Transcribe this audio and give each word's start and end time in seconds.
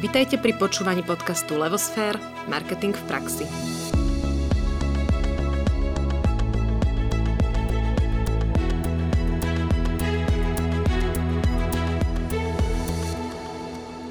Vitajte 0.00 0.40
pri 0.40 0.56
počúvaní 0.56 1.04
podcastu 1.04 1.60
Levosfér– 1.60 2.16
Marketing 2.48 2.96
v 2.96 3.04
praxi. 3.04 3.44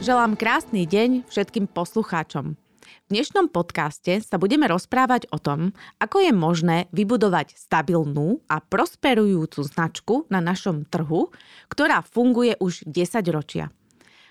Želám 0.05 0.37
krásny 0.37 0.85
deň 0.85 1.25
všetkým 1.25 1.65
poslucháčom. 1.65 2.53
V 2.85 3.07
dnešnom 3.09 3.49
podcaste 3.49 4.21
sa 4.21 4.37
budeme 4.37 4.69
rozprávať 4.69 5.25
o 5.33 5.41
tom, 5.41 5.73
ako 5.97 6.21
je 6.21 6.29
možné 6.29 6.77
vybudovať 6.93 7.57
stabilnú 7.57 8.45
a 8.45 8.61
prosperujúcu 8.61 9.65
značku 9.65 10.29
na 10.29 10.37
našom 10.37 10.85
trhu, 10.85 11.33
ktorá 11.65 12.05
funguje 12.05 12.53
už 12.61 12.85
10 12.85 13.25
ročia. 13.33 13.73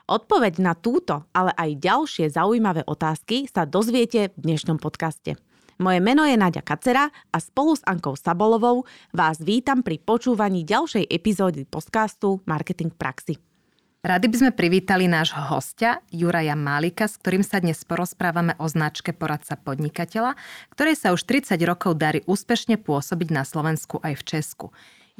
Odpoveď 0.08 0.64
na 0.64 0.72
túto, 0.72 1.28
ale 1.36 1.52
aj 1.52 1.84
ďalšie 1.84 2.32
zaujímavé 2.32 2.80
otázky 2.88 3.44
sa 3.44 3.68
dozviete 3.68 4.32
v 4.32 4.38
dnešnom 4.40 4.80
podcaste. 4.80 5.36
Moje 5.76 6.00
meno 6.00 6.24
je 6.24 6.32
Nadia 6.32 6.64
Kacera 6.64 7.12
a 7.12 7.36
spolu 7.36 7.76
s 7.76 7.84
Ankou 7.84 8.16
Sabolovou 8.16 8.88
vás 9.12 9.36
vítam 9.36 9.84
pri 9.84 10.00
počúvaní 10.00 10.64
ďalšej 10.64 11.12
epizódy 11.12 11.68
podcastu 11.68 12.40
Marketing 12.48 12.88
praxi. 12.88 13.36
Rady 14.00 14.26
by 14.32 14.36
sme 14.40 14.52
privítali 14.56 15.04
nášho 15.12 15.44
hostia, 15.52 16.00
Juraja 16.08 16.56
Malika, 16.56 17.04
s 17.04 17.20
ktorým 17.20 17.44
sa 17.44 17.60
dnes 17.60 17.84
porozprávame 17.84 18.56
o 18.56 18.64
značke 18.64 19.12
poradca 19.12 19.60
podnikateľa, 19.60 20.40
ktorej 20.72 20.96
sa 20.96 21.12
už 21.12 21.20
30 21.28 21.60
rokov 21.68 22.00
darí 22.00 22.24
úspešne 22.24 22.80
pôsobiť 22.80 23.28
na 23.28 23.44
Slovensku 23.44 24.00
aj 24.00 24.16
v 24.16 24.22
Česku. 24.24 24.66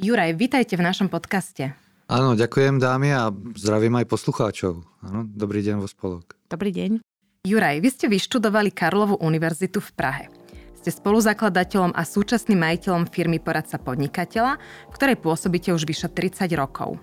Juraj, 0.01 0.33
vítajte 0.33 0.73
v 0.73 0.81
našom 0.81 1.13
podcaste. 1.13 1.77
Áno, 2.09 2.33
ďakujem 2.33 2.81
dámy 2.81 3.13
a 3.13 3.29
zdravím 3.53 4.01
aj 4.01 4.09
poslucháčov. 4.09 4.81
Áno, 5.05 5.29
dobrý 5.29 5.61
deň 5.61 5.77
vo 5.77 5.85
spolok. 5.85 6.33
Dobrý 6.49 6.73
deň. 6.73 7.05
Juraj, 7.45 7.77
vy 7.85 7.89
ste 7.93 8.09
vyštudovali 8.09 8.73
Karlovú 8.73 9.21
univerzitu 9.21 9.77
v 9.77 9.93
Prahe. 9.93 10.25
Ste 10.73 10.89
spoluzakladateľom 10.89 11.93
a 11.93 12.01
súčasným 12.01 12.65
majiteľom 12.65 13.05
firmy 13.13 13.37
Poradca 13.37 13.77
podnikateľa, 13.77 14.57
v 14.89 14.93
ktorej 14.97 15.21
pôsobíte 15.21 15.69
už 15.69 15.85
vyše 15.85 16.09
30 16.09 16.49
rokov. 16.57 16.97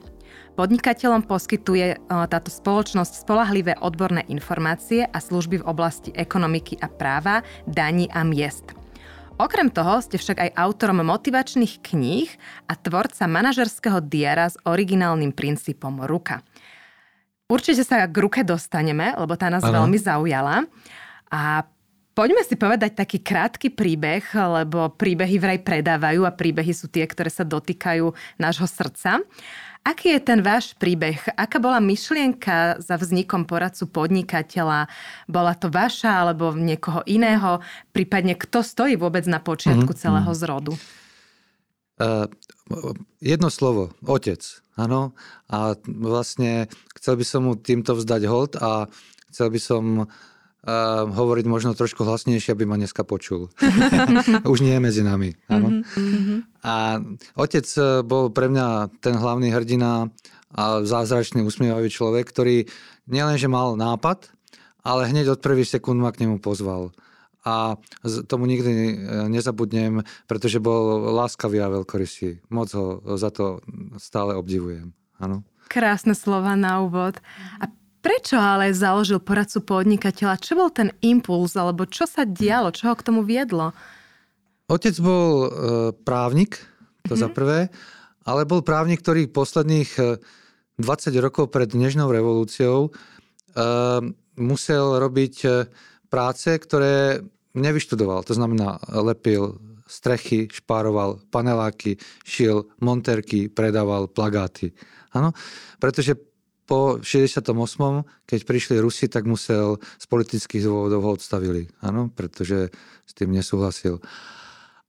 Podnikateľom 0.59 1.23
poskytuje 1.23 1.87
e, 1.95 1.97
táto 2.09 2.51
spoločnosť 2.51 3.23
spolahlivé 3.23 3.79
odborné 3.79 4.27
informácie 4.27 5.07
a 5.07 5.19
služby 5.23 5.63
v 5.63 5.69
oblasti 5.71 6.11
ekonomiky 6.19 6.83
a 6.83 6.91
práva, 6.91 7.47
daní 7.63 8.11
a 8.11 8.27
miest. 8.27 8.75
Okrem 9.37 9.69
toho 9.69 10.01
ste 10.01 10.17
však 10.17 10.49
aj 10.49 10.51
autorom 10.57 11.05
motivačných 11.05 11.85
kníh 11.85 12.33
a 12.65 12.73
tvorca 12.73 13.29
manažerského 13.29 14.01
diara 14.01 14.49
s 14.49 14.57
originálnym 14.65 15.37
princípom 15.37 16.09
ruka. 16.09 16.41
Určite 17.45 17.85
sa 17.85 18.09
k 18.09 18.17
ruke 18.17 18.41
dostaneme, 18.41 19.13
lebo 19.13 19.37
tá 19.37 19.53
nás 19.53 19.61
ano. 19.61 19.85
veľmi 19.85 19.99
zaujala. 20.01 20.65
A 21.29 21.69
poďme 22.17 22.49
si 22.49 22.57
povedať 22.57 22.97
taký 22.97 23.21
krátky 23.21 23.77
príbeh, 23.77 24.25
lebo 24.33 24.97
príbehy 24.97 25.37
vraj 25.37 25.61
predávajú 25.61 26.25
a 26.25 26.33
príbehy 26.33 26.73
sú 26.73 26.89
tie, 26.89 27.05
ktoré 27.05 27.29
sa 27.29 27.45
dotýkajú 27.45 28.09
nášho 28.41 28.65
srdca. 28.65 29.21
Aký 29.87 30.19
je 30.19 30.19
ten 30.19 30.43
váš 30.43 30.75
príbeh? 30.75 31.15
Aká 31.39 31.63
bola 31.63 31.79
myšlienka 31.79 32.83
za 32.83 32.99
vznikom 32.99 33.47
poradcu 33.47 33.87
podnikateľa? 33.87 34.91
Bola 35.31 35.55
to 35.55 35.71
vaša 35.71 36.27
alebo 36.27 36.51
niekoho 36.51 37.07
iného? 37.07 37.63
Prípadne 37.95 38.35
kto 38.35 38.67
stojí 38.67 38.99
vôbec 38.99 39.23
na 39.31 39.39
počiatku 39.39 39.95
mm, 39.95 40.01
celého 40.03 40.33
mm. 40.35 40.39
zrodu? 40.43 40.73
Uh, 42.03 42.27
jedno 43.23 43.47
slovo, 43.47 43.95
otec. 44.03 44.43
Áno. 44.75 45.15
A 45.47 45.79
vlastne 45.87 46.67
chcel 46.99 47.23
by 47.23 47.25
som 47.25 47.47
mu 47.47 47.55
týmto 47.55 47.95
vzdať 47.95 48.23
hold 48.27 48.59
a 48.59 48.91
chcel 49.31 49.55
by 49.55 49.61
som 49.63 49.85
uh, 50.03 50.07
hovoriť 51.07 51.47
možno 51.47 51.79
trošku 51.79 52.03
hlasnejšie, 52.03 52.51
aby 52.51 52.67
ma 52.67 52.75
dneska 52.75 53.07
počul. 53.07 53.55
Už 54.53 54.59
nie 54.67 54.75
je 54.75 54.83
medzi 54.83 55.03
nami. 55.07 55.39
Áno. 55.47 55.87
Mm-hmm. 55.87 56.39
A 56.67 56.99
otec 57.39 57.67
e, 57.79 58.03
bol 58.03 58.35
pre 58.35 58.51
mňa 58.51 58.91
ten 58.99 59.15
hlavný 59.15 59.55
hrdina 59.55 60.11
a 60.51 60.83
zázračný, 60.83 61.47
usmievavý 61.47 61.87
človek, 61.87 62.27
ktorý 62.27 62.67
nielenže 63.07 63.47
mal 63.47 63.79
nápad, 63.79 64.27
ale 64.83 65.07
hneď 65.07 65.39
od 65.39 65.45
prvých 65.45 65.71
sekúnd 65.79 66.03
ma 66.03 66.11
k 66.11 66.27
nemu 66.27 66.43
pozval. 66.43 66.91
A 67.47 67.79
tomu 68.27 68.51
nikdy 68.51 68.71
e, 68.75 68.95
nezabudnem, 69.31 70.03
pretože 70.27 70.59
bol 70.59 71.15
láskavý 71.15 71.63
a 71.63 71.71
veľkorysý. 71.71 72.43
Moc 72.51 72.75
ho 72.75 72.99
za 73.15 73.31
to 73.31 73.63
stále 74.03 74.35
obdivujem. 74.35 74.91
Áno. 75.23 75.47
Krásne 75.71 76.19
slova 76.19 76.59
na 76.59 76.83
úvod. 76.83 77.23
A 77.63 77.71
Prečo 78.07 78.39
ale 78.39 78.71
založil 78.71 79.19
poradcu 79.19 79.67
podnikateľa? 79.67 80.39
Čo 80.39 80.55
bol 80.55 80.71
ten 80.71 80.95
impuls, 81.03 81.59
alebo 81.59 81.91
čo 81.91 82.07
sa 82.07 82.23
dialo, 82.23 82.71
čo 82.71 82.87
ho 82.87 82.95
k 82.95 83.03
tomu 83.03 83.27
viedlo? 83.27 83.75
Otec 84.71 84.95
bol 85.03 85.27
e, 85.43 85.49
právnik, 86.07 86.63
to 87.03 87.19
mm-hmm. 87.19 87.19
za 87.19 87.27
mhm. 87.27 87.35
prvé, 87.35 87.59
ale 88.23 88.47
bol 88.47 88.63
právnik, 88.63 89.03
ktorý 89.03 89.27
posledných 89.27 90.23
20 90.79 90.87
e, 90.87 91.19
rokov 91.19 91.51
pred 91.51 91.67
Dnežnou 91.67 92.07
revolúciou 92.07 92.87
e, 92.87 92.91
musel 94.39 94.87
robiť 95.03 95.35
e, 95.43 95.49
práce, 96.07 96.55
ktoré 96.63 97.19
nevyštudoval. 97.59 98.23
To 98.23 98.39
znamená, 98.39 98.79
lepil 99.03 99.59
strechy, 99.91 100.47
špároval 100.47 101.27
paneláky, 101.35 101.99
šil 102.23 102.71
monterky, 102.79 103.51
predával 103.51 104.07
plagáty. 104.07 104.71
Áno, 105.11 105.35
pretože 105.83 106.15
po 106.67 106.99
68. 107.01 107.47
keď 108.27 108.41
prišli 108.43 108.83
Rusi, 108.83 109.07
tak 109.07 109.25
musel 109.25 109.79
z 109.97 110.07
politických 110.11 110.67
dôvodov 110.67 111.01
ho 111.07 111.11
odstavili, 111.15 111.71
áno, 111.79 112.11
pretože 112.11 112.75
s 113.07 113.13
tým 113.15 113.31
nesúhlasil. 113.31 114.03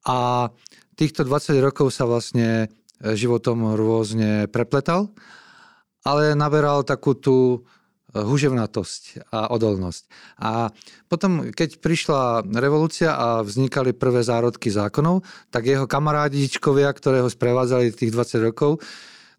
A 0.10 0.50
týchto 0.98 1.22
20 1.22 1.62
rokov 1.62 1.94
sa 1.94 2.10
vlastne 2.10 2.74
životom 2.98 3.78
rôzne 3.78 4.50
prepletal, 4.50 5.14
ale 6.02 6.34
naberal 6.34 6.82
takú 6.82 7.14
tú 7.14 7.62
huževnatosť 8.16 9.30
a 9.30 9.52
odolnosť. 9.54 10.04
A 10.42 10.72
potom, 11.12 11.52
keď 11.52 11.78
prišla 11.78 12.48
revolúcia 12.58 13.14
a 13.14 13.44
vznikali 13.44 13.94
prvé 13.94 14.24
zárodky 14.24 14.72
zákonov, 14.72 15.22
tak 15.52 15.68
jeho 15.68 15.86
kamarádičkovia, 15.86 16.90
ktoré 16.96 17.22
ho 17.22 17.30
sprevádzali 17.30 17.94
tých 17.94 18.16
20 18.16 18.48
rokov, 18.48 18.80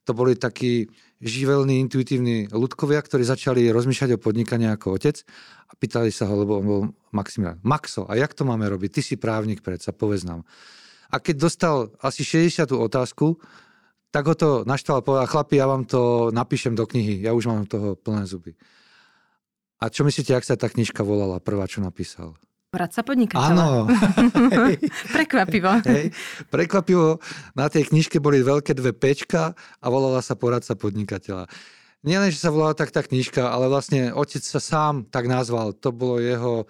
to 0.05 0.13
boli 0.13 0.37
takí 0.37 0.87
živelní, 1.19 1.83
intuitívni 1.83 2.47
ľudkovia, 2.51 3.03
ktorí 3.03 3.27
začali 3.27 3.67
rozmýšľať 3.75 4.19
o 4.19 4.23
podnikaní 4.23 4.71
ako 4.71 4.99
otec 4.99 5.23
a 5.67 5.73
pýtali 5.75 6.15
sa 6.15 6.31
ho, 6.31 6.35
lebo 6.39 6.63
on 6.63 6.67
bol 6.67 6.83
Maximilian. 7.11 7.59
Maxo, 7.67 8.07
a 8.07 8.15
jak 8.15 8.35
to 8.35 8.47
máme 8.47 8.67
robiť? 8.71 8.99
Ty 8.99 9.01
si 9.03 9.15
právnik 9.19 9.61
predsa, 9.61 9.91
povedz 9.91 10.23
nám. 10.23 10.47
A 11.11 11.19
keď 11.19 11.49
dostal 11.49 11.77
asi 11.99 12.23
60. 12.23 12.69
otázku, 12.71 13.41
tak 14.09 14.25
ho 14.25 14.35
to 14.35 14.65
naštval 14.65 15.01
a 15.01 15.05
povedal, 15.05 15.29
chlapi, 15.29 15.55
ja 15.61 15.67
vám 15.69 15.85
to 15.85 16.33
napíšem 16.33 16.73
do 16.73 16.89
knihy, 16.89 17.21
ja 17.21 17.37
už 17.37 17.45
mám 17.51 17.69
toho 17.69 17.93
plné 17.99 18.25
zuby. 18.25 18.57
A 19.79 19.93
čo 19.93 20.03
myslíte, 20.03 20.35
ak 20.35 20.49
sa 20.49 20.57
tá 20.57 20.67
knižka 20.67 21.05
volala, 21.05 21.39
prvá, 21.39 21.69
čo 21.69 21.85
napísal? 21.85 22.35
Poradca 22.69 23.01
podnikateľa. 23.01 23.49
Áno. 23.49 23.89
Prekvapivo. 25.17 25.81
Hej. 25.89 26.13
Prekvapivo. 26.53 27.17
Na 27.57 27.73
tej 27.73 27.89
knižke 27.89 28.21
boli 28.21 28.45
veľké 28.45 28.77
dve 28.77 28.93
pečka 28.93 29.57
a 29.57 29.87
volala 29.89 30.21
sa 30.21 30.37
Poradca 30.37 30.77
podnikateľa. 30.77 31.49
Nielen, 32.05 32.29
že 32.29 32.45
sa 32.45 32.53
volala 32.53 32.77
tak 32.77 32.93
tá 32.93 33.01
knižka, 33.01 33.41
ale 33.41 33.73
vlastne 33.73 34.13
otec 34.13 34.45
sa 34.45 34.61
sám 34.61 35.09
tak 35.09 35.33
nazval. 35.33 35.73
To 35.81 35.97
bolo 35.97 36.21
jeho 36.21 36.69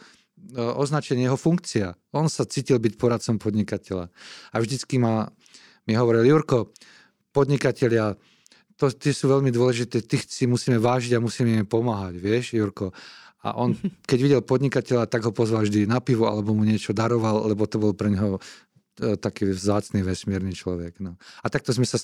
e, 0.54 0.62
označenie, 0.62 1.26
jeho 1.26 1.34
funkcia. 1.34 1.98
On 2.14 2.30
sa 2.30 2.46
cítil 2.46 2.78
byť 2.78 2.94
poradcom 2.94 3.42
podnikateľa. 3.42 4.06
A 4.54 4.56
vždycky 4.62 5.02
ma, 5.02 5.26
mi 5.84 5.98
hovoril, 5.98 6.24
Jurko, 6.30 6.70
podnikatelia, 7.34 8.14
to, 8.78 8.94
tie 8.94 9.10
sú 9.10 9.26
veľmi 9.34 9.50
dôležité, 9.50 10.06
tých 10.06 10.30
si 10.30 10.46
musíme 10.46 10.78
vážiť 10.78 11.18
a 11.18 11.20
musíme 11.20 11.58
im 11.58 11.66
pomáhať, 11.66 12.22
vieš, 12.22 12.54
Jurko. 12.54 12.94
A 13.46 13.54
on, 13.54 13.74
keď 14.10 14.18
videl 14.18 14.40
podnikateľa, 14.42 15.06
tak 15.06 15.22
ho 15.22 15.30
pozval 15.30 15.62
vždy 15.66 15.86
na 15.86 16.02
pivo 16.02 16.26
alebo 16.26 16.54
mu 16.54 16.66
niečo 16.66 16.90
daroval, 16.90 17.46
lebo 17.46 17.70
to 17.70 17.78
bol 17.78 17.94
pre 17.94 18.10
neho 18.10 18.38
e, 18.98 19.14
taký 19.14 19.54
vzácný 19.54 20.02
vesmírny 20.02 20.50
človek. 20.54 20.98
No. 20.98 21.14
A 21.42 21.46
takto 21.46 21.70
sme 21.70 21.86
sa 21.86 22.02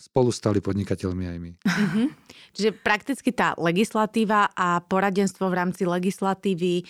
spolu 0.00 0.32
stali 0.32 0.64
podnikateľmi 0.64 1.24
aj 1.28 1.38
my. 1.38 1.52
Mm-hmm. 1.60 2.06
Čiže 2.56 2.70
prakticky 2.82 3.30
tá 3.30 3.54
legislatíva 3.54 4.50
a 4.56 4.82
poradenstvo 4.82 5.46
v 5.46 5.54
rámci 5.54 5.86
legislatívy, 5.86 6.82
e, 6.82 6.84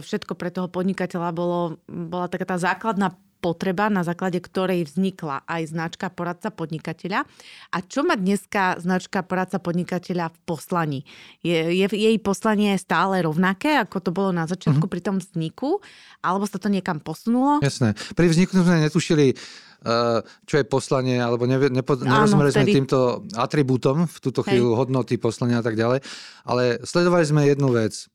všetko 0.00 0.32
pre 0.34 0.48
toho 0.54 0.70
podnikateľa 0.70 1.30
bolo, 1.34 1.78
bola 1.86 2.26
taká 2.26 2.46
tá 2.46 2.56
základná 2.56 3.12
potreba, 3.44 3.92
na 3.92 4.00
základe 4.00 4.40
ktorej 4.40 4.88
vznikla 4.88 5.44
aj 5.44 5.76
značka 5.76 6.08
poradca 6.08 6.48
podnikateľa. 6.48 7.28
A 7.68 7.76
čo 7.84 8.00
má 8.00 8.16
dneska 8.16 8.80
značka 8.80 9.20
poradca 9.20 9.60
podnikateľa 9.60 10.32
v 10.32 10.38
poslaní? 10.48 11.00
Je, 11.44 11.76
je 11.76 11.84
jej 11.84 12.16
poslanie 12.24 12.72
stále 12.80 13.20
rovnaké, 13.20 13.76
ako 13.76 14.00
to 14.00 14.10
bolo 14.16 14.32
na 14.32 14.48
začiatku 14.48 14.88
mm-hmm. 14.88 14.94
pri 14.96 15.00
tom 15.04 15.16
vzniku? 15.20 15.84
Alebo 16.24 16.48
sa 16.48 16.56
to 16.56 16.72
niekam 16.72 17.04
posunulo? 17.04 17.60
Jasné. 17.60 17.92
Pri 18.16 18.32
vzniku 18.32 18.56
sme 18.56 18.80
netušili, 18.88 19.36
eh, 19.36 20.18
čo 20.48 20.54
je 20.56 20.64
poslanie, 20.64 21.20
alebo 21.20 21.44
nepo, 21.44 22.00
nerozumeli 22.00 22.48
sme 22.48 22.64
týmto 22.64 23.28
atribútom 23.36 24.08
v 24.08 24.16
túto 24.24 24.40
chvíľu, 24.40 24.72
Hej. 24.72 24.78
hodnoty 24.88 25.14
poslania 25.20 25.60
a 25.60 25.64
tak 25.68 25.76
ďalej. 25.76 26.00
Ale 26.48 26.80
sledovali 26.80 27.28
sme 27.28 27.44
jednu 27.44 27.68
vec. 27.76 28.08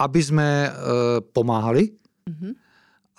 Aby 0.00 0.20
sme 0.24 0.48
e, 0.64 0.70
pomáhali, 1.20 1.92
mm-hmm 2.24 2.69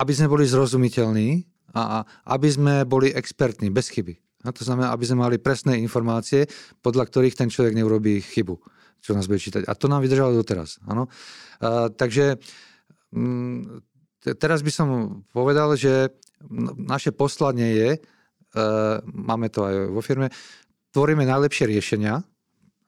aby 0.01 0.12
sme 0.18 0.27
boli 0.33 0.50
zrozumiteľní 0.50 1.45
a 1.77 2.01
aby 2.33 2.50
sme 2.50 2.74
boli 2.83 3.13
expertní, 3.13 3.69
bez 3.69 3.94
chyby. 3.94 4.18
A 4.42 4.50
to 4.50 4.65
znamená, 4.65 4.89
aby 4.89 5.06
sme 5.06 5.21
mali 5.21 5.38
presné 5.38 5.77
informácie, 5.77 6.50
podľa 6.81 7.06
ktorých 7.07 7.38
ten 7.38 7.48
človek 7.53 7.77
neurobí 7.77 8.18
chybu, 8.25 8.57
čo 8.98 9.13
nás 9.13 9.30
bude 9.30 9.38
čítať. 9.38 9.69
A 9.69 9.77
to 9.77 9.86
nám 9.86 10.01
vydržalo 10.01 10.33
doteraz. 10.33 10.81
Ano? 10.89 11.06
A, 11.62 11.94
takže 11.94 12.42
m, 13.13 13.62
mm, 13.62 14.36
teraz 14.42 14.65
by 14.65 14.71
som 14.74 14.88
povedal, 15.30 15.77
že 15.77 16.09
naše 16.81 17.13
poslanie 17.13 17.69
je, 17.77 17.89
e, 17.94 18.00
máme 19.06 19.53
to 19.53 19.69
aj 19.69 19.75
vo 19.94 20.01
firme, 20.01 20.33
tvoríme 20.89 21.21
najlepšie 21.21 21.69
riešenia, 21.69 22.25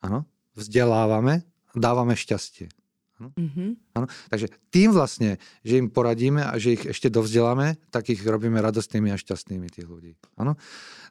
ano? 0.01 0.25
vzdelávame, 0.57 1.45
dávame 1.77 2.17
šťastie. 2.17 2.82
Mm-hmm. 3.31 3.69
Ano? 3.95 4.05
Takže 4.27 4.51
tým 4.73 4.91
vlastne, 4.91 5.39
že 5.63 5.79
im 5.79 5.87
poradíme 5.87 6.43
a 6.43 6.57
že 6.59 6.75
ich 6.75 6.83
ešte 6.83 7.07
dovzdeláme, 7.07 7.79
tak 7.93 8.11
ich 8.11 8.19
robíme 8.19 8.59
radostnými 8.59 9.13
a 9.13 9.17
šťastnými 9.19 9.67
tých 9.71 9.87
ľudí. 9.87 10.19
Ano? 10.35 10.59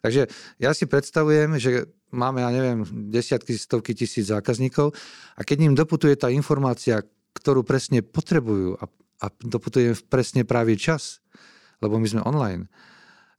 Takže 0.05 0.29
ja 0.61 0.75
si 0.77 0.85
predstavujem, 0.85 1.57
že 1.57 1.89
máme, 2.13 2.45
ja 2.45 2.51
neviem, 2.53 2.85
desiatky, 3.09 3.57
stovky 3.57 3.97
tisíc 3.97 4.29
zákazníkov 4.29 4.93
a 5.33 5.41
keď 5.41 5.57
im 5.71 5.73
doputuje 5.73 6.13
tá 6.13 6.29
informácia, 6.29 7.01
ktorú 7.33 7.65
presne 7.65 8.05
potrebujú 8.05 8.77
a, 8.77 8.85
a 9.23 9.25
doputuje 9.41 9.97
v 9.97 10.03
presne 10.05 10.45
pravý 10.45 10.77
čas, 10.77 11.23
lebo 11.81 11.97
my 11.97 12.05
sme 12.05 12.21
online, 12.27 12.69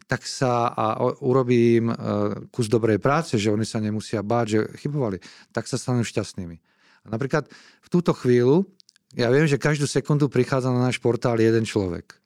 tak 0.04 0.28
sa 0.28 0.68
a 0.68 1.00
urobím 1.24 1.88
e, 1.88 1.94
kus 2.52 2.68
dobrej 2.68 3.00
práce, 3.00 3.40
že 3.40 3.48
oni 3.48 3.64
sa 3.64 3.80
nemusia 3.80 4.20
báť, 4.20 4.46
že 4.46 4.60
chybovali, 4.84 5.16
tak 5.48 5.64
sa 5.64 5.80
stanú 5.80 6.04
šťastnými. 6.04 6.60
A 7.04 7.12
napríklad 7.12 7.48
v 7.84 7.88
túto 7.92 8.16
chvíľu, 8.16 8.64
ja 9.14 9.30
viem, 9.30 9.46
že 9.46 9.60
každú 9.60 9.86
sekundu 9.86 10.26
prichádza 10.26 10.74
na 10.74 10.90
náš 10.90 10.98
portál 10.98 11.38
jeden 11.38 11.62
človek. 11.62 12.18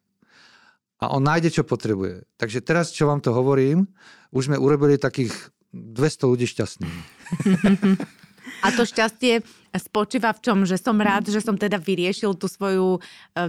A 0.99 1.15
on 1.15 1.23
nájde, 1.23 1.61
čo 1.61 1.63
potrebuje. 1.63 2.27
Takže 2.41 2.59
teraz, 2.65 2.91
čo 2.91 3.07
vám 3.07 3.23
to 3.23 3.31
hovorím, 3.31 3.87
už 4.35 4.51
sme 4.51 4.59
urobili 4.59 4.99
takých 4.99 5.31
200 5.71 6.31
ľudí 6.31 6.47
šťastných. 6.49 6.99
A 8.65 8.75
to 8.75 8.83
šťastie 8.83 9.45
spočíva 9.77 10.35
v 10.35 10.41
čom? 10.43 10.59
Že 10.65 10.77
som 10.81 10.97
rád, 10.99 11.29
že 11.31 11.39
som 11.45 11.55
teda 11.55 11.79
vyriešil 11.79 12.35
tú 12.35 12.51
svoju 12.51 12.99
e, 12.99 13.01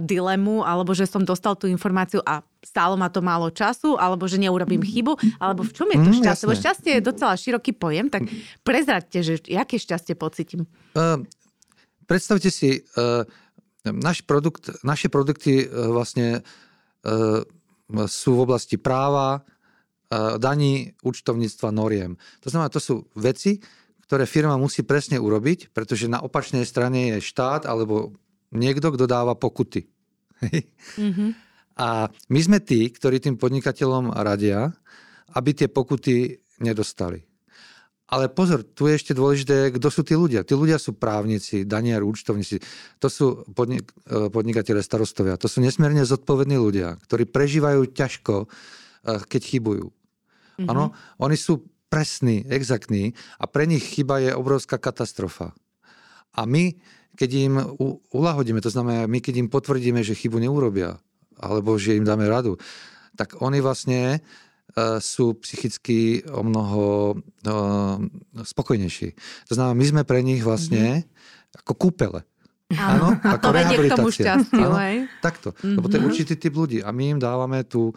dilemu, 0.04 0.62
alebo 0.62 0.94
že 0.94 1.08
som 1.08 1.24
dostal 1.24 1.56
tú 1.56 1.66
informáciu 1.66 2.22
a 2.22 2.44
stálo 2.60 2.94
ma 2.94 3.08
to 3.08 3.24
málo 3.24 3.48
času, 3.50 3.96
alebo 3.96 4.28
že 4.28 4.36
neurobím 4.38 4.84
chybu, 4.84 5.16
alebo 5.40 5.64
v 5.64 5.72
čom 5.72 5.88
je 5.90 5.98
to 5.98 6.10
mm, 6.12 6.18
šťastie? 6.20 6.44
Lebo 6.44 6.60
šťastie 6.60 6.92
je 6.98 7.02
docela 7.02 7.34
široký 7.34 7.72
pojem, 7.74 8.06
tak 8.12 8.28
prezraďte, 8.62 9.18
že 9.24 9.34
aké 9.56 9.80
šťastie 9.80 10.14
pocitím. 10.14 10.68
Uh, 10.92 11.24
predstavte 12.04 12.52
si, 12.52 12.84
uh, 13.00 13.24
náš 13.88 14.20
produkt, 14.28 14.68
naše 14.84 15.08
produkty 15.08 15.64
uh, 15.64 15.88
vlastne 15.88 16.44
uh, 16.44 17.42
sú 18.06 18.38
v 18.38 18.44
oblasti 18.46 18.78
práva, 18.78 19.42
daní, 20.42 20.90
účtovníctva, 21.06 21.70
noriem. 21.70 22.18
To 22.42 22.50
znamená, 22.50 22.66
to 22.66 22.82
sú 22.82 23.06
veci, 23.14 23.62
ktoré 24.10 24.26
firma 24.26 24.58
musí 24.58 24.82
presne 24.82 25.22
urobiť, 25.22 25.70
pretože 25.70 26.10
na 26.10 26.18
opačnej 26.18 26.66
strane 26.66 27.14
je 27.14 27.30
štát 27.30 27.62
alebo 27.62 28.18
niekto, 28.50 28.90
kto 28.90 29.06
dáva 29.06 29.38
pokuty. 29.38 29.86
Mm-hmm. 30.98 31.30
A 31.86 32.10
my 32.10 32.40
sme 32.42 32.58
tí, 32.58 32.90
ktorí 32.90 33.22
tým 33.22 33.38
podnikateľom 33.38 34.10
radia, 34.10 34.74
aby 35.30 35.54
tie 35.54 35.70
pokuty 35.70 36.42
nedostali. 36.58 37.22
Ale 38.10 38.26
pozor, 38.26 38.66
tu 38.66 38.90
je 38.90 38.98
ešte 38.98 39.14
dôležité, 39.14 39.70
kto 39.78 39.86
sú 39.86 40.02
tí 40.02 40.18
ľudia. 40.18 40.42
Tí 40.42 40.58
ľudia 40.58 40.82
sú 40.82 40.98
právnici, 40.98 41.62
daniari, 41.62 42.02
účtovníci. 42.02 42.58
To 42.98 43.06
sú 43.06 43.46
podnik- 43.54 43.94
e, 44.10 44.26
podnikatelé 44.26 44.82
starostovia. 44.82 45.38
To 45.38 45.46
sú 45.46 45.62
nesmierne 45.62 46.02
zodpovední 46.02 46.58
ľudia, 46.58 46.98
ktorí 47.06 47.30
prežívajú 47.30 47.94
ťažko, 47.94 48.34
e, 48.44 48.46
keď 49.30 49.40
chybujú. 49.46 49.86
Áno, 50.66 50.90
mm-hmm. 50.90 51.22
oni 51.22 51.36
sú 51.38 51.62
presný, 51.90 52.46
exaktný 52.46 53.12
a 53.36 53.50
pre 53.50 53.66
nich 53.66 53.82
chyba 53.82 54.22
je 54.22 54.30
obrovská 54.30 54.78
katastrofa. 54.78 55.52
A 56.38 56.46
my, 56.46 56.78
keď 57.18 57.30
im 57.34 57.54
ulahodíme, 58.14 58.62
to 58.62 58.70
znamená, 58.70 59.10
my 59.10 59.18
keď 59.18 59.42
im 59.42 59.48
potvrdíme, 59.50 60.00
že 60.06 60.14
chybu 60.14 60.38
neurobia, 60.38 61.02
alebo 61.42 61.74
že 61.74 61.98
im 61.98 62.06
dáme 62.06 62.30
radu, 62.30 62.54
tak 63.18 63.42
oni 63.42 63.58
vlastne 63.58 64.22
uh, 64.22 65.02
sú 65.02 65.34
psychicky 65.42 66.22
o 66.30 66.46
mnoho 66.46 66.84
uh, 67.18 67.98
spokojnejší. 68.38 69.08
To 69.50 69.52
znamená, 69.58 69.74
my 69.74 69.84
sme 69.90 70.02
pre 70.06 70.22
nich 70.22 70.46
vlastne 70.46 71.02
mm-hmm. 71.02 71.58
ako 71.66 71.72
kúpele. 71.74 72.22
Áno, 72.78 73.18
a 73.18 73.34
to 73.42 73.50
vedie 73.50 73.76
k 73.82 73.98
tomu 73.98 74.14
šťastiu, 74.14 74.70
hej? 74.78 75.10
Takto, 75.18 75.50
mm-hmm. 75.58 75.74
lebo 75.74 75.86
to 75.90 75.94
je 75.98 76.02
mhm. 76.06 76.08
určitý 76.08 76.34
typ 76.38 76.54
ľudí 76.54 76.78
a 76.86 76.94
my 76.94 77.18
im 77.18 77.20
dávame 77.20 77.66
tú 77.66 77.90
e, 77.90 77.94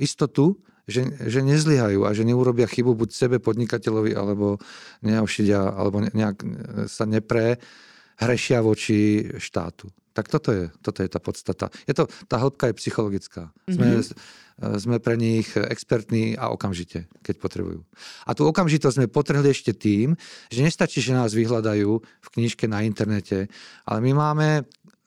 istotu, 0.00 0.56
že, 0.88 1.06
že 1.30 1.40
nezlyhajú 1.42 2.06
a 2.06 2.10
že 2.10 2.26
neurobia 2.26 2.66
chybu 2.66 2.98
buď 2.98 3.10
sebe, 3.14 3.36
podnikateľovi, 3.38 4.12
alebo 4.18 4.58
neošidia, 5.06 5.78
alebo 5.78 6.02
nejak 6.02 6.36
sa 6.90 7.06
nepre 7.06 7.62
hrešia 8.18 8.62
voči 8.62 9.30
štátu. 9.38 9.90
Tak 10.12 10.28
toto 10.28 10.52
je, 10.52 10.68
toto 10.84 11.00
je 11.00 11.08
tá 11.08 11.20
podstata. 11.24 11.72
Je 11.88 11.96
to, 11.96 12.04
tá 12.28 12.36
hĺbka 12.36 12.68
je 12.68 12.78
psychologická. 12.84 13.48
Sme, 13.64 14.04
mm-hmm. 14.04 14.76
sme 14.76 14.96
pre 15.00 15.16
nich 15.16 15.48
expertní 15.56 16.36
a 16.36 16.52
okamžite, 16.52 17.08
keď 17.24 17.40
potrebujú. 17.40 17.80
A 18.28 18.36
tú 18.36 18.44
okamžitosť 18.44 19.00
sme 19.00 19.08
potrhli 19.08 19.48
ešte 19.48 19.72
tým, 19.72 20.12
že 20.52 20.60
nestačí, 20.60 21.00
že 21.00 21.16
nás 21.16 21.32
vyhľadajú 21.32 21.90
v 21.96 22.28
knižke 22.28 22.68
na 22.68 22.84
internete, 22.84 23.48
ale 23.88 23.98
my 24.04 24.12
máme 24.12 24.48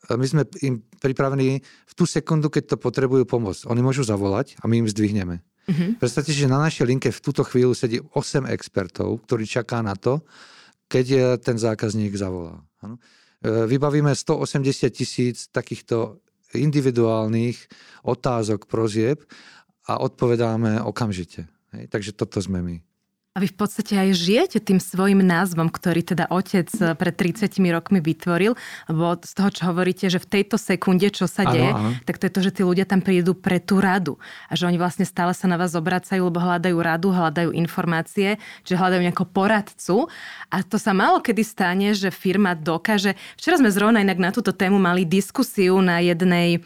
my 0.05 0.27
sme 0.29 0.45
im 0.61 0.85
pripravení 1.01 1.65
v 1.65 1.93
tú 1.97 2.05
sekundu, 2.05 2.53
keď 2.53 2.75
to 2.75 2.77
potrebujú 2.77 3.25
pomôcť. 3.25 3.65
Oni 3.65 3.81
môžu 3.81 4.05
zavolať 4.05 4.53
a 4.61 4.69
my 4.69 4.85
im 4.85 4.89
zdvihneme. 4.89 5.41
Mm-hmm. 5.65 5.97
Predstavte 5.97 6.29
si, 6.29 6.45
že 6.45 6.51
na 6.51 6.61
našej 6.61 6.85
linke 6.85 7.09
v 7.09 7.23
túto 7.23 7.41
chvíľu 7.41 7.73
sedí 7.73 7.97
8 7.97 8.45
expertov, 8.53 9.25
ktorí 9.25 9.49
čaká 9.49 9.81
na 9.81 9.97
to, 9.97 10.21
keď 10.85 11.37
ten 11.41 11.57
zákazník 11.57 12.13
zavolá. 12.13 12.61
Ano? 12.85 13.01
E, 13.41 13.65
vybavíme 13.65 14.13
180 14.13 14.93
tisíc 14.93 15.49
takýchto 15.49 16.21
individuálnych 16.53 17.57
otázok, 18.05 18.69
prozieb 18.69 19.25
a 19.89 19.99
odpovedáme 19.99 20.79
okamžite. 20.81 21.49
Takže 21.75 22.15
toto 22.15 22.39
sme 22.39 22.63
my. 22.63 22.75
A 23.35 23.43
vy 23.43 23.51
v 23.51 23.57
podstate 23.59 23.99
aj 23.99 24.15
žijete 24.15 24.63
tým 24.63 24.79
svojim 24.79 25.19
názvom, 25.19 25.67
ktorý 25.67 26.07
teda 26.07 26.31
otec 26.31 26.71
eh, 26.79 26.95
pred 26.95 27.11
30 27.11 27.51
rokmi 27.67 27.99
vytvoril, 27.99 28.55
lebo 28.87 29.19
z 29.19 29.33
toho, 29.35 29.49
čo 29.51 29.61
hovoríte, 29.67 30.07
že 30.07 30.23
v 30.23 30.39
tejto 30.39 30.55
sekunde, 30.55 31.11
čo 31.11 31.27
sa 31.27 31.43
deje, 31.43 31.75
ano, 31.75 31.99
tak 32.07 32.15
to 32.15 32.31
je 32.31 32.31
to, 32.31 32.41
že 32.47 32.51
tí 32.55 32.61
ľudia 32.63 32.87
tam 32.87 33.03
prídu 33.03 33.35
pre 33.35 33.59
tú 33.59 33.83
radu. 33.83 34.15
A 34.47 34.55
že 34.55 34.63
oni 34.63 34.79
vlastne 34.79 35.03
stále 35.03 35.35
sa 35.35 35.51
na 35.51 35.59
vás 35.59 35.75
obracajú, 35.75 36.31
lebo 36.31 36.39
hľadajú 36.39 36.77
radu, 36.79 37.11
hľadajú 37.11 37.51
informácie, 37.51 38.39
že 38.63 38.79
hľadajú 38.79 39.03
nejakého 39.03 39.27
poradcu. 39.27 40.07
A 40.47 40.63
to 40.63 40.79
sa 40.79 40.95
málo 40.95 41.19
kedy 41.19 41.43
stane, 41.43 41.91
že 41.91 42.15
firma 42.15 42.55
dokáže... 42.55 43.19
Včera 43.35 43.59
sme 43.59 43.67
zrovna 43.67 43.99
inak 43.99 44.15
na 44.15 44.31
túto 44.31 44.55
tému 44.55 44.79
mali 44.79 45.03
diskusiu 45.03 45.83
na 45.83 45.99
jednej 45.99 46.63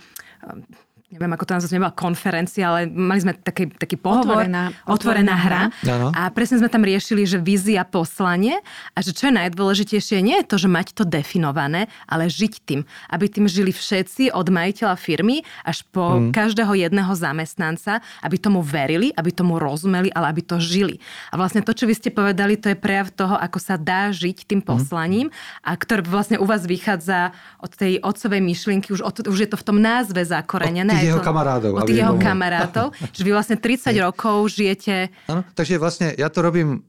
neviem, 1.09 1.33
ako 1.33 1.45
to 1.49 1.53
nazvať, 1.57 1.73
nebola 1.73 1.93
konferencia, 1.97 2.69
ale 2.69 2.85
mali 2.85 3.19
sme 3.25 3.33
taký, 3.33 3.73
taký 3.73 3.97
pohovor. 3.97 4.45
Otvorená, 4.45 4.63
otvorená 4.85 5.35
hra. 5.41 5.63
hra. 5.81 6.13
A 6.13 6.29
presne 6.29 6.61
sme 6.61 6.69
tam 6.69 6.85
riešili, 6.85 7.25
že 7.25 7.41
vízia 7.41 7.81
poslanie 7.81 8.61
a 8.93 9.01
že 9.01 9.17
čo 9.17 9.33
je 9.33 9.33
najdôležitejšie, 9.33 10.21
nie 10.21 10.37
je 10.41 10.45
to, 10.45 10.61
že 10.61 10.69
mať 10.69 10.93
to 10.93 11.03
definované, 11.09 11.89
ale 12.05 12.29
žiť 12.29 12.53
tým. 12.61 12.85
Aby 13.09 13.25
tým 13.25 13.49
žili 13.49 13.73
všetci 13.73 14.29
od 14.37 14.53
majiteľa 14.53 14.95
firmy 15.01 15.41
až 15.65 15.81
po 15.89 16.29
mm. 16.29 16.29
každého 16.29 16.77
jedného 16.77 17.09
zamestnanca, 17.17 18.05
aby 18.21 18.37
tomu 18.37 18.61
verili, 18.61 19.09
aby 19.17 19.33
tomu 19.33 19.57
rozumeli, 19.57 20.13
ale 20.13 20.29
aby 20.29 20.45
to 20.45 20.61
žili. 20.61 21.01
A 21.33 21.41
vlastne 21.41 21.65
to, 21.65 21.73
čo 21.73 21.89
vy 21.89 21.97
ste 21.97 22.13
povedali, 22.13 22.53
to 22.53 22.69
je 22.69 22.77
prejav 22.77 23.09
toho, 23.09 23.33
ako 23.33 23.57
sa 23.57 23.81
dá 23.81 24.13
žiť 24.13 24.45
tým 24.45 24.61
mhm. 24.61 24.67
poslaním 24.69 25.27
mm. 25.33 25.65
a 25.65 25.71
ktoré 25.73 26.05
vlastne 26.05 26.37
u 26.37 26.45
vás 26.45 26.69
vychádza 26.69 27.33
od 27.57 27.73
tej 27.73 27.97
otcovej 28.05 28.45
myšlienky, 28.45 28.93
už, 28.93 29.01
od, 29.01 29.25
už 29.25 29.37
je 29.41 29.49
to 29.49 29.57
v 29.57 29.65
tom 29.65 29.81
názve 29.81 30.21
zakorenené 30.21 30.98
tých 30.99 31.11
jeho 31.15 31.23
kamarátov. 31.23 31.71
Od 31.75 31.87
tých 31.87 31.99
jeho 32.03 32.15
kamarátov, 32.19 32.85
že 33.15 33.21
vy 33.23 33.31
vlastne 33.31 33.57
30 33.57 33.95
rokov 34.03 34.35
žijete... 34.53 35.09
Áno, 35.31 35.41
takže 35.55 35.79
vlastne 35.79 36.13
ja 36.13 36.27
to 36.27 36.43
robím 36.43 36.83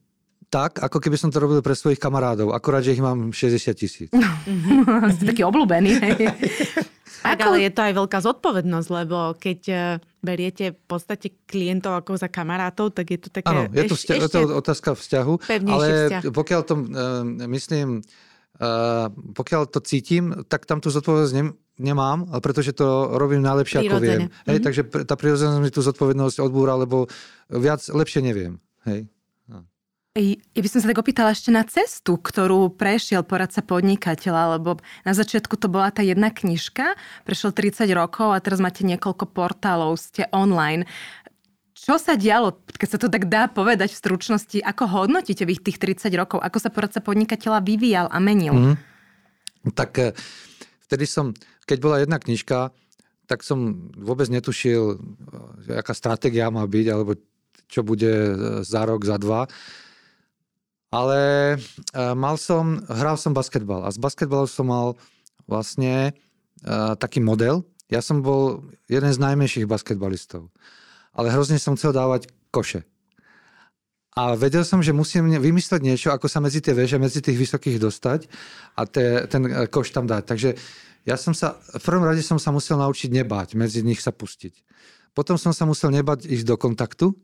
tak, 0.51 0.83
ako 0.83 0.99
keby 0.99 1.15
som 1.15 1.31
to 1.31 1.39
robil 1.39 1.63
pre 1.63 1.79
svojich 1.79 2.03
kamarátov, 2.03 2.51
akorát, 2.51 2.83
že 2.83 2.99
ich 2.99 3.03
mám 3.03 3.31
60 3.31 3.71
tisíc. 3.79 4.11
Ste 5.15 5.25
taký 5.25 5.47
obľúbený. 5.47 5.91
Tak, 7.21 7.37
ale 7.45 7.69
je 7.69 7.73
to 7.77 7.85
aj 7.85 7.93
veľká 8.01 8.19
zodpovednosť, 8.25 8.89
lebo 8.97 9.37
keď 9.37 9.61
e, 9.69 9.77
beriete 10.25 10.73
v 10.73 10.81
podstate 10.89 11.37
klientov 11.45 12.01
ako 12.01 12.17
za 12.17 12.33
kamarátov, 12.33 12.97
tak 12.97 13.13
je 13.13 13.19
to 13.21 13.29
také... 13.29 13.45
Áno, 13.45 13.69
je 13.69 13.85
to, 13.85 13.93
vzťa- 13.93 14.17
ešte, 14.17 14.25
je 14.25 14.31
to 14.33 14.41
otázka 14.57 14.97
vzťahu, 14.97 15.35
ale 15.69 15.87
vzťah. 16.09 16.23
pokiaľ 16.33 16.61
to, 16.65 16.75
uh, 16.81 17.21
myslím, 17.45 18.01
uh, 18.01 18.30
pokiaľ 19.35 19.73
to 19.73 19.81
cítim, 19.81 20.45
tak 20.53 20.69
tam 20.69 20.85
tú 20.85 20.93
zodpovednosť 20.93 21.35
nem- 21.35 21.57
nemám, 21.81 22.29
ale 22.29 22.41
pretože 22.45 22.77
to 22.77 23.17
robím 23.17 23.41
najlepšie, 23.41 23.89
ako 23.89 23.97
viem. 23.99 24.29
Hej, 24.45 24.61
mm-hmm. 24.61 24.65
Takže 24.69 24.83
tá 25.09 25.17
prirodzenosť 25.17 25.61
mi 25.65 25.73
tú 25.73 25.81
zodpovednosť 25.81 26.45
odbúra, 26.45 26.77
lebo 26.77 27.09
viac, 27.49 27.81
lepšie 27.89 28.21
neviem. 28.21 28.61
Hej. 28.85 29.09
Ja 30.19 30.59
by 30.59 30.67
som 30.67 30.83
sa 30.83 30.91
tak 30.91 30.99
opýtala 30.99 31.31
ešte 31.31 31.55
na 31.55 31.63
cestu, 31.63 32.19
ktorú 32.19 32.75
prešiel 32.75 33.23
poradca 33.23 33.63
podnikateľa, 33.63 34.59
lebo 34.59 34.83
na 35.07 35.15
začiatku 35.15 35.55
to 35.55 35.71
bola 35.71 35.95
tá 35.95 36.03
jedna 36.03 36.35
knižka, 36.35 36.99
prešiel 37.23 37.55
30 37.55 37.87
rokov 37.95 38.35
a 38.35 38.43
teraz 38.43 38.59
máte 38.59 38.83
niekoľko 38.83 39.31
portálov, 39.31 39.95
ste 40.03 40.27
online. 40.35 40.83
Čo 41.81 41.97
sa 41.97 42.13
dialo, 42.13 42.61
keď 42.77 42.89
sa 42.93 42.99
to 43.01 43.09
tak 43.09 43.25
dá 43.33 43.49
povedať 43.49 43.97
v 43.97 44.01
stručnosti, 44.05 44.59
ako 44.61 44.85
hodnotíte 44.85 45.49
vy 45.49 45.57
tých 45.57 45.81
30 45.81 46.13
rokov, 46.13 46.45
ako 46.45 46.59
sa 46.61 46.69
poradca 46.69 47.01
podnikateľa 47.01 47.65
vyvíjal 47.65 48.07
a 48.13 48.21
menil? 48.21 48.53
Mm. 48.53 48.77
Tak 49.73 49.91
eh, 49.97 50.13
vtedy 50.85 51.09
som, 51.09 51.33
keď 51.65 51.79
bola 51.81 51.97
jedna 52.05 52.21
knižka, 52.21 52.77
tak 53.25 53.41
som 53.41 53.89
vôbec 53.97 54.29
netušil, 54.29 55.01
eh, 55.73 55.81
aká 55.81 55.97
stratégia 55.97 56.53
má 56.53 56.69
byť, 56.69 56.87
alebo 56.93 57.17
čo 57.65 57.81
bude 57.81 58.13
eh, 58.13 58.37
za 58.61 58.85
rok, 58.85 59.09
za 59.09 59.17
dva. 59.17 59.49
Ale 60.91 61.55
mal 61.95 62.35
som, 62.35 62.83
hral 62.91 63.15
som 63.15 63.31
basketbal 63.31 63.87
a 63.87 63.95
z 63.95 64.03
basketbalu 64.03 64.51
som 64.51 64.67
mal 64.67 64.99
vlastne 65.47 66.19
uh, 66.67 66.99
taký 66.99 67.23
model. 67.23 67.63
Ja 67.87 68.03
som 68.03 68.27
bol 68.27 68.67
jeden 68.91 69.15
z 69.15 69.23
najmenších 69.23 69.71
basketbalistov. 69.71 70.51
Ale 71.15 71.33
hrozne 71.35 71.59
som 71.59 71.75
chcel 71.75 71.95
dávať 71.95 72.31
koše. 72.55 72.87
A 74.19 74.35
vedel 74.35 74.67
som, 74.67 74.83
že 74.83 74.91
musím 74.91 75.31
vymysleť 75.31 75.81
niečo, 75.81 76.09
ako 76.11 76.27
sa 76.27 76.43
medzi 76.43 76.59
tie 76.59 76.75
veže, 76.75 76.99
medzi 76.99 77.23
tých 77.23 77.39
vysokých 77.39 77.79
dostať 77.79 78.27
a 78.75 78.83
te, 78.83 79.25
ten 79.31 79.43
e, 79.47 79.71
koš 79.71 79.95
tam 79.95 80.11
dať. 80.11 80.23
Takže 80.27 80.49
ja 81.07 81.15
som 81.15 81.31
sa, 81.31 81.57
v 81.79 81.83
prvom 81.83 82.03
rade 82.03 82.21
som 82.21 82.37
sa 82.37 82.51
musel 82.51 82.77
naučiť 82.83 83.07
nebáť, 83.23 83.55
medzi 83.55 83.87
nich 83.87 84.03
sa 84.03 84.11
pustiť. 84.11 84.67
Potom 85.15 85.39
som 85.39 85.55
sa 85.55 85.63
musel 85.63 85.95
nebať 85.95 86.27
ísť 86.27 86.47
do 86.47 86.57
kontaktu 86.59 87.15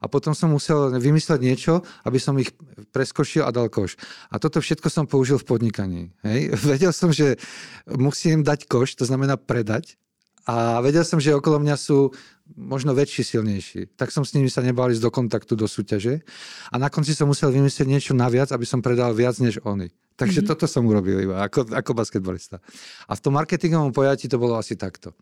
a 0.00 0.06
potom 0.12 0.36
som 0.36 0.52
musel 0.52 0.92
vymysleť 1.00 1.40
niečo, 1.40 1.80
aby 2.04 2.20
som 2.20 2.36
ich 2.36 2.52
preskočil 2.92 3.44
a 3.44 3.50
dal 3.52 3.72
koš. 3.72 3.96
A 4.28 4.36
toto 4.36 4.60
všetko 4.60 4.92
som 4.92 5.08
použil 5.08 5.40
v 5.40 5.48
podnikaní. 5.48 6.02
Hej. 6.20 6.52
Vedel 6.68 6.92
som, 6.92 7.12
že 7.12 7.40
musím 7.88 8.44
dať 8.44 8.68
koš, 8.68 9.00
to 9.00 9.08
znamená 9.08 9.40
predať. 9.40 9.96
A 10.46 10.78
vedel 10.78 11.02
som, 11.02 11.18
že 11.18 11.34
okolo 11.34 11.58
mňa 11.58 11.74
sú 11.74 12.14
možno 12.54 12.94
väčší, 12.94 13.26
silnejší. 13.26 13.98
Tak 13.98 14.14
som 14.14 14.22
s 14.22 14.30
nimi 14.30 14.46
sa 14.46 14.62
nebal 14.62 14.86
ísť 14.94 15.02
do 15.02 15.10
kontaktu, 15.10 15.58
do 15.58 15.66
súťaže. 15.66 16.22
A 16.70 16.78
na 16.78 16.86
konci 16.86 17.18
som 17.18 17.26
musel 17.26 17.50
vymyslieť 17.50 17.86
niečo 17.90 18.12
naviac, 18.14 18.54
aby 18.54 18.62
som 18.62 18.78
predal 18.78 19.10
viac 19.10 19.34
než 19.42 19.58
oni. 19.66 19.90
Takže 20.14 20.46
mm-hmm. 20.46 20.50
toto 20.54 20.70
som 20.70 20.86
urobil 20.86 21.18
iba 21.18 21.42
ako, 21.42 21.66
ako 21.74 21.90
basketbalista. 21.98 22.62
A 23.10 23.18
v 23.18 23.22
tom 23.26 23.34
marketingovom 23.34 23.90
pojatí 23.90 24.30
to 24.30 24.38
bolo 24.38 24.54
asi 24.54 24.78
takto. 24.78 25.12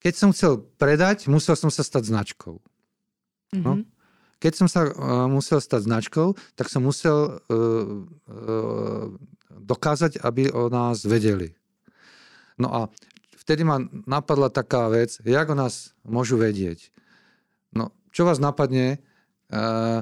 Keď 0.00 0.14
som 0.16 0.32
chcel 0.32 0.64
predať, 0.80 1.28
musel 1.28 1.52
som 1.54 1.68
sa 1.68 1.84
stať 1.84 2.08
značkou. 2.08 2.56
No. 3.60 3.72
Mm-hmm. 3.76 3.92
Keď 4.40 4.52
som 4.56 4.68
sa 4.68 4.88
uh, 4.88 5.24
musel 5.28 5.60
stať 5.60 5.84
značkou, 5.88 6.36
tak 6.56 6.72
som 6.72 6.84
musel 6.84 7.40
uh, 7.40 8.04
uh, 8.28 9.08
dokázať, 9.52 10.20
aby 10.20 10.52
o 10.52 10.68
nás 10.72 11.04
vedeli. 11.04 11.56
No 12.60 12.68
a 12.72 12.80
vtedy 13.44 13.62
ma 13.62 13.76
napadla 14.08 14.48
taká 14.48 14.88
vec, 14.88 15.20
jak 15.20 15.46
o 15.52 15.56
nás 15.56 15.92
môžu 16.00 16.40
vedieť. 16.40 16.88
No, 17.76 17.92
čo 18.10 18.24
vás 18.24 18.40
napadne 18.40 19.04
uh, 19.52 20.00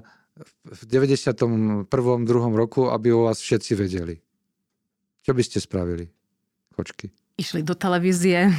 v 0.65 0.83
91. 0.87 1.91
2. 1.91 1.91
roku, 2.55 2.89
aby 2.89 3.11
o 3.11 3.27
vás 3.27 3.43
všetci 3.43 3.73
vedeli? 3.75 4.23
Čo 5.27 5.35
by 5.35 5.43
ste 5.43 5.59
spravili? 5.59 6.07
Kočky. 6.73 7.11
Išli 7.37 7.67
do 7.67 7.75
televízie. 7.75 8.55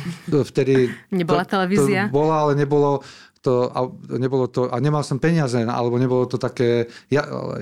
Vtedy... 0.52 0.92
Nebola 1.16 1.48
to, 1.48 1.56
televízia? 1.58 2.12
To 2.12 2.16
bola, 2.20 2.36
ale 2.48 2.54
nebolo 2.60 3.02
to, 3.44 3.68
a 3.70 3.80
nebolo 4.16 4.48
to, 4.48 4.72
a 4.72 4.80
nemal 4.80 5.04
som 5.04 5.20
peniaze, 5.20 5.60
alebo 5.60 6.00
nebolo 6.00 6.24
to 6.25 6.40
také 6.40 6.88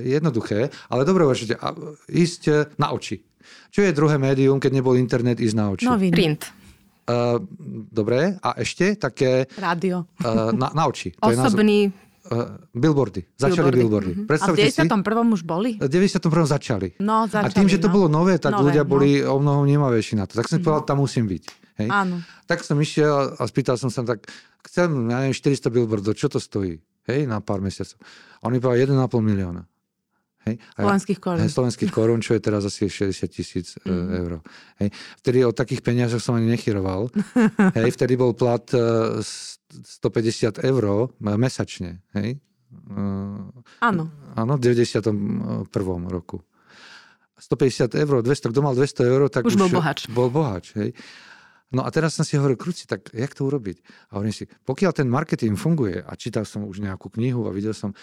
jednoduché, 0.02 0.70
ale 0.94 1.02
dobre 1.04 1.26
uvažujte, 1.26 1.58
ísť 2.06 2.74
na 2.78 2.94
oči. 2.94 3.26
Čo 3.74 3.82
je 3.84 3.92
druhé 3.92 4.22
médium, 4.22 4.62
keď 4.62 4.72
nebol 4.78 4.94
internet, 4.94 5.42
ísť 5.42 5.56
na 5.58 5.66
oči? 5.74 5.86
Noviny. 5.90 6.14
Print. 6.14 6.61
Uh, 7.02 7.42
dobre, 7.90 8.38
a 8.40 8.50
ešte 8.62 8.94
také... 8.96 9.50
Rádio. 9.58 10.06
Uh, 10.22 10.54
na, 10.54 10.70
na 10.72 10.84
oči. 10.86 11.12
To 11.18 11.34
Osobný... 11.34 11.90
Uh, 12.22 12.54
billboardy. 12.78 13.26
Začali 13.34 13.74
billboardy. 13.74 13.82
billboardy. 13.82 14.12
Uh-huh. 14.30 14.46
A 14.46 14.54
v 14.54 14.62
91. 14.62 15.34
už 15.34 15.42
boli? 15.42 15.82
V 15.82 15.90
91. 15.90 16.22
začali. 16.46 16.88
No, 17.02 17.26
začali. 17.26 17.50
A 17.50 17.58
tým, 17.58 17.66
že 17.66 17.82
to 17.82 17.90
no. 17.90 17.94
bolo 17.98 18.08
nové, 18.08 18.38
tak 18.38 18.54
nové, 18.54 18.70
ľudia 18.70 18.86
boli 18.86 19.26
no. 19.26 19.36
o 19.36 19.38
mnoho 19.42 19.66
vnímavejší 19.66 20.22
na 20.22 20.30
to. 20.30 20.38
Tak 20.38 20.46
som 20.46 20.62
si 20.62 20.64
povedal, 20.64 20.86
tam 20.86 21.02
musím 21.02 21.26
byť. 21.26 21.44
Hej? 21.82 21.90
Áno. 21.90 22.22
Tak 22.46 22.62
som 22.62 22.78
išiel 22.78 23.34
a 23.36 23.44
spýtal 23.50 23.82
som 23.82 23.90
sa, 23.90 24.06
tak 24.06 24.30
chcem, 24.70 25.10
ja 25.10 25.26
neviem, 25.26 25.34
400 25.34 25.74
billboardov, 25.74 26.14
čo 26.14 26.30
to 26.30 26.38
stojí? 26.38 26.78
Hej, 27.10 27.26
na 27.26 27.42
pár 27.42 27.66
mesiacov. 27.66 27.98
A 28.40 28.54
oni 28.54 28.62
povedali 28.62 28.86
1,5 28.86 29.02
milióna. 29.18 29.66
Hej. 30.42 30.58
slovenských 30.74 31.20
korún. 31.22 31.42
Hej, 31.46 31.54
slovenských 31.54 31.92
korún, 31.94 32.22
čo 32.26 32.34
je 32.34 32.42
teraz 32.42 32.66
asi 32.66 32.90
60 32.90 33.30
tisíc 33.30 33.78
mm. 33.86 34.10
eur. 34.26 34.42
Hej. 34.82 34.90
Vtedy 35.22 35.46
o 35.46 35.54
takých 35.54 35.86
peniazoch 35.86 36.22
som 36.22 36.34
ani 36.34 36.50
nechyroval. 36.50 37.14
hej, 37.78 37.90
vtedy 37.94 38.18
bol 38.18 38.34
plat 38.34 38.66
150 38.66 40.66
eur 40.66 40.84
mesačne. 41.22 42.02
Hej. 42.18 42.42
Áno. 43.86 44.04
Áno, 44.34 44.54
v 44.58 44.62
91. 44.64 45.14
roku. 46.10 46.42
150 47.42 47.98
eur, 47.98 48.22
200, 48.22 48.54
kto 48.54 48.60
mal 48.62 48.78
200 48.78 49.02
eur, 49.02 49.22
tak 49.34 49.50
už, 49.50 49.58
už 49.58 49.62
bol 49.66 49.72
bohač. 49.82 50.00
Bol 50.14 50.30
bohač 50.30 50.78
hej. 50.78 50.94
No 51.72 51.88
a 51.88 51.90
teraz 51.90 52.20
som 52.20 52.28
si 52.28 52.36
hovoril, 52.36 52.60
kruci, 52.60 52.86
tak 52.86 53.10
jak 53.16 53.32
to 53.34 53.48
urobiť? 53.48 53.82
A 54.12 54.20
hovorím 54.20 54.36
si, 54.36 54.46
pokiaľ 54.46 54.92
ten 54.92 55.08
marketing 55.08 55.56
funguje 55.56 56.04
a 56.04 56.12
čítal 56.20 56.46
som 56.46 56.68
už 56.68 56.84
nejakú 56.84 57.10
knihu 57.18 57.48
a 57.48 57.56
videl 57.56 57.74
som, 57.74 57.96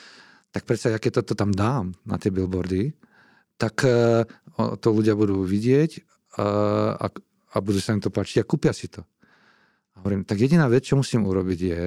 tak 0.52 0.64
predsa, 0.64 0.94
aké 0.94 1.12
toto 1.12 1.36
tam 1.36 1.52
dám 1.52 1.92
na 2.08 2.16
tie 2.16 2.32
billboardy, 2.32 2.96
tak 3.58 3.84
uh, 3.84 4.24
to 4.78 4.88
ľudia 4.94 5.18
budú 5.18 5.42
vidieť 5.42 5.90
uh, 6.38 6.96
a, 6.96 7.06
a 7.52 7.56
budú 7.58 7.82
sa 7.82 7.92
im 7.92 8.00
to 8.00 8.08
páčiť 8.08 8.42
a 8.42 8.48
kúpia 8.48 8.72
si 8.72 8.88
to. 8.88 9.02
A 9.98 10.06
hovorím, 10.06 10.22
tak 10.22 10.38
jediná 10.38 10.70
vec, 10.70 10.86
čo 10.86 10.94
musím 10.94 11.26
urobiť 11.26 11.60
je 11.60 11.84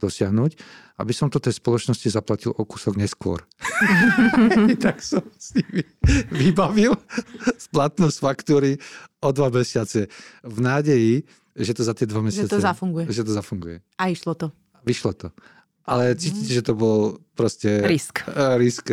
dosiahnuť, 0.00 0.56
aby 0.96 1.12
som 1.12 1.28
to 1.28 1.36
tej 1.36 1.60
spoločnosti 1.60 2.08
zaplatil 2.08 2.56
o 2.56 2.64
kúsok 2.64 2.96
neskôr. 2.96 3.44
tak 4.84 5.04
som 5.04 5.20
s 5.36 5.52
nimi 5.52 5.84
vybavil 6.32 6.96
splatnosť 7.68 8.16
faktúry 8.16 8.80
o 9.20 9.28
dva 9.30 9.52
mesiace. 9.52 10.08
V 10.40 10.58
nádeji, 10.64 11.28
že 11.52 11.76
to 11.76 11.84
za 11.84 11.92
tie 11.92 12.08
dva 12.08 12.24
mesiace... 12.24 12.48
Že 12.48 12.56
to 12.56 12.64
zafunguje. 12.64 13.04
Že 13.12 13.22
to 13.28 13.32
zafunguje. 13.36 13.76
A 14.00 14.08
išlo 14.08 14.32
to. 14.32 14.48
Vyšlo 14.88 15.12
to. 15.12 15.28
Ale 15.84 16.16
cítite, 16.16 16.48
že 16.48 16.64
to 16.64 16.72
bol 16.72 17.20
proste... 17.34 17.82
Risk. 17.86 18.26
Risk. 18.58 18.90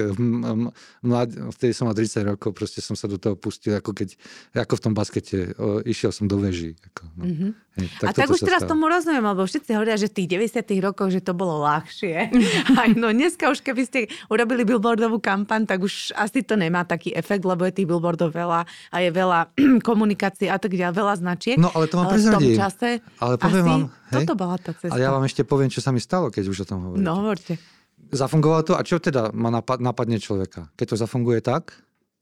Mlad, 1.03 1.29
vtedy 1.53 1.71
som 1.73 1.89
mal 1.89 1.95
30 1.95 2.33
rokov, 2.35 2.53
proste 2.53 2.79
som 2.79 2.95
sa 2.95 3.09
do 3.09 3.19
toho 3.19 3.35
pustil, 3.35 3.77
ako 3.77 3.91
keď, 3.91 4.15
ako 4.55 4.73
v 4.77 4.81
tom 4.81 4.93
baskete, 4.93 5.37
o, 5.57 5.81
išiel 5.83 6.15
som 6.15 6.25
do 6.25 6.39
veží. 6.39 6.77
Ako, 6.93 7.03
no. 7.17 7.23
mm-hmm. 7.25 7.51
Hej, 7.77 7.87
tak 8.01 8.07
a 8.09 8.11
tak 8.25 8.29
už 8.33 8.41
teraz 8.41 8.65
stalo. 8.65 8.73
tomu 8.73 8.89
rozumiem, 8.89 9.21
lebo 9.21 9.45
všetci 9.45 9.71
hovoria, 9.77 10.01
že 10.01 10.09
v 10.09 10.13
tých 10.17 10.49
90 10.49 10.65
rokoch, 10.81 11.09
že 11.13 11.21
to 11.21 11.37
bolo 11.37 11.61
ľahšie. 11.61 12.33
Aj 12.81 12.89
no 12.97 13.13
dneska 13.13 13.53
už 13.53 13.61
keby 13.61 13.85
ste 13.85 13.99
urobili 14.33 14.65
billboardovú 14.65 15.21
kampaň, 15.21 15.69
tak 15.69 15.85
už 15.85 16.17
asi 16.17 16.41
to 16.41 16.57
nemá 16.57 16.89
taký 16.89 17.13
efekt, 17.13 17.45
lebo 17.45 17.69
je 17.69 17.77
tých 17.77 17.85
billboardov 17.85 18.33
veľa 18.33 18.65
a 18.65 18.95
je 18.97 19.09
veľa 19.13 19.53
komunikácie 19.87 20.49
a 20.49 20.57
tak 20.57 20.73
ďalej, 20.73 20.95
veľa 20.97 21.13
značiek. 21.21 21.57
No 21.61 21.69
ale 21.69 21.85
to 21.85 22.01
vám 22.01 22.09
prezradím. 22.09 22.33
V 22.33 22.57
tom 22.57 22.61
čase 22.65 22.89
ale 23.21 23.35
poviem 23.37 23.65
asi 23.65 23.69
vám, 23.69 23.81
hej, 23.85 24.13
toto 24.25 24.33
bola 24.33 24.55
tá 24.57 24.71
cesta. 24.73 24.93
Ale 24.97 25.01
ja 25.05 25.11
vám 25.13 25.23
ešte 25.29 25.41
poviem, 25.45 25.69
čo 25.69 25.79
sa 25.85 25.93
mi 25.93 26.01
stalo, 26.01 26.33
keď 26.33 26.43
už 26.49 26.57
o 26.63 26.67
tom 26.67 26.79
hovoríte. 26.81 27.05
No, 27.05 27.11
hovorte. 27.21 27.76
Zafungovalo 28.11 28.63
to 28.63 28.73
a 28.79 28.85
čo 28.85 28.99
teda 29.01 29.35
ma 29.35 29.51
napadne 29.59 30.17
človeka? 30.21 30.71
Keď 30.79 30.85
to 30.93 30.95
zafunguje 30.99 31.39
tak? 31.43 31.75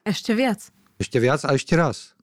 Ešte 0.06 0.38
viac. 0.38 0.70
Ešte 1.01 1.18
viac 1.20 1.42
a 1.46 1.54
ešte 1.54 1.74
raz. 1.75 2.15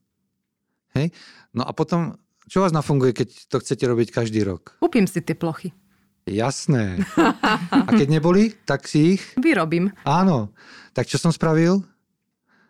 Hej? 0.94 1.10
No 1.52 1.66
a 1.66 1.72
potom, 1.76 2.16
čo 2.46 2.64
vás 2.64 2.72
nafunguje, 2.72 3.12
keď 3.12 3.28
to 3.48 3.56
chcete 3.60 3.84
robiť 3.84 4.08
každý 4.14 4.42
rok? 4.46 4.76
Kúpim 4.80 5.04
si 5.08 5.20
tie 5.20 5.36
plochy. 5.36 5.74
Jasné. 6.22 7.02
A 7.88 7.90
keď 7.90 8.06
neboli, 8.06 8.54
tak 8.62 8.86
si 8.86 9.18
ich... 9.18 9.22
Vyrobím. 9.34 9.90
Áno. 10.06 10.54
Tak 10.94 11.10
čo 11.10 11.18
som 11.18 11.34
spravil? 11.34 11.82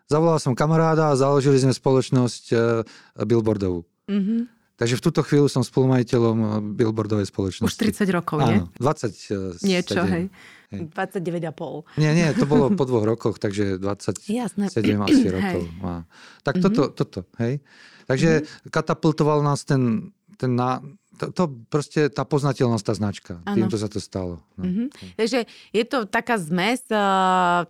Zavolal 0.09 0.41
som 0.41 0.57
kamaráda 0.57 1.13
a 1.13 1.19
založili 1.21 1.61
sme 1.61 1.73
spoločnosť 1.73 2.45
uh, 2.53 2.85
billboardovú. 3.25 3.85
Mm-hmm. 4.09 4.41
Takže 4.77 4.95
v 4.99 5.03
túto 5.05 5.21
chvíľu 5.23 5.47
som 5.53 5.63
spolumajiteľom 5.63 6.37
eh, 6.39 6.49
billboardovej 6.77 7.29
spoločnosti. 7.29 7.83
Už 7.83 8.05
30 8.05 8.17
rokov, 8.17 8.37
nie? 8.47 8.65
Áno, 8.65 8.73
20. 8.81 9.63
Niečo, 9.63 10.01
hej. 10.09 10.27
hej. 10.73 10.89
29,5. 10.89 12.01
Nie, 12.01 12.17
nie, 12.17 12.29
to 12.33 12.49
bolo 12.49 12.73
po 12.73 12.89
dvoch 12.89 13.05
rokoch, 13.05 13.37
takže 13.37 13.77
27 13.77 14.25
Jasné. 14.33 14.73
asi 15.05 15.29
rokov. 15.29 15.63
Má. 15.85 16.09
Tak 16.41 16.57
mm-hmm. 16.57 16.65
toto, 16.73 16.83
toto, 16.97 17.19
hej. 17.45 17.61
Takže 18.09 18.41
mm-hmm. 18.41 18.73
katapultoval 18.73 19.45
nás 19.45 19.69
ten 19.69 20.13
ten 20.43 20.59
na, 20.59 20.83
to, 21.15 21.31
to 21.31 21.45
proste 21.71 22.11
tá 22.11 22.27
poznateľnosť, 22.27 22.83
tá 22.83 22.95
značka. 22.99 23.33
Áno. 23.47 23.55
Týmto 23.63 23.79
sa 23.79 23.87
to 23.87 24.03
stalo. 24.03 24.43
No. 24.59 24.67
Mhm. 24.67 24.85
Takže 25.15 25.47
je 25.71 25.85
to 25.87 26.11
taká 26.11 26.35
zmes 26.43 26.83
uh, 26.91 27.63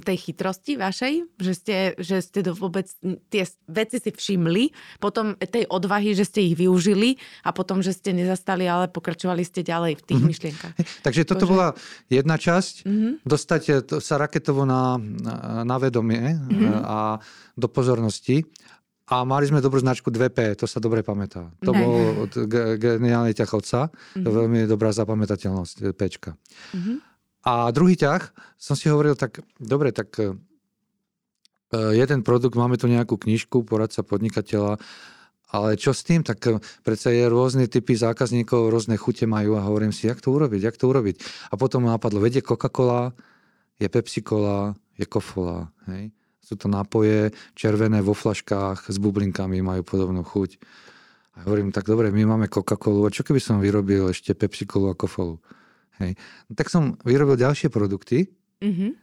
tej 0.00 0.16
chytrosti 0.20 0.74
vašej, 0.74 1.14
že 1.36 1.52
ste, 1.52 1.76
že 1.96 2.18
ste 2.18 2.42
to 2.42 2.52
vôbec 2.52 2.90
tie 3.28 3.42
veci 3.64 3.96
si 3.96 4.10
všimli, 4.10 4.70
potom 4.98 5.38
tej 5.38 5.64
odvahy, 5.64 6.10
že 6.12 6.24
ste 6.24 6.42
ich 6.42 6.54
využili 6.54 7.14
a 7.40 7.50
potom, 7.50 7.78
že 7.78 7.92
ste 7.92 8.10
nezastali, 8.10 8.66
ale 8.66 8.86
pokračovali 8.86 9.40
ste 9.40 9.62
ďalej 9.62 9.94
v 9.94 10.04
tých 10.04 10.18
Mhm. 10.18 10.26
myšlienkach. 10.26 10.74
Takže 11.00 11.22
toto 11.24 11.44
Bože. 11.44 11.50
bola 11.50 11.68
jedna 12.08 12.34
časť, 12.34 12.74
Mhm. 12.82 13.10
dostať 13.22 13.62
to, 13.80 13.96
sa 13.98 14.16
raketovo 14.16 14.62
na, 14.64 14.98
na, 14.98 15.34
na 15.62 15.76
vedomie 15.76 16.18
Mhm. 16.18 16.50
eh, 16.60 16.80
a 16.82 16.98
do 17.54 17.66
pozornosti. 17.66 18.42
A 19.06 19.22
mali 19.22 19.42
sme 19.44 19.58
dobrú 19.58 19.74
značku 19.76 20.06
2P, 20.08 20.54
to 20.54 20.66
sa 20.66 20.78
dobre 20.78 21.02
pamätá. 21.02 21.50
To 21.60 21.70
Ne. 21.70 21.78
bol 21.80 21.94
od 22.20 22.32
ge- 22.46 22.74
geniálny 22.76 23.34
to 24.12 24.22
je 24.22 24.30
veľmi 24.32 24.66
dobrá 24.66 24.90
zapamätateľnosť, 24.90 25.76
eh, 25.80 25.90
Pčka. 25.90 26.34
Mhm. 26.74 27.09
A 27.40 27.72
druhý 27.72 27.96
ťah, 27.96 28.20
som 28.60 28.76
si 28.76 28.92
hovoril, 28.92 29.16
tak 29.16 29.40
dobre, 29.56 29.96
tak 29.96 30.12
eh, 30.20 30.36
jeden 31.72 32.20
produkt, 32.20 32.56
máme 32.56 32.76
tu 32.76 32.84
nejakú 32.84 33.16
knižku, 33.16 33.64
poradca 33.64 34.04
podnikateľa, 34.04 34.76
ale 35.50 35.74
čo 35.74 35.90
s 35.96 36.04
tým? 36.04 36.20
Tak 36.20 36.38
eh, 36.46 36.60
predsa 36.84 37.08
je 37.08 37.24
rôzne 37.26 37.64
typy 37.64 37.96
zákazníkov, 37.96 38.68
rôzne 38.68 39.00
chute 39.00 39.24
majú 39.24 39.56
a 39.56 39.64
hovorím 39.64 39.92
si, 39.92 40.04
jak 40.04 40.20
to 40.20 40.36
urobiť, 40.36 40.60
jak 40.60 40.76
to 40.76 40.92
urobiť. 40.92 41.16
A 41.48 41.56
potom 41.56 41.88
napadlo, 41.88 42.20
vedie 42.20 42.44
Coca-Cola, 42.44 43.16
je 43.80 43.88
Pepsi-Cola, 43.88 44.76
je 45.00 45.06
Kofola, 45.08 45.72
hej. 45.88 46.12
Sú 46.44 46.58
to 46.58 46.66
nápoje 46.66 47.30
červené 47.54 48.02
vo 48.02 48.12
flaškách 48.12 48.90
s 48.90 48.96
bublinkami, 48.98 49.62
majú 49.62 49.86
podobnú 49.86 50.26
chuť. 50.26 50.58
A 51.38 51.46
hovorím, 51.46 51.70
tak 51.70 51.86
dobre, 51.86 52.10
my 52.10 52.26
máme 52.26 52.52
Coca-Colu, 52.52 53.06
a 53.06 53.14
čo 53.14 53.24
keby 53.24 53.40
som 53.40 53.62
vyrobil 53.62 54.10
ešte 54.10 54.36
Pepsi-Colu 54.36 54.92
a 54.92 54.98
Kofolu? 54.98 55.40
Hej. 56.00 56.16
No, 56.48 56.52
tak 56.54 56.66
som 56.66 56.96
vyrobil 57.00 57.36
ďalšie 57.36 57.68
produkty, 57.68 58.32
Mhm. 58.58 58.86
e, 58.86 58.94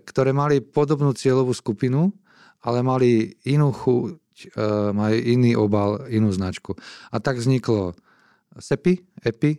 ktoré 0.00 0.30
mali 0.30 0.60
podobnú 0.60 1.12
cieľovú 1.12 1.50
skupinu, 1.50 2.12
ale 2.60 2.80
mali 2.80 3.10
inú 3.42 3.68
chuť, 3.68 4.12
e, 4.48 4.58
mali 4.92 5.18
iný 5.26 5.52
obal, 5.54 6.06
inú 6.06 6.30
značku. 6.30 6.76
A 7.08 7.16
tak 7.16 7.36
vzniklo 7.36 7.96
SEPI, 8.54 9.00
EPI, 9.18 9.52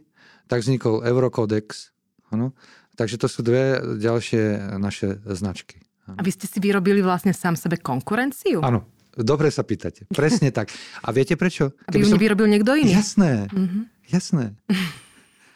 tak 0.45 0.61
vznikol 0.61 1.01
Eurocodex. 1.01 1.89
Ano. 2.29 2.53
Takže 2.93 3.17
to 3.17 3.25
sú 3.25 3.41
dve 3.41 3.77
ďalšie 3.97 4.77
naše 4.77 5.17
značky. 5.27 5.81
A 6.05 6.21
vy 6.21 6.29
ste 6.29 6.45
si 6.45 6.57
vyrobili 6.57 7.01
vlastne 7.01 7.31
sám 7.31 7.55
sebe 7.55 7.77
konkurenciu? 7.77 8.59
Áno, 8.59 8.85
dobre 9.13 9.49
sa 9.49 9.61
pýtate. 9.61 10.05
Presne 10.07 10.49
tak. 10.49 10.69
A 10.99 11.09
viete 11.09 11.33
prečo? 11.33 11.73
Aby 11.87 12.03
ju 12.03 12.11
nevyrobil 12.11 12.45
niekto 12.45 12.75
iný? 12.75 12.93
Jasné, 12.93 13.49
Mhm. 13.49 13.79
jasné. 14.07 14.53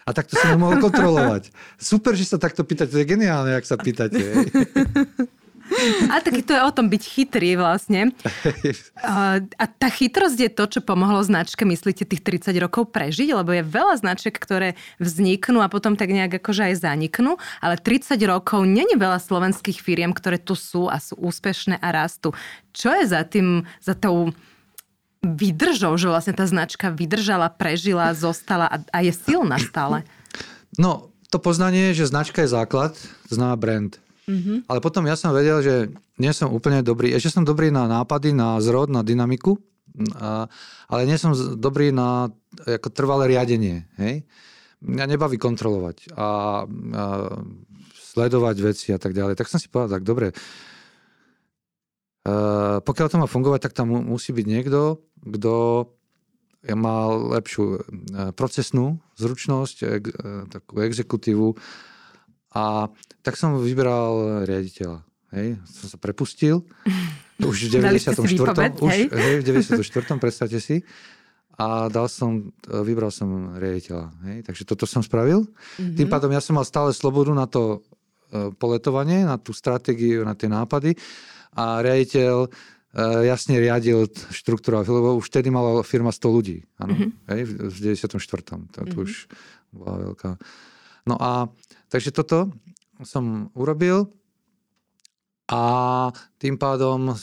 A 0.07 0.15
takto 0.15 0.39
som 0.39 0.55
ho 0.55 0.57
mohol 0.57 0.79
kontrolovať. 0.79 1.51
Super, 1.75 2.15
že 2.15 2.23
sa 2.23 2.39
takto 2.39 2.63
pýtate. 2.63 2.95
To 2.95 3.03
je 3.03 3.11
geniálne, 3.11 3.51
ak 3.51 3.67
sa 3.67 3.75
pýtate. 3.75 4.23
A 6.07 6.23
tak 6.23 6.47
to 6.47 6.55
je 6.55 6.61
o 6.63 6.71
tom 6.71 6.87
byť 6.87 7.03
chytrý 7.03 7.59
vlastne. 7.59 8.15
A, 9.03 9.39
a 9.39 9.65
tá 9.67 9.87
chytrosť 9.91 10.39
je 10.39 10.51
to, 10.51 10.63
čo 10.67 10.79
pomohlo 10.79 11.21
značke, 11.21 11.63
myslíte, 11.63 12.07
tých 12.07 12.23
30 12.23 12.55
rokov 12.59 12.89
prežiť? 12.91 13.35
Lebo 13.35 13.51
je 13.53 13.63
veľa 13.63 13.99
značiek, 13.99 14.33
ktoré 14.33 14.79
vzniknú 14.97 15.61
a 15.61 15.71
potom 15.71 15.99
tak 15.99 16.11
nejak 16.11 16.39
akože 16.41 16.73
aj 16.73 16.75
zaniknú, 16.81 17.37
ale 17.61 17.75
30 17.77 18.15
rokov 18.25 18.65
není 18.65 18.95
veľa 18.95 19.21
slovenských 19.21 19.79
firiem, 19.79 20.11
ktoré 20.15 20.41
tu 20.41 20.55
sú 20.57 20.87
a 20.87 20.97
sú 20.97 21.15
úspešné 21.19 21.77
a 21.83 21.87
rastú. 21.93 22.33
Čo 22.73 22.95
je 22.95 23.05
za 23.11 23.21
tým, 23.27 23.63
za 23.83 23.93
tou 23.93 24.33
vydržou, 25.23 25.97
že 25.97 26.07
vlastne 26.07 26.33
tá 26.35 26.45
značka 26.45 26.93
vydržala, 26.93 27.49
prežila, 27.49 28.13
zostala 28.13 28.67
a, 28.69 28.77
a 28.93 28.97
je 29.03 29.13
silná 29.13 29.57
stále? 29.57 30.05
No, 30.77 31.09
to 31.33 31.41
poznanie, 31.41 31.91
že 31.91 32.07
značka 32.07 32.45
je 32.45 32.53
základ, 32.53 32.95
znamená 33.27 33.55
brand. 33.59 33.93
Mm-hmm. 34.27 34.67
Ale 34.67 34.79
potom 34.83 35.07
ja 35.07 35.15
som 35.15 35.31
vedel, 35.31 35.63
že 35.63 35.75
nie 36.19 36.31
som 36.35 36.51
úplne 36.51 36.83
dobrý. 36.83 37.15
Ešte 37.15 37.39
som 37.39 37.47
dobrý 37.47 37.71
na 37.71 37.87
nápady, 37.87 38.35
na 38.35 38.59
zrod, 38.59 38.91
na 38.91 39.01
dynamiku, 39.01 39.55
a, 40.19 40.45
ale 40.91 41.01
nie 41.07 41.17
som 41.17 41.33
dobrý 41.57 41.89
na 41.95 42.29
ako 42.67 42.89
trvalé 42.91 43.33
riadenie. 43.33 43.87
Hej? 43.97 44.27
Mňa 44.83 45.05
nebaví 45.09 45.41
kontrolovať 45.41 46.13
a, 46.13 46.21
a 46.21 46.27
sledovať 47.95 48.55
veci 48.61 48.87
a 48.93 48.99
tak 49.01 49.13
ďalej. 49.13 49.37
Tak 49.37 49.49
som 49.49 49.57
si 49.61 49.69
povedal, 49.69 50.01
tak 50.01 50.05
dobre, 50.05 50.33
pokiaľ 52.83 53.07
to 53.07 53.21
má 53.21 53.27
fungovať, 53.29 53.59
tak 53.69 53.73
tam 53.77 53.93
mu- 53.93 54.03
musí 54.03 54.35
byť 54.35 54.45
niekto, 54.45 54.99
kto 55.23 55.53
má 56.75 57.07
lepšiu 57.37 57.63
eh, 57.63 57.81
procesnú 58.33 58.99
zručnosť, 59.15 59.77
eh, 59.85 60.01
takú 60.51 60.81
exekutívu. 60.83 61.55
A 62.57 62.89
tak 63.21 63.37
som 63.37 63.61
vybral 63.61 64.43
riaditeľa. 64.43 65.05
Hej, 65.35 65.59
som 65.67 65.87
sa 65.91 65.97
prepustil. 65.99 66.65
Už 67.37 67.69
v 67.69 67.77
Dali 67.77 68.01
ste 68.01 68.17
si 68.17 68.33
94. 68.33 68.33
výpoveď, 68.33 68.71
už, 68.81 68.89
hej? 68.89 69.03
hej, 69.13 69.33
v 69.37 69.43
94. 69.45 70.17
predstavte 70.17 70.57
si. 70.57 70.81
A 71.53 71.85
dal 71.85 72.09
som, 72.09 72.49
eh, 72.49 72.81
vybral 72.81 73.13
som 73.13 73.53
riaditeľa. 73.61 74.09
Hej, 74.25 74.37
takže 74.49 74.63
toto 74.65 74.89
som 74.89 75.05
spravil. 75.05 75.45
Mhm. 75.77 75.95
Tým 76.01 76.07
pádom 76.09 76.33
ja 76.33 76.41
som 76.41 76.57
mal 76.57 76.65
stále 76.65 76.91
slobodu 76.91 77.31
na 77.37 77.45
to 77.45 77.85
eh, 78.33 78.49
poletovanie, 78.57 79.23
na 79.23 79.37
tú 79.37 79.53
stratégiu, 79.53 80.25
na 80.25 80.33
tie 80.33 80.49
nápady. 80.49 80.97
A 81.57 81.81
riaditeľ 81.81 82.45
eh, 82.45 82.51
jasne 83.25 83.57
riadil 83.57 84.05
štruktúru, 84.29 84.85
lebo 84.85 85.17
už 85.17 85.33
vtedy 85.33 85.49
mala 85.49 85.81
firma 85.81 86.13
100 86.13 86.29
ľudí. 86.29 86.63
Áno, 86.77 86.93
hej, 87.33 87.41
v 87.49 87.73
v 87.73 87.77
94. 87.97 88.13
To, 88.45 88.79
to 88.85 88.95
už 89.01 89.25
bola 89.73 90.13
veľká. 90.13 90.37
No 91.09 91.17
a 91.17 91.49
takže 91.89 92.13
toto 92.13 92.53
som 93.01 93.49
urobil 93.57 94.11
a 95.47 95.61
tým 96.37 96.59
pádom 96.59 97.15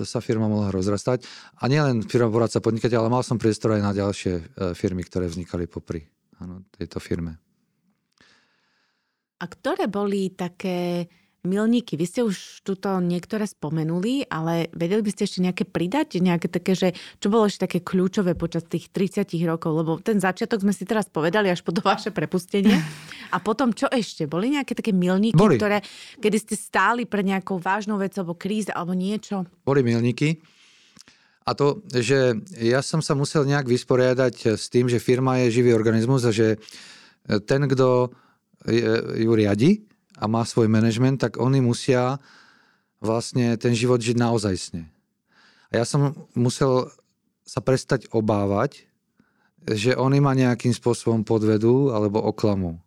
sa 0.00 0.24
firma 0.24 0.48
mohla 0.48 0.72
rozrastať. 0.72 1.28
A 1.60 1.68
nielen 1.68 2.00
firma 2.06 2.32
poradca 2.32 2.64
podnikateľ, 2.64 3.04
ale 3.04 3.12
mal 3.12 3.24
som 3.26 3.36
priestor 3.36 3.76
aj 3.76 3.82
na 3.84 3.92
ďalšie 3.92 4.34
eh, 4.34 4.44
firmy, 4.72 5.04
ktoré 5.04 5.28
vznikali 5.28 5.68
popri 5.68 6.02
áno, 6.40 6.66
tejto 6.72 6.98
firme. 6.98 7.36
A 9.42 9.44
ktoré 9.50 9.90
boli 9.90 10.30
také 10.32 11.10
milníky? 11.42 11.98
Vy 11.98 12.06
ste 12.06 12.20
už 12.22 12.62
tuto 12.62 13.02
niektoré 13.02 13.50
spomenuli, 13.50 14.30
ale 14.30 14.70
vedeli 14.70 15.02
by 15.02 15.10
ste 15.10 15.22
ešte 15.26 15.42
nejaké 15.42 15.64
pridať? 15.66 16.22
Nejaké 16.22 16.46
také, 16.46 16.72
že 16.78 16.88
čo 17.18 17.28
bolo 17.28 17.50
ešte 17.50 17.66
také 17.66 17.78
kľúčové 17.82 18.38
počas 18.38 18.62
tých 18.66 18.94
30 18.94 19.26
rokov? 19.46 19.74
Lebo 19.74 19.98
ten 19.98 20.22
začiatok 20.22 20.62
sme 20.62 20.70
si 20.70 20.86
teraz 20.86 21.10
povedali 21.10 21.50
až 21.50 21.66
po 21.66 21.74
to 21.74 21.82
vaše 21.82 22.14
prepustenie. 22.14 22.78
A 23.34 23.42
potom 23.42 23.74
čo 23.74 23.90
ešte? 23.90 24.30
Boli 24.30 24.54
nejaké 24.54 24.78
také 24.78 24.94
milníky, 24.94 25.34
Boli. 25.34 25.58
ktoré, 25.58 25.82
kedy 26.22 26.36
ste 26.38 26.54
stáli 26.54 27.02
pred 27.10 27.26
nejakou 27.26 27.58
vážnou 27.58 27.98
vecou, 27.98 28.22
alebo 28.22 28.38
kríze, 28.38 28.70
alebo 28.70 28.94
niečo? 28.94 29.42
Boli 29.66 29.82
milníky. 29.82 30.38
A 31.42 31.58
to, 31.58 31.82
že 31.90 32.38
ja 32.54 32.78
som 32.86 33.02
sa 33.02 33.18
musel 33.18 33.42
nejak 33.42 33.66
vysporiadať 33.66 34.54
s 34.54 34.70
tým, 34.70 34.86
že 34.86 35.02
firma 35.02 35.42
je 35.42 35.58
živý 35.58 35.74
organizmus 35.74 36.22
a 36.22 36.30
že 36.30 36.54
ten, 37.50 37.66
kto 37.66 38.14
ju 39.18 39.30
riadi 39.34 39.82
a 40.22 40.24
má 40.30 40.46
svoj 40.46 40.70
manažment, 40.70 41.18
tak 41.18 41.42
oni 41.42 41.58
musia 41.58 42.22
vlastne 43.02 43.58
ten 43.58 43.74
život 43.74 43.98
žiť 43.98 44.14
naozajstne. 44.14 44.86
A 45.74 45.82
ja 45.82 45.84
som 45.84 46.14
musel 46.38 46.94
sa 47.42 47.58
prestať 47.58 48.06
obávať, 48.14 48.86
že 49.66 49.98
oni 49.98 50.22
ma 50.22 50.38
nejakým 50.38 50.70
spôsobom 50.70 51.26
podvedú 51.26 51.90
alebo 51.90 52.22
oklamú. 52.22 52.78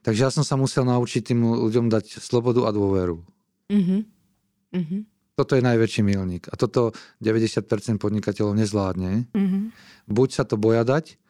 Takže 0.00 0.24
ja 0.24 0.30
som 0.32 0.40
sa 0.40 0.56
musel 0.56 0.88
naučiť 0.88 1.28
tým 1.28 1.44
ľuďom 1.44 1.92
dať 1.92 2.24
slobodu 2.24 2.64
a 2.64 2.72
dôveru. 2.72 3.20
Mhm. 3.68 3.96
Mhm. 4.72 4.98
Toto 5.36 5.54
je 5.54 5.62
najväčší 5.62 6.02
milník. 6.02 6.50
A 6.50 6.58
toto 6.58 6.90
90% 7.22 8.00
podnikateľov 8.00 8.56
nezvládne. 8.56 9.28
Mhm. 9.36 9.58
Buď 10.08 10.28
sa 10.32 10.44
to 10.48 10.56
boja 10.56 10.88
dať, 10.88 11.20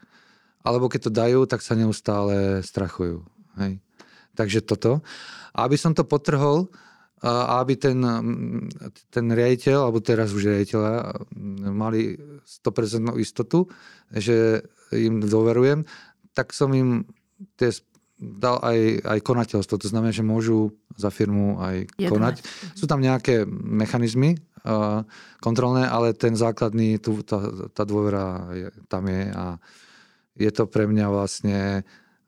alebo 0.62 0.86
keď 0.86 1.00
to 1.08 1.12
dajú, 1.12 1.40
tak 1.50 1.66
sa 1.66 1.74
neustále 1.74 2.62
strachujú. 2.62 3.26
Hej. 3.58 3.82
Takže 4.38 4.62
toto. 4.62 5.02
A 5.50 5.66
aby 5.66 5.74
som 5.74 5.90
to 5.90 6.06
potrhol, 6.06 6.70
a 7.18 7.58
aby 7.58 7.74
ten, 7.74 7.98
ten 9.10 9.26
riaditeľ, 9.26 9.90
alebo 9.90 9.98
teraz 9.98 10.30
už 10.30 10.54
riaditeľa, 10.54 11.26
mali 11.74 12.14
100% 12.46 13.18
istotu, 13.18 13.66
že 14.14 14.62
im 14.94 15.18
dôverujem, 15.18 15.82
tak 16.30 16.54
som 16.54 16.70
im 16.70 17.02
tie 17.58 17.74
dal 18.18 18.62
aj, 18.62 19.02
aj 19.02 19.18
konateľstvo. 19.26 19.74
To 19.78 19.90
znamená, 19.90 20.14
že 20.14 20.26
môžu 20.26 20.74
za 20.94 21.10
firmu 21.10 21.58
aj 21.58 21.90
Jednať. 21.98 22.10
konať. 22.10 22.36
Sú 22.74 22.86
tam 22.86 23.02
nejaké 23.02 23.46
mechanizmy 23.50 24.38
uh, 24.66 25.02
kontrolné, 25.42 25.86
ale 25.86 26.14
ten 26.14 26.38
základný, 26.38 27.02
tu, 27.02 27.22
tá, 27.26 27.38
tá 27.74 27.82
dôvera 27.82 28.46
je, 28.54 28.68
tam 28.86 29.06
je 29.10 29.22
a 29.30 29.58
je 30.38 30.50
to 30.54 30.70
pre 30.70 30.86
mňa 30.86 31.06
vlastne 31.10 31.82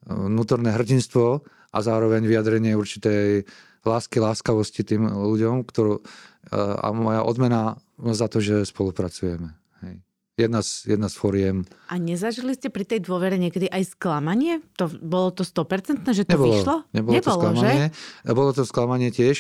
vnútorné 0.07 0.75
hrdinstvo 0.75 1.47
a 1.71 1.79
zároveň 1.81 2.27
vyjadrenie 2.27 2.75
určitej 2.75 3.47
lásky, 3.87 4.21
láskavosti 4.21 4.85
tým 4.85 5.09
ľuďom, 5.09 5.65
ktorú, 5.65 6.05
a 6.53 6.89
moja 6.93 7.25
odmena 7.25 7.81
za 8.01 8.29
to, 8.29 8.43
že 8.43 8.69
spolupracujeme. 8.69 9.57
Hej. 9.85 9.95
jedna 10.37 10.61
z, 10.61 10.97
jedna 10.97 11.09
z 11.09 11.15
foriem. 11.17 11.57
A 11.89 11.97
nezažili 11.97 12.57
ste 12.57 12.69
pri 12.69 12.85
tej 12.85 13.05
dôvere 13.05 13.37
niekedy 13.41 13.69
aj 13.69 13.97
sklamanie? 13.97 14.61
To, 14.77 14.89
bolo 14.89 15.33
to 15.33 15.45
100%, 15.45 16.05
že 16.13 16.25
to 16.25 16.37
nebolo, 16.37 16.53
vyšlo? 16.53 16.77
Nebolo, 16.93 17.13
nebolo 17.17 17.21
to 17.21 17.33
sklamanie. 17.33 17.87
Že? 17.89 18.33
Bolo 18.33 18.51
to 18.53 18.63
sklamanie 18.65 19.11
tiež. 19.13 19.37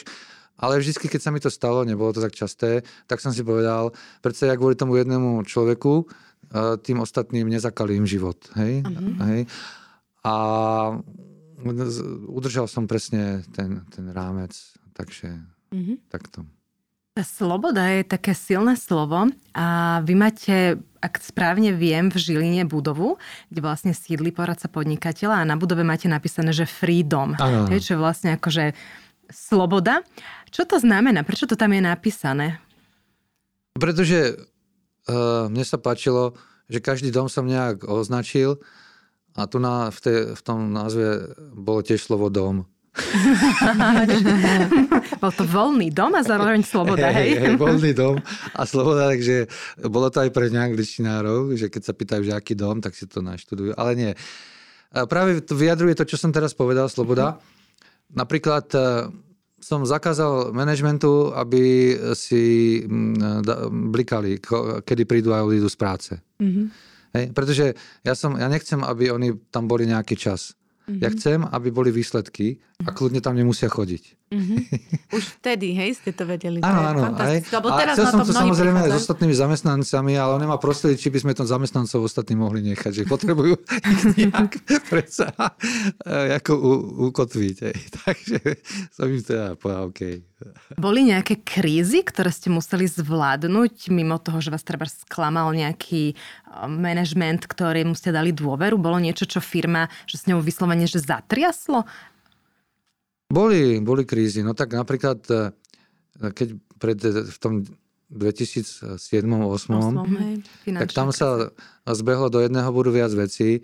Ale 0.61 0.77
vždy, 0.77 0.93
keď 1.09 1.21
sa 1.25 1.33
mi 1.33 1.41
to 1.41 1.49
stalo, 1.49 1.89
nebolo 1.89 2.13
to 2.13 2.21
tak 2.21 2.37
časté, 2.37 2.85
tak 3.09 3.25
som 3.25 3.33
si 3.33 3.41
povedal, 3.41 3.97
predsa 4.21 4.53
ja 4.53 4.61
kvôli 4.61 4.77
tomu 4.77 5.01
jednému 5.01 5.49
človeku, 5.49 6.05
eh, 6.05 6.77
tým 6.85 7.01
ostatným 7.01 7.49
nezakalím 7.49 8.05
život. 8.05 8.37
Hej? 8.61 8.85
Uh-huh. 8.85 9.17
Hej? 9.25 9.41
A 10.21 10.37
udržal 12.29 12.67
som 12.67 12.89
presne 12.89 13.45
ten, 13.53 13.85
ten 13.93 14.09
rámec, 14.11 14.55
takže 14.97 15.35
uh-huh. 15.73 15.97
takto. 16.09 16.45
Tá 17.11 17.27
sloboda 17.27 17.91
je 17.91 18.07
také 18.07 18.39
silné 18.39 18.79
slovo 18.79 19.27
a 19.51 19.99
vy 20.07 20.15
máte, 20.15 20.79
ak 21.03 21.19
správne 21.19 21.75
viem, 21.75 22.07
v 22.07 22.17
Žiline 22.17 22.63
budovu, 22.71 23.19
kde 23.51 23.61
vlastne 23.67 23.93
sídli 23.93 24.31
poradca 24.31 24.71
podnikateľa 24.71 25.43
a 25.43 25.49
na 25.49 25.59
budove 25.59 25.83
máte 25.83 26.07
napísané, 26.07 26.55
že 26.55 26.71
freedom. 26.71 27.35
Ano. 27.35 27.67
Čo 27.67 27.99
je 27.99 28.03
vlastne 28.03 28.39
akože 28.39 28.79
sloboda. 29.27 30.07
Čo 30.55 30.67
to 30.67 30.79
znamená? 30.79 31.27
Prečo 31.27 31.51
to 31.51 31.59
tam 31.59 31.75
je 31.75 31.83
napísané? 31.83 32.63
Pretože 33.75 34.39
uh, 35.11 35.47
mne 35.51 35.67
sa 35.67 35.83
páčilo, 35.83 36.39
že 36.71 36.79
každý 36.79 37.11
dom 37.11 37.27
som 37.27 37.47
nejak 37.47 37.87
označil 37.87 38.63
a 39.41 39.49
tu 39.49 39.57
na, 39.57 39.89
v, 39.89 39.99
te, 40.05 40.37
v 40.37 40.43
tom 40.45 40.69
názve 40.69 41.33
bolo 41.57 41.81
tiež 41.81 42.05
slovo 42.05 42.29
dom. 42.29 42.69
Bol 45.23 45.33
to 45.33 45.47
voľný 45.47 45.95
dom 45.95 46.11
a 46.19 46.27
zároveň 46.27 46.67
sloboda, 46.67 47.07
hej? 47.15 47.39
hej, 47.39 47.41
hej 47.41 47.55
voľný 47.55 47.95
dom 47.95 48.19
a 48.53 48.67
sloboda, 48.67 49.15
takže 49.15 49.47
bolo 49.87 50.11
to 50.11 50.27
aj 50.27 50.31
pre 50.35 50.51
neangličtinárov, 50.51 51.55
že 51.55 51.71
keď 51.71 51.83
sa 51.87 51.95
pýtajú, 51.95 52.27
že 52.29 52.35
aký 52.35 52.59
dom, 52.59 52.83
tak 52.83 52.99
si 52.99 53.07
to 53.07 53.23
naštudujú. 53.23 53.79
Ale 53.79 53.95
nie. 53.95 54.11
Práve 54.91 55.39
to 55.41 55.55
vyjadruje 55.55 55.95
to, 55.95 56.05
čo 56.05 56.19
som 56.19 56.35
teraz 56.35 56.51
povedal, 56.51 56.91
sloboda. 56.91 57.39
Napríklad 58.11 58.67
e, 58.75 59.07
som 59.63 59.87
zakázal 59.87 60.51
manažmentu, 60.51 61.31
aby 61.31 61.95
si 62.19 62.83
blikali, 63.71 64.43
kedy 64.83 65.07
prídu 65.07 65.31
a 65.31 65.47
odídu 65.47 65.71
z 65.71 65.79
práce. 65.79 66.19
Mm-hmm. 66.43 66.90
Hej, 67.11 67.35
pretože 67.35 67.75
ja, 68.07 68.15
som, 68.15 68.39
ja 68.39 68.47
nechcem, 68.47 68.81
aby 68.87 69.11
oni 69.11 69.35
tam 69.51 69.67
boli 69.67 69.87
nejaký 69.87 70.15
čas. 70.15 70.55
Mm-hmm. 70.87 71.01
Ja 71.03 71.09
mhm. 71.11 71.15
chcem, 71.19 71.39
aby 71.47 71.69
boli 71.75 71.91
výsledky 71.91 72.63
a 72.81 72.91
kľudne 72.97 73.21
tam 73.21 73.37
nemusia 73.37 73.69
chodiť. 73.69 74.21
Mm-hmm. 74.31 74.59
Už 75.11 75.25
vtedy, 75.43 75.75
hej, 75.75 75.99
ste 75.99 76.15
to 76.15 76.23
vedeli. 76.23 76.63
Áno, 76.63 77.03
áno. 77.03 77.19
Aj, 77.19 77.43
a 77.43 77.93
chcel 77.99 78.07
som 78.15 78.23
to 78.23 78.31
samozrejme 78.31 78.79
s 78.87 79.03
ostatnými 79.03 79.35
zamestnancami, 79.35 80.15
ale 80.15 80.39
nemá 80.39 80.55
prostredie, 80.55 81.03
či 81.03 81.11
by 81.11 81.19
sme 81.19 81.33
to 81.35 81.43
zamestnancov 81.43 82.07
ostatní 82.07 82.39
mohli 82.39 82.63
nechať, 82.63 83.03
že 83.03 83.11
potrebujú 83.11 83.59
ich 84.15 84.31
nejak 84.31 84.87
predsa 84.87 85.35
e, 86.07 86.39
ako 86.39 86.53
u, 86.55 86.73
ukotviť. 87.11 87.57
Hej. 87.59 87.77
Takže 88.07 88.39
som 88.95 89.11
im 89.11 89.19
teda 89.19 89.59
povedal, 89.59 89.91
OK. 89.91 90.01
Boli 90.79 91.11
nejaké 91.11 91.43
krízy, 91.43 92.01
ktoré 92.07 92.31
ste 92.31 92.55
museli 92.55 92.87
zvládnuť, 92.87 93.91
mimo 93.91 94.17
toho, 94.23 94.39
že 94.39 94.55
vás 94.55 94.63
treba 94.63 94.87
sklamal 94.87 95.51
nejaký 95.53 96.15
e, 96.15 96.17
manažment, 96.71 97.51
ktorému 97.51 97.99
ste 97.99 98.15
dali 98.15 98.31
dôveru? 98.31 98.79
Bolo 98.79 99.03
niečo, 99.03 99.27
čo 99.27 99.43
firma, 99.43 99.91
že 100.07 100.23
s 100.23 100.31
ňou 100.31 100.39
vyslovene, 100.39 100.87
že 100.87 101.03
zatriaslo? 101.03 101.83
Boli, 103.31 103.79
boli 103.79 104.03
krízy. 104.03 104.43
No 104.43 104.59
tak 104.59 104.75
napríklad, 104.75 105.23
e, 105.31 105.55
keď 106.35 106.49
pred, 106.83 106.99
v 107.31 107.39
tom 107.39 107.63
2007-2008, 108.11 110.75
tak 110.75 110.91
tam 110.91 111.15
sa 111.15 111.55
zbehlo 111.87 112.27
do 112.27 112.43
jedného 112.43 112.67
budú 112.75 112.91
viac 112.91 113.15
vecí. 113.15 113.63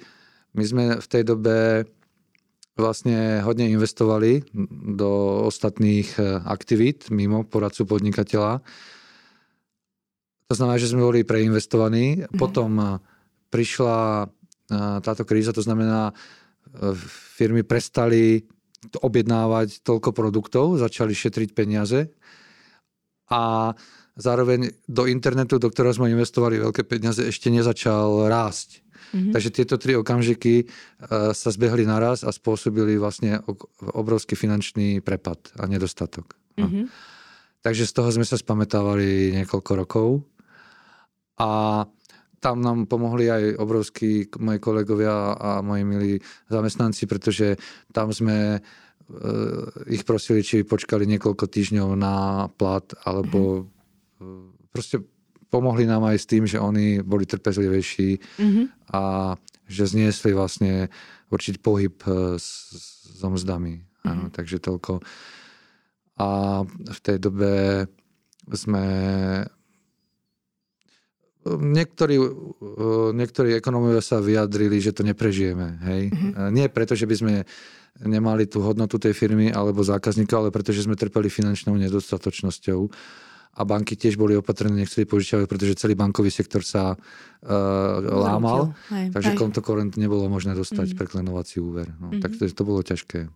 My 0.55 0.63
sme 0.63 0.85
v 1.03 1.07
tej 1.11 1.27
dobe 1.27 1.83
vlastne 2.79 3.43
hodne 3.43 3.67
investovali 3.67 4.47
do 4.95 5.43
ostatných 5.51 6.15
e, 6.15 6.47
aktivít 6.47 7.11
mimo 7.11 7.43
poradcu 7.43 7.89
podnikateľa. 7.89 8.63
To 10.47 10.55
znamená, 10.55 10.79
že 10.79 10.95
sme 10.95 11.03
boli 11.03 11.27
preinvestovaní. 11.27 12.23
Mm. 12.23 12.39
Potom 12.39 12.71
e, 12.79 13.03
prišla 13.51 14.31
táto 14.99 15.23
kríza, 15.23 15.55
to 15.55 15.63
znamená, 15.63 16.11
firmy 17.39 17.63
prestali 17.63 18.43
objednávať 19.01 19.83
toľko 19.83 20.11
produktov, 20.13 20.79
začali 20.79 21.13
šetriť 21.17 21.51
peniaze 21.57 22.13
a 23.27 23.73
zároveň 24.17 24.73
do 24.89 25.05
internetu, 25.11 25.61
do 25.61 25.69
ktorého 25.69 25.97
sme 25.97 26.13
investovali 26.13 26.63
veľké 26.63 26.87
peniaze, 26.89 27.21
ešte 27.25 27.53
nezačal 27.53 28.31
rásť. 28.31 28.81
Mm-hmm. 29.15 29.33
Takže 29.33 29.51
tieto 29.55 29.77
tri 29.79 29.95
okamžiky 29.95 30.67
uh, 30.67 31.31
sa 31.31 31.49
zbehli 31.53 31.87
naraz 31.87 32.27
a 32.27 32.31
spôsobili 32.35 32.99
vlastne 32.99 33.39
obrovský 33.95 34.35
finančný 34.35 34.99
prepad 35.05 35.39
a 35.61 35.69
nedostatok. 35.71 36.35
Mm-hmm. 36.59 36.85
Takže 37.63 37.85
z 37.87 37.93
toho 37.93 38.09
sme 38.11 38.27
sa 38.27 38.39
spametávali 38.39 39.35
niekoľko 39.43 39.73
rokov 39.75 40.09
a 41.37 41.83
tam 42.47 42.63
nám 42.63 42.87
pomohli 42.87 43.27
aj 43.27 43.59
obrovskí 43.59 44.31
moji 44.39 44.63
kolegovia 44.63 45.35
a 45.35 45.59
moji 45.67 45.83
milí 45.83 46.13
zamestnanci, 46.47 47.11
pretože 47.11 47.59
tam 47.91 48.15
sme 48.15 48.63
eh, 48.63 48.63
ich 49.91 50.07
prosili, 50.07 50.47
či 50.47 50.63
počkali 50.63 51.11
niekoľko 51.11 51.43
týždňov 51.43 51.89
na 51.99 52.47
plat, 52.55 52.87
alebo 53.03 53.67
mm-hmm. 54.23 54.71
proste 54.71 55.03
pomohli 55.51 55.91
nám 55.91 56.07
aj 56.07 56.23
s 56.23 56.31
tým, 56.31 56.47
že 56.47 56.63
oni 56.63 57.03
boli 57.03 57.27
trpezlivejší 57.27 58.39
mm-hmm. 58.39 58.95
a 58.95 59.35
že 59.67 59.91
zniesli 59.91 60.31
vlastne 60.31 60.87
určitý 61.35 61.59
pohyb 61.59 61.99
eh, 62.07 62.39
so 62.39 63.27
mzdami. 63.27 63.83
Mm-hmm. 63.83 64.07
Áno, 64.07 64.31
takže 64.31 64.63
toľko. 64.63 65.03
A 66.23 66.63
v 66.71 66.99
tej 67.03 67.19
dobe 67.19 67.85
sme 68.55 68.87
Niektorí, 71.47 72.19
niektorí 73.15 73.55
ekonomovia 73.55 74.03
sa 74.03 74.19
vyjadrili, 74.19 74.83
že 74.83 74.91
to 74.91 75.07
neprežijeme. 75.07 75.79
Hej? 75.87 76.03
Mm-hmm. 76.11 76.51
Nie 76.51 76.67
preto, 76.67 76.99
že 76.99 77.07
by 77.07 77.15
sme 77.15 77.35
nemali 78.03 78.51
tú 78.51 78.61
hodnotu 78.61 78.99
tej 78.99 79.15
firmy 79.15 79.55
alebo 79.55 79.81
zákazníka, 79.87 80.37
ale 80.37 80.51
preto, 80.51 80.75
že 80.75 80.85
sme 80.85 80.99
trpeli 80.99 81.31
finančnou 81.31 81.79
nedostatočnosťou 81.79 82.81
a 83.57 83.61
banky 83.65 83.97
tiež 83.97 84.21
boli 84.21 84.37
opatrené, 84.37 84.85
nechceli 84.85 85.09
požičiavať, 85.09 85.49
pretože 85.49 85.81
celý 85.81 85.97
bankový 85.97 86.29
sektor 86.29 86.61
sa 86.61 86.93
uh, 86.93 87.01
lámal, 88.05 88.77
hej, 88.93 89.09
takže 89.17 89.33
hej. 89.33 89.39
konto 89.41 89.65
korent 89.65 89.97
nebolo 89.97 90.29
možné 90.29 90.53
dostať 90.53 90.93
mm. 90.93 90.97
preklenovací 91.01 91.65
úver. 91.65 91.89
No, 91.97 92.13
mm-hmm. 92.13 92.21
Tak 92.21 92.37
to, 92.37 92.45
to 92.53 92.63
bolo 92.69 92.85
ťažké. 92.85 93.33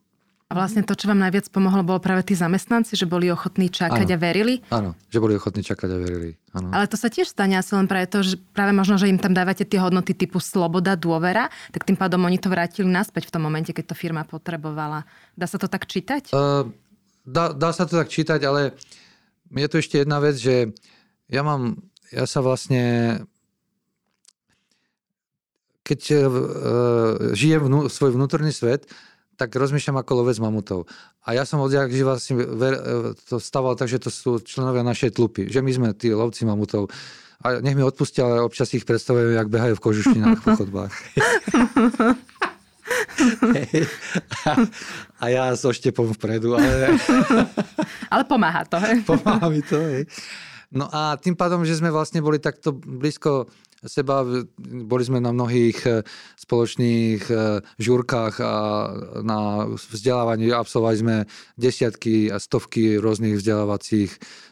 A 0.50 0.58
vlastne 0.58 0.82
to, 0.82 0.98
čo 0.98 1.06
vám 1.06 1.22
najviac 1.22 1.46
pomohlo, 1.54 1.86
bolo 1.86 2.02
práve 2.02 2.26
tí 2.26 2.34
zamestnanci, 2.34 2.98
že 2.98 3.06
boli 3.06 3.30
ochotní 3.30 3.70
čakať 3.70 4.02
ano. 4.02 4.14
a 4.14 4.18
verili? 4.18 4.54
Áno, 4.74 4.98
že 5.06 5.22
boli 5.22 5.38
ochotní 5.38 5.62
čakať 5.62 5.88
a 5.94 5.98
verili. 6.02 6.34
Ano. 6.50 6.74
Ale 6.74 6.90
to 6.90 6.98
sa 6.98 7.06
tiež 7.06 7.30
stane 7.30 7.54
asi 7.54 7.70
len 7.78 7.86
práve 7.86 8.10
to, 8.10 8.26
že 8.26 8.34
práve 8.50 8.74
možno, 8.74 8.98
že 8.98 9.06
im 9.06 9.14
tam 9.14 9.30
dávate 9.30 9.62
tie 9.62 9.78
hodnoty 9.78 10.10
typu 10.10 10.42
sloboda, 10.42 10.98
dôvera, 10.98 11.54
tak 11.70 11.86
tým 11.86 11.94
pádom 11.94 12.26
oni 12.26 12.42
to 12.42 12.50
vrátili 12.50 12.90
naspäť 12.90 13.30
v 13.30 13.34
tom 13.38 13.46
momente, 13.46 13.70
keď 13.70 13.94
to 13.94 13.94
firma 13.94 14.26
potrebovala. 14.26 15.06
Dá 15.38 15.46
sa 15.46 15.54
to 15.54 15.70
tak 15.70 15.86
čítať? 15.86 16.34
Uh, 16.34 16.66
dá, 17.22 17.54
dá 17.54 17.70
sa 17.70 17.86
to 17.86 17.94
tak 17.94 18.10
čítať, 18.10 18.42
ale 18.42 18.74
je 19.54 19.68
tu 19.70 19.78
ešte 19.78 20.02
jedna 20.02 20.18
vec, 20.18 20.34
že 20.34 20.74
ja 21.30 21.46
mám, 21.46 21.78
ja 22.10 22.26
sa 22.26 22.42
vlastne 22.42 23.22
keď 25.86 26.00
uh, 26.10 26.26
žijem 27.38 27.70
vnú, 27.70 27.86
svoj 27.86 28.18
vnútorný 28.18 28.50
svet, 28.50 28.90
tak 29.40 29.56
rozmýšľam 29.56 30.04
ako 30.04 30.12
lovec 30.20 30.36
mamutov. 30.36 30.84
A 31.24 31.32
ja 31.32 31.48
som 31.48 31.64
odjak 31.64 31.88
živa 31.88 32.20
si 32.20 32.36
ver, 32.36 32.76
to 33.24 33.40
stával 33.40 33.72
tak, 33.72 33.88
že 33.88 33.96
to 33.96 34.12
sú 34.12 34.36
členovia 34.44 34.84
našej 34.84 35.16
tlupy. 35.16 35.48
Že 35.48 35.64
my 35.64 35.70
sme 35.72 35.88
tí 35.96 36.12
lovci 36.12 36.44
mamutov. 36.44 36.92
A 37.40 37.64
nech 37.64 37.72
mi 37.72 37.80
odpustia, 37.80 38.28
ale 38.28 38.44
občas 38.44 38.68
ich 38.76 38.84
predstavujem, 38.84 39.32
jak 39.32 39.48
behajú 39.48 39.80
v 39.80 39.84
kožuštinách 39.88 40.44
po 40.44 40.60
chodbách. 40.60 40.92
a, 44.44 44.52
a 45.22 45.24
ja 45.32 45.44
so 45.56 45.72
štepom 45.72 46.12
vpredu. 46.20 46.60
Ale, 46.60 47.00
ale 48.12 48.22
pomáha 48.28 48.68
to, 48.68 48.76
hej? 48.76 49.00
Pomáha 49.08 49.48
mi 49.48 49.64
to, 49.64 49.80
hej. 49.80 50.04
No 50.68 50.86
a 50.92 51.16
tým 51.16 51.32
pádom, 51.32 51.64
že 51.64 51.80
sme 51.80 51.88
vlastne 51.88 52.20
boli 52.20 52.36
takto 52.36 52.76
blízko 52.76 53.48
seba. 53.84 54.24
Boli 54.60 55.02
sme 55.04 55.24
na 55.24 55.32
mnohých 55.32 55.78
e, 55.88 55.90
spoločných 56.36 57.22
e, 57.32 57.34
žurkách 57.80 58.34
a 58.44 58.54
na 59.24 59.64
vzdelávaní 59.72 60.52
absolvovali 60.52 60.96
sme 61.00 61.16
desiatky 61.56 62.28
a 62.28 62.36
stovky 62.36 63.00
rôznych 63.00 63.40
vzdelávacích 63.40 64.10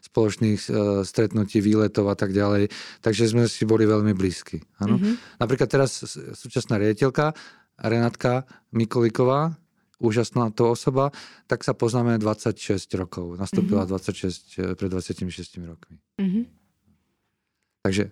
spoločných 0.09 0.61
e, 0.65 0.71
stretnutí, 1.05 1.61
výletov 1.61 2.09
a 2.09 2.17
tak 2.17 2.33
ďalej. 2.33 2.73
Takže 3.05 3.29
sme 3.29 3.45
si 3.51 3.69
boli 3.69 3.85
veľmi 3.85 4.17
blízki. 4.17 4.65
Mm-hmm. 4.81 5.41
Napríklad 5.43 5.69
teraz 5.69 6.01
súčasná 6.33 6.81
riaditeľka 6.81 7.37
Renátka 7.79 8.49
Mikolíková, 8.75 9.55
úžasná 10.03 10.51
to 10.51 10.73
osoba, 10.73 11.15
tak 11.47 11.63
sa 11.63 11.77
poznáme 11.77 12.19
26 12.19 12.57
rokov. 12.97 13.37
Nastúpila 13.37 13.85
mm-hmm. 13.85 14.75
26, 14.75 14.79
pred 14.79 14.91
26 14.91 15.69
rokmi. 15.69 15.97
Mm-hmm. 16.19 16.45
Takže 17.79 18.11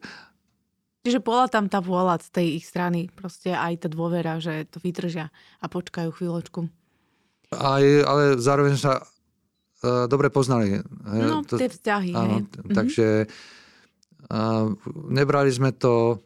Čiže 1.07 1.23
bola 1.23 1.47
tam 1.47 1.71
tá 1.71 1.79
vôľa 1.79 2.19
z 2.19 2.29
tej 2.35 2.47
ich 2.59 2.67
strany, 2.67 3.07
proste 3.07 3.55
aj 3.55 3.87
tá 3.87 3.89
dôvera, 3.89 4.43
že 4.43 4.67
to 4.67 4.83
vydržia 4.83 5.31
a 5.63 5.67
počkajú 5.71 6.11
chvíľočku. 6.11 6.67
Aj, 7.55 7.85
ale 8.03 8.43
zároveň 8.43 8.75
sa 8.75 8.99
uh, 8.99 10.11
dobre 10.11 10.35
poznali. 10.35 10.83
No, 11.07 11.47
to, 11.47 11.55
tie 11.55 11.71
vzťahy. 11.71 12.11
Áno, 12.11 12.43
hej. 12.43 12.75
takže 12.75 13.07
uh, 14.27 14.67
nebrali 15.07 15.55
sme 15.55 15.71
to 15.71 16.19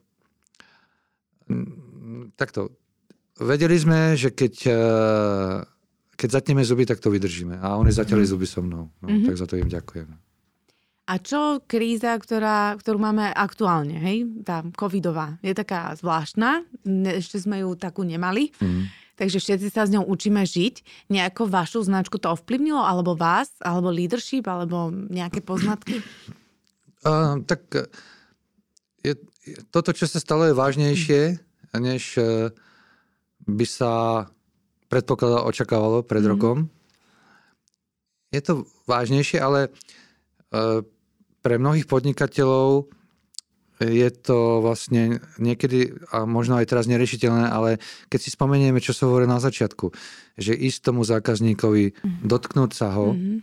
mm, 1.44 2.32
takto. 2.34 2.72
Vedeli 3.36 3.76
sme, 3.76 4.16
že 4.16 4.32
keď, 4.32 4.54
uh, 4.64 5.60
keď 6.12 6.28
zatneme 6.30 6.64
zuby, 6.64 6.84
tak 6.84 7.00
to 7.00 7.12
vydržíme. 7.12 7.56
A 7.56 7.76
oni 7.76 7.92
zatiaľi 7.92 8.24
Mhm. 8.24 8.32
zuby 8.32 8.46
so 8.46 8.60
mnou. 8.60 8.88
No, 8.96 9.06
Mhm. 9.08 9.28
Tak 9.28 9.36
za 9.36 9.44
to 9.44 9.56
im 9.56 9.68
ďakujem. 9.68 10.08
A 11.10 11.18
čo 11.18 11.58
kríza, 11.66 12.14
ktorá, 12.14 12.78
ktorú 12.78 13.02
máme 13.02 13.34
aktuálne, 13.34 13.98
hej? 13.98 14.30
Tá 14.46 14.62
covidová, 14.78 15.42
je 15.42 15.50
taká 15.50 15.90
zvláštna, 15.98 16.62
ešte 17.18 17.42
sme 17.42 17.66
ju 17.66 17.74
takú 17.74 18.06
nemali, 18.06 18.54
Mm. 18.62 18.86
takže 19.18 19.42
všetci 19.42 19.74
sa 19.74 19.90
s 19.90 19.90
ňou 19.90 20.06
učíme 20.06 20.38
žiť. 20.46 20.86
Nejako 21.10 21.50
vašu 21.50 21.82
značku 21.82 22.22
to 22.22 22.30
ovplyvnilo, 22.30 22.78
alebo 22.78 23.18
vás, 23.18 23.50
alebo 23.58 23.90
leadership, 23.90 24.46
alebo 24.46 24.94
nejaké 24.94 25.42
poznatky? 25.42 25.98
Uh, 27.02 27.42
tak 27.42 27.66
uh, 27.74 27.90
je, 29.02 29.18
toto, 29.74 29.90
čo 29.90 30.06
sa 30.06 30.22
stalo, 30.22 30.46
je 30.46 30.54
vážnejšie, 30.54 31.42
než 31.74 32.22
uh, 32.22 32.54
by 33.50 33.66
sa 33.66 33.92
predpokladalo, 34.86 35.42
očakávalo 35.50 35.98
pred 36.06 36.22
Mhm. 36.22 36.30
rokom. 36.30 36.56
Je 38.30 38.38
to 38.38 38.62
vážnejšie, 38.86 39.42
ale 39.42 39.74
uh, 40.54 40.86
pre 41.40 41.57
mnohých 41.57 41.88
podnikateľov 41.88 42.88
je 43.81 44.09
to 44.12 44.61
vlastne 44.61 45.24
niekedy, 45.40 45.96
a 46.12 46.29
možno 46.29 46.61
aj 46.61 46.68
teraz 46.68 46.85
nerešiteľné, 46.85 47.48
ale 47.48 47.81
keď 48.12 48.20
si 48.20 48.29
spomenieme, 48.29 48.76
čo 48.76 48.92
sa 48.92 49.09
hovorí 49.09 49.24
na 49.24 49.40
začiatku, 49.40 49.88
že 50.37 50.53
ísť 50.53 50.92
tomu 50.92 51.00
zákazníkovi, 51.00 51.96
dotknúť 52.20 52.70
sa 52.76 52.92
ho, 52.92 53.16
Mhm. 53.16 53.40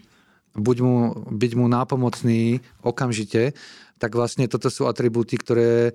buď 0.62 0.78
mu, 0.86 0.96
byť 1.34 1.52
mu 1.58 1.66
nápomocný 1.66 2.62
okamžite, 2.86 3.58
tak 3.98 4.14
vlastne 4.14 4.46
toto 4.46 4.70
sú 4.70 4.86
atribúty, 4.86 5.42
ktoré 5.42 5.90
e, 5.90 5.94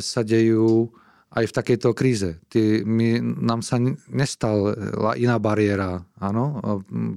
sa 0.00 0.24
dejú 0.24 0.88
aj 1.36 1.44
v 1.52 1.56
takejto 1.60 1.92
kríze. 1.92 2.40
Ty, 2.48 2.80
my, 2.88 3.20
nám 3.20 3.60
sa 3.60 3.76
nestala 4.08 4.72
iná 5.20 5.36
bariéra, 5.36 6.00
áno, 6.16 6.56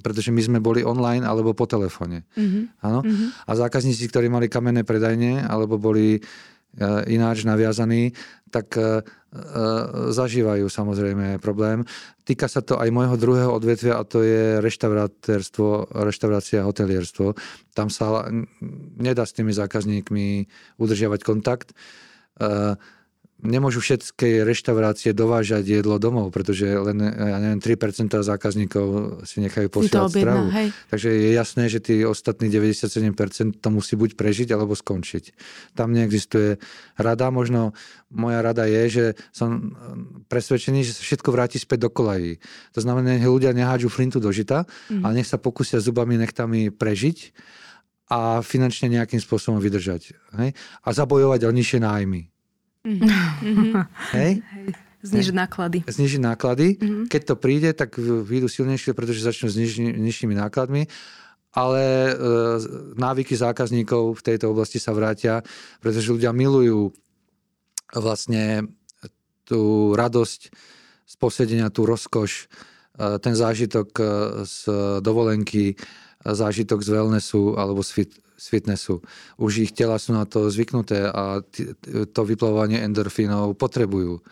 pretože 0.04 0.36
my 0.36 0.42
sme 0.44 0.60
boli 0.60 0.84
online 0.84 1.24
alebo 1.24 1.56
po 1.56 1.64
telefóne. 1.64 2.28
Mhm. 2.36 2.84
Áno? 2.84 3.00
Mhm. 3.00 3.26
A 3.48 3.52
zákazníci, 3.56 4.04
ktorí 4.12 4.28
mali 4.28 4.52
kamenné 4.52 4.84
predajne 4.84 5.48
alebo 5.48 5.80
boli 5.80 6.20
e, 6.20 6.22
ináč 7.08 7.48
naviazaní, 7.48 8.12
tak 8.52 8.76
e, 8.76 8.82
e, 8.82 8.90
zažívajú 10.12 10.68
samozrejme 10.68 11.40
problém. 11.40 11.88
Týka 12.28 12.52
sa 12.52 12.60
to 12.60 12.76
aj 12.76 12.92
môjho 12.92 13.16
druhého 13.16 13.56
odvetvia 13.56 13.98
a 13.98 14.04
to 14.04 14.20
je 14.22 14.60
reštauratérstvo, 14.60 15.96
reštaurácia 15.96 16.62
a 16.62 16.68
hotelierstvo. 16.68 17.40
Tam 17.72 17.88
sa 17.88 18.28
nedá 19.00 19.24
s 19.24 19.34
tými 19.34 19.56
zákazníkmi 19.56 20.28
udržiavať 20.76 21.22
kontakt. 21.24 21.72
E, 21.72 22.76
Nemôžu 23.40 23.80
všetky 23.80 24.44
reštaurácie 24.44 25.16
dovážať 25.16 25.64
jedlo 25.80 25.96
domov, 25.96 26.28
pretože 26.36 26.68
len 26.68 27.00
ja 27.00 27.40
neviem, 27.40 27.64
3% 27.64 28.12
zákazníkov 28.20 28.86
si 29.24 29.40
nechajú 29.40 29.72
posielať 29.72 30.12
objedná, 30.12 30.20
stravu. 30.36 30.46
hej. 30.52 30.68
Takže 30.92 31.08
je 31.08 31.30
jasné, 31.32 31.64
že 31.72 31.80
tí 31.80 31.96
ostatní 32.04 32.52
97% 32.52 33.16
to 33.64 33.68
musí 33.72 33.96
buď 33.96 34.20
prežiť, 34.20 34.52
alebo 34.52 34.76
skončiť. 34.76 35.32
Tam 35.72 35.96
neexistuje 35.96 36.60
rada. 37.00 37.32
Možno 37.32 37.72
moja 38.12 38.44
rada 38.44 38.68
je, 38.68 38.84
že 38.92 39.06
som 39.32 39.72
presvedčený, 40.28 40.84
že 40.84 41.00
sa 41.00 41.02
všetko 41.08 41.32
vráti 41.32 41.64
späť 41.64 41.88
do 41.88 41.90
kolají. 41.96 42.44
To 42.76 42.84
znamená, 42.84 43.16
že 43.16 43.32
ľudia 43.32 43.56
nehádžu 43.56 43.88
flintu 43.88 44.20
do 44.20 44.36
žita, 44.36 44.68
Mhm. 44.92 45.00
ale 45.08 45.24
nech 45.24 45.32
sa 45.32 45.40
pokúsia 45.40 45.80
zubami, 45.80 46.20
nechtami 46.20 46.76
prežiť 46.76 47.32
a 48.12 48.44
finančne 48.44 48.90
nejakým 48.90 49.22
spôsobom 49.22 49.64
vydržať. 49.64 50.12
Hej? 50.36 50.58
A 50.84 50.88
zabojovať 50.92 51.48
o 51.48 51.54
nižšie 51.56 51.80
nájmy. 51.80 52.28
Mhm. 52.84 53.08
Mhm. 53.44 53.70
Hej? 54.18 54.32
Znižiť 55.00 55.36
náklady. 55.36 55.80
Znižiť 55.88 56.22
náklady. 56.24 56.68
Mhm. 56.76 57.04
Keď 57.08 57.22
to 57.24 57.36
príde, 57.40 57.70
tak 57.72 57.96
vyjdú 58.00 58.52
silnejšie, 58.52 58.92
pretože 58.92 59.24
začnú 59.24 59.48
s 59.48 59.56
niž, 59.56 59.80
nižšími 59.80 60.36
nákladmi, 60.36 60.92
ale 61.56 61.84
e, 62.12 62.14
návyky 63.00 63.34
zákazníkov 63.34 64.20
v 64.20 64.26
tejto 64.26 64.52
oblasti 64.52 64.78
sa 64.78 64.94
vrátia, 64.94 65.42
pretože 65.80 66.12
ľudia 66.12 66.36
milujú 66.36 66.94
vlastne 67.96 68.70
tú 69.50 69.96
radosť 69.98 70.42
z 71.10 71.16
posedenia, 71.18 71.74
tú 71.74 71.90
rozkoš, 71.90 72.46
e, 72.46 73.18
ten 73.18 73.34
zážitok 73.34 73.90
e, 73.98 74.04
z 74.46 74.58
dovolenky, 75.02 75.74
e, 75.74 75.76
zážitok 76.22 76.86
z 76.86 76.90
wellnessu 76.94 77.58
alebo 77.58 77.82
z, 77.82 77.90
fit, 77.90 78.12
z 78.40 78.46
fitnessu. 78.48 79.04
Už 79.36 79.68
ich 79.68 79.76
tela 79.76 80.00
sú 80.00 80.16
na 80.16 80.24
to 80.24 80.48
zvyknuté 80.48 81.04
a 81.06 81.44
to 82.08 82.22
vyplavovanie 82.24 82.80
endorfínov 82.80 83.60
potrebujú. 83.60 84.24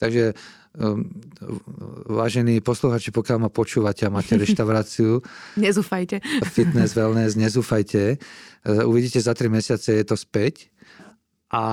Takže 0.00 0.32
um, 0.80 1.04
vážení 2.08 2.64
posluchači, 2.64 3.12
pokiaľ 3.12 3.36
ma 3.36 3.50
počúvate 3.52 4.08
a 4.08 4.10
máte 4.10 4.32
reštauráciu, 4.40 5.20
Nezúfajte. 5.60 6.24
fitness, 6.48 6.96
wellness, 6.96 7.36
nezúfajte. 7.36 8.16
E, 8.16 8.16
Uvidíte 8.88 9.20
za 9.20 9.36
3 9.36 9.52
mesiace, 9.52 9.92
je 9.92 10.04
to 10.04 10.16
späť 10.16 10.72
a 11.52 11.64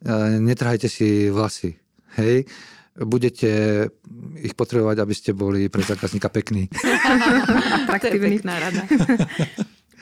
e, 0.00 0.12
netrhajte 0.40 0.88
si 0.88 1.28
vlasy. 1.28 1.76
Hej? 2.16 2.48
Budete 2.94 3.50
ich 4.38 4.54
potrebovať, 4.54 4.96
aby 5.02 5.14
ste 5.18 5.34
boli 5.34 5.66
pre 5.68 5.82
zákazníka 5.82 6.30
pekní. 6.30 6.70
To 6.74 6.80
je 6.88 7.90
Atraktívny. 7.90 8.38
pekná 8.40 8.54
rada. 8.56 8.82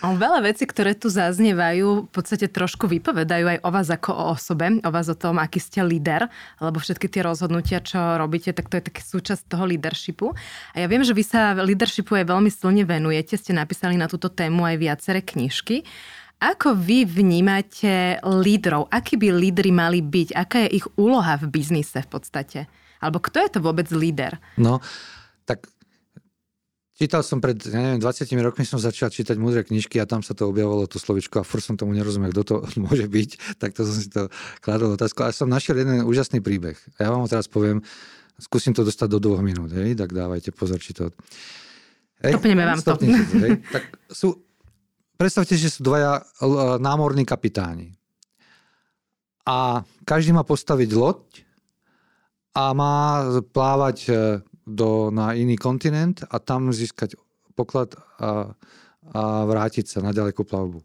Veľa 0.02 0.42
vecí, 0.42 0.66
ktoré 0.66 0.98
tu 0.98 1.06
zaznievajú, 1.06 2.10
v 2.10 2.10
podstate 2.10 2.50
trošku 2.50 2.90
vypovedajú 2.90 3.46
aj 3.54 3.58
o 3.62 3.70
vás 3.70 3.86
ako 3.86 4.10
o 4.10 4.24
osobe, 4.34 4.82
o 4.82 4.90
vás 4.90 5.06
o 5.06 5.14
tom, 5.14 5.38
aký 5.38 5.62
ste 5.62 5.78
líder, 5.86 6.26
lebo 6.58 6.82
všetky 6.82 7.06
tie 7.06 7.22
rozhodnutia, 7.22 7.78
čo 7.78 8.18
robíte, 8.18 8.50
tak 8.50 8.66
to 8.66 8.82
je 8.82 8.90
taký 8.90 8.98
súčasť 8.98 9.46
toho 9.46 9.62
leadershipu. 9.62 10.34
A 10.74 10.76
ja 10.82 10.90
viem, 10.90 11.06
že 11.06 11.14
vy 11.14 11.22
sa 11.22 11.54
leadershipu 11.54 12.18
aj 12.18 12.34
veľmi 12.34 12.50
silne 12.50 12.82
venujete, 12.82 13.38
ste 13.38 13.54
napísali 13.54 13.94
na 13.94 14.10
túto 14.10 14.26
tému 14.26 14.66
aj 14.66 14.76
viaceré 14.82 15.22
knižky. 15.22 15.86
Ako 16.42 16.74
vy 16.74 17.06
vnímate 17.06 18.18
lídrov? 18.26 18.90
Akí 18.90 19.14
by 19.14 19.30
lídry 19.30 19.70
mali 19.70 20.02
byť? 20.02 20.34
Aká 20.34 20.66
je 20.66 20.82
ich 20.82 20.86
úloha 20.98 21.38
v 21.38 21.46
biznise 21.46 22.02
v 22.02 22.10
podstate? 22.10 22.66
Alebo 22.98 23.22
kto 23.22 23.38
je 23.38 23.50
to 23.54 23.60
vôbec 23.62 23.86
líder? 23.94 24.42
No, 24.58 24.82
tak 25.46 25.70
čítal 26.96 27.24
som 27.24 27.40
pred, 27.40 27.56
ja 27.56 27.80
neviem, 27.80 28.00
20 28.00 28.28
rokmi 28.44 28.64
som 28.68 28.76
začal 28.76 29.08
čítať 29.08 29.36
múdre 29.40 29.64
knižky 29.64 29.96
a 29.98 30.08
tam 30.08 30.20
sa 30.20 30.36
to 30.36 30.48
objavovalo 30.48 30.84
to 30.86 31.00
slovičko 31.00 31.40
a 31.40 31.44
furt 31.46 31.64
som 31.64 31.76
tomu 31.76 31.96
nerozumel, 31.96 32.30
kto 32.30 32.42
to 32.44 32.54
môže 32.84 33.08
byť, 33.08 33.60
tak 33.60 33.72
to 33.72 33.86
som 33.86 33.96
si 33.96 34.08
to 34.12 34.28
kladol 34.60 34.94
otázku. 34.94 35.24
A 35.24 35.32
som 35.32 35.48
našiel 35.48 35.80
jeden 35.80 36.04
úžasný 36.04 36.44
príbeh. 36.44 36.76
A 36.98 37.08
ja 37.08 37.08
vám 37.10 37.24
ho 37.24 37.28
teraz 37.30 37.48
poviem, 37.48 37.80
skúsim 38.36 38.76
to 38.76 38.84
dostať 38.84 39.08
do 39.08 39.18
dvoch 39.18 39.42
minút, 39.44 39.72
hej, 39.72 39.96
tak 39.96 40.12
dávajte 40.12 40.52
pozor, 40.52 40.80
či 40.80 40.92
to... 40.96 41.10
Hej, 42.22 42.38
Stopneme 42.38 42.62
vám 42.62 42.78
to. 42.78 42.94
to 42.94 43.06
hej. 43.42 43.58
Tak 43.66 43.82
sú, 44.06 44.38
predstavte, 45.18 45.58
že 45.58 45.74
sú 45.74 45.82
dvaja 45.82 46.22
l- 46.38 46.78
námorní 46.78 47.26
kapitáni. 47.26 47.98
A 49.42 49.82
každý 50.06 50.30
má 50.30 50.46
postaviť 50.46 50.90
loď 50.94 51.18
a 52.54 52.70
má 52.70 53.26
plávať 53.50 53.98
e, 54.06 54.12
do, 54.66 55.10
na 55.10 55.34
iný 55.34 55.58
kontinent 55.58 56.22
a 56.30 56.38
tam 56.38 56.70
získať 56.70 57.18
poklad 57.52 57.94
a, 58.18 58.54
a 59.12 59.22
vrátiť 59.44 59.86
sa 59.86 59.98
na 60.00 60.14
ďalekú 60.14 60.46
plavbu. 60.46 60.80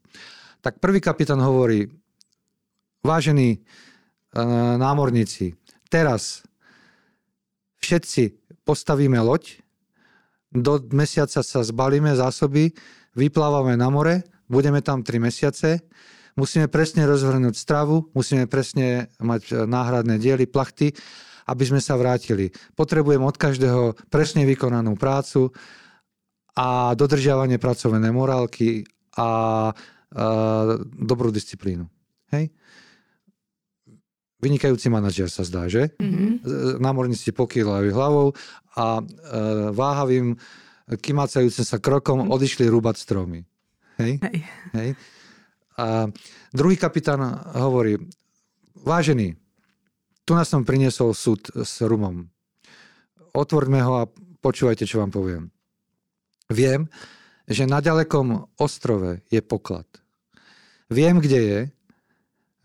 Tak 0.62 0.82
prvý 0.82 1.00
kapitán 1.00 1.40
hovorí, 1.40 1.88
vážení 3.06 3.56
e, 3.56 3.60
námorníci, 4.78 5.56
teraz 5.88 6.44
všetci 7.80 8.36
postavíme 8.68 9.22
loď, 9.22 9.64
do 10.52 10.80
mesiaca 10.96 11.44
sa 11.44 11.60
zbalíme 11.62 12.16
zásoby, 12.16 12.74
vyplávame 13.14 13.78
na 13.78 13.88
more, 13.92 14.24
budeme 14.50 14.82
tam 14.82 15.04
3 15.04 15.20
mesiace, 15.22 15.84
musíme 16.40 16.68
presne 16.68 17.04
rozvrhnúť 17.06 17.56
stravu, 17.56 18.10
musíme 18.16 18.50
presne 18.50 19.12
mať 19.22 19.42
e, 19.52 19.54
náhradné 19.68 20.18
diely, 20.18 20.50
plachty, 20.50 20.92
aby 21.48 21.64
sme 21.64 21.80
sa 21.80 21.96
vrátili. 21.96 22.52
Potrebujem 22.76 23.24
od 23.24 23.36
každého 23.40 23.96
presne 24.12 24.44
vykonanú 24.44 25.00
prácu 25.00 25.50
a 26.58 26.92
dodržiavanie 26.94 27.62
pracovnej 27.62 28.12
morálky 28.12 28.84
a, 29.16 29.24
a 29.24 29.30
dobrú 30.84 31.32
disciplínu. 31.32 31.88
Hej? 32.36 32.52
Vynikajúci 34.38 34.94
manažer 34.94 35.34
sa 35.34 35.42
zdá, 35.42 35.66
že? 35.66 35.98
Mhm. 35.98 36.46
námorníci 36.78 37.34
pokýľajú 37.34 37.90
hlavou 37.90 38.38
a 38.78 39.02
e, 39.02 39.04
váhavým, 39.74 40.38
kymácajúcim 40.88 41.66
sa 41.66 41.82
krokom 41.82 42.30
odišli 42.30 42.70
rúbať 42.70 43.02
stromy. 43.02 43.42
Hej? 43.98 44.22
Hej. 44.22 44.38
Hej? 44.78 44.90
A 45.78 46.10
druhý 46.54 46.78
kapitán 46.78 47.22
hovorí, 47.58 47.98
vážený, 48.82 49.38
tu 50.28 50.36
nás 50.36 50.52
som 50.52 50.68
priniesol 50.68 51.16
súd 51.16 51.48
s 51.56 51.80
rumom. 51.80 52.28
Otvorme 53.32 53.80
ho 53.80 54.04
a 54.04 54.10
počúvajte, 54.44 54.84
čo 54.84 55.00
vám 55.00 55.16
poviem. 55.16 55.48
Viem, 56.52 56.92
že 57.48 57.64
na 57.64 57.80
ďalekom 57.80 58.60
ostrove 58.60 59.24
je 59.32 59.40
poklad. 59.40 59.88
Viem, 60.92 61.24
kde 61.24 61.40
je, 61.40 61.60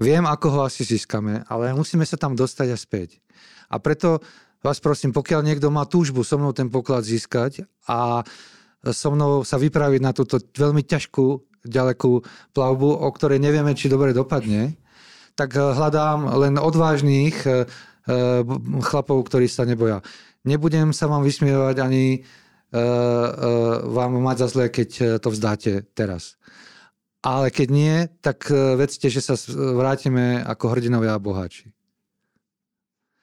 viem, 0.03 0.27
ako 0.27 0.47
ho 0.51 0.61
asi 0.67 0.83
získame, 0.83 1.47
ale 1.47 1.71
musíme 1.71 2.03
sa 2.03 2.19
tam 2.19 2.35
dostať 2.35 2.69
a 2.75 2.79
späť. 2.79 3.23
A 3.71 3.79
preto 3.79 4.19
vás 4.59 4.83
prosím, 4.83 5.15
pokiaľ 5.15 5.47
niekto 5.47 5.71
má 5.71 5.87
túžbu 5.87 6.27
so 6.27 6.43
mnou 6.43 6.51
ten 6.51 6.67
poklad 6.67 7.07
získať 7.07 7.63
a 7.87 8.27
so 8.91 9.09
mnou 9.15 9.47
sa 9.47 9.55
vypraviť 9.55 10.01
na 10.03 10.11
túto 10.11 10.43
veľmi 10.43 10.83
ťažkú, 10.83 11.27
ďalekú 11.63 12.27
plavbu, 12.59 12.91
o 13.07 13.09
ktorej 13.15 13.39
nevieme, 13.39 13.71
či 13.79 13.87
dobre 13.87 14.11
dopadne, 14.11 14.82
tak 15.35 15.57
eh, 15.57 15.61
hľadám 15.61 16.29
len 16.39 16.55
odvážnych 16.61 17.37
eh, 17.47 17.65
eh, 17.65 18.43
chlapov, 18.85 19.25
ktorí 19.27 19.49
sa 19.49 19.65
neboja. 19.65 20.05
Nebudem 20.43 20.91
sa 20.91 21.07
vám 21.07 21.23
vysmievať 21.23 21.79
ani 21.79 22.05
vám 22.73 24.17
mať 24.25 24.37
za 24.41 24.49
zlé, 24.49 24.73
keď 24.73 25.21
to 25.21 25.29
vzdáte 25.29 25.93
teraz. 25.93 26.41
Ale 27.21 27.53
keď 27.53 27.69
nie, 27.69 27.95
tak 28.25 28.49
vedzte, 28.49 29.13
že 29.13 29.21
sa 29.21 29.37
vrátime 29.53 30.41
ako 30.41 30.73
hrdinovia 30.73 31.13
a 31.13 31.21
boháči. 31.21 31.69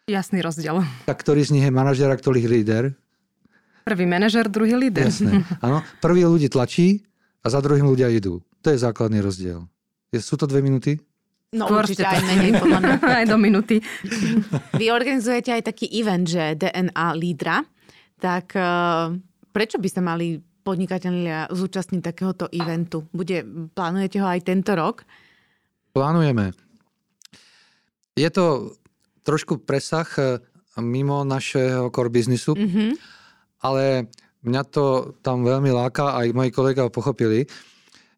Jasný 0.05 0.45
rozdiel. 0.45 0.85
Tak 1.09 1.25
ktorý 1.25 1.41
z 1.49 1.57
nich 1.57 1.65
je 1.65 1.73
manažer 1.73 2.13
a 2.13 2.13
ktorý 2.13 2.45
líder? 2.45 2.93
Prvý 3.89 4.05
manažer, 4.05 4.45
druhý 4.45 4.77
líder. 4.77 5.09
Jasné. 5.09 5.41
Áno, 5.65 5.81
prvý 5.97 6.29
ľudí 6.29 6.45
tlačí 6.45 7.09
a 7.41 7.49
za 7.49 7.57
druhým 7.57 7.89
ľudia 7.89 8.05
idú. 8.13 8.45
To 8.61 8.69
je 8.69 8.77
základný 8.77 9.17
rozdiel. 9.17 9.65
Sú 10.13 10.37
to 10.37 10.45
dve 10.45 10.61
minúty? 10.61 11.01
No 11.49 11.65
Skôr 11.65 11.81
určite 11.81 12.05
aj 12.05 12.21
menej, 12.29 12.61
podľa 12.61 12.79
mňa. 12.79 12.95
aj 13.23 13.25
do 13.25 13.37
minúty. 13.41 13.81
Vy 14.77 14.93
organizujete 14.93 15.49
aj 15.49 15.73
taký 15.73 15.89
event, 15.97 16.29
že 16.29 16.53
DNA 16.53 17.07
lídra. 17.17 17.65
Tak 18.21 18.53
uh, 18.53 19.17
prečo 19.49 19.81
by 19.81 19.89
sa 19.89 20.01
mali 20.05 20.37
podnikateľia 20.61 21.49
zúčastniť 21.49 22.01
takéhoto 22.05 22.45
eventu? 22.53 23.09
Bude, 23.09 23.41
plánujete 23.73 24.21
ho 24.21 24.27
aj 24.29 24.45
tento 24.45 24.77
rok? 24.77 25.01
Plánujeme. 25.89 26.53
Je 28.13 28.29
to 28.29 28.77
trošku 29.25 29.65
presah 29.65 30.05
eh, 30.21 30.37
mimo 30.77 31.25
našeho 31.25 31.89
core 31.89 32.13
biznisu, 32.13 32.53
mm-hmm. 32.53 32.89
ale 33.65 34.05
mňa 34.45 34.61
to 34.69 35.17
tam 35.25 35.41
veľmi 35.41 35.73
láka, 35.73 36.13
aj 36.13 36.35
moji 36.37 36.51
kolega 36.53 36.93
pochopili 36.93 37.49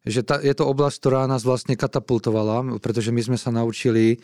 že 0.02 0.26
tá, 0.26 0.42
je 0.42 0.54
to 0.54 0.66
oblasť, 0.66 0.96
ktorá 0.98 1.20
nás 1.30 1.46
vlastne 1.46 1.78
katapultovala, 1.78 2.78
pretože 2.82 3.14
my 3.14 3.22
sme 3.22 3.38
sa 3.38 3.54
naučili 3.54 4.18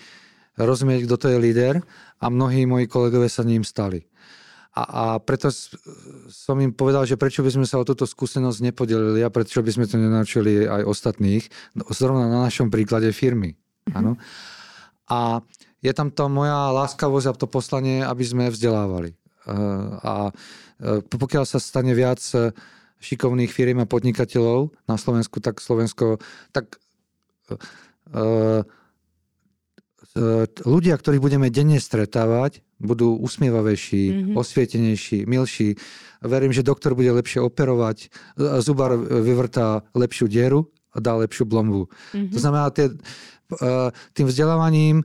rozumieť, 0.59 1.07
kto 1.07 1.15
to 1.15 1.27
je 1.31 1.39
líder 1.39 1.75
a 2.19 2.27
mnohí 2.27 2.67
moji 2.67 2.91
kolegovia 2.91 3.31
sa 3.31 3.47
ním 3.47 3.63
stali. 3.63 4.03
A, 4.75 4.83
a 4.83 5.05
preto 5.19 5.51
som 6.31 6.59
im 6.59 6.75
povedal, 6.75 7.07
že 7.07 7.19
prečo 7.19 7.43
by 7.43 7.51
sme 7.51 7.67
sa 7.67 7.79
o 7.79 7.87
túto 7.87 8.07
skúsenosť 8.07 8.59
nepodelili 8.63 9.23
a 9.23 9.31
prečo 9.31 9.63
by 9.63 9.71
sme 9.71 9.87
to 9.87 9.99
nenaučili 9.99 10.67
aj 10.67 10.83
ostatných, 10.87 11.47
zrovna 11.95 12.27
na 12.27 12.47
našom 12.47 12.71
príklade 12.71 13.11
firmy. 13.15 13.55
Áno. 13.95 14.19
A 15.09 15.41
je 15.79 15.93
tam 15.95 16.11
to 16.11 16.27
moja 16.27 16.75
láskavosť 16.75 17.27
a 17.31 17.39
to 17.39 17.47
poslanie, 17.47 18.03
aby 18.03 18.23
sme 18.27 18.51
vzdelávali. 18.51 19.15
A 20.05 20.35
pokiaľ 21.07 21.49
sa 21.49 21.63
stane 21.63 21.95
viac 21.97 22.21
šikovných 22.99 23.51
firiem 23.51 23.79
a 23.83 23.91
podnikateľov 23.91 24.75
na 24.91 24.97
Slovensku, 24.99 25.39
tak 25.39 25.63
Slovensko, 25.63 26.19
tak 26.51 26.79
uh, 27.51 27.59
uh, 28.15 28.63
ľudia, 30.67 30.99
ktorých 30.99 31.23
budeme 31.23 31.49
denne 31.51 31.79
stretávať, 31.79 32.67
budú 32.79 33.19
usmievavejší, 33.19 34.03
mm-hmm. 34.11 34.35
osvietenejší, 34.39 35.27
milší. 35.27 35.75
Verím, 36.23 36.55
že 36.55 36.67
doktor 36.67 36.95
bude 36.95 37.11
lepšie 37.11 37.43
operovať, 37.43 38.11
zubar 38.63 38.95
vyvrtá 38.99 39.83
lepšiu 39.99 40.31
dieru 40.31 40.71
a 40.95 41.03
dá 41.03 41.19
lepšiu 41.19 41.47
blombu. 41.47 41.91
Mm-hmm. 41.91 42.31
To 42.35 42.39
znamená, 42.39 42.71
tie, 42.71 42.95
tým 44.15 44.27
vzdelávaním 44.31 45.03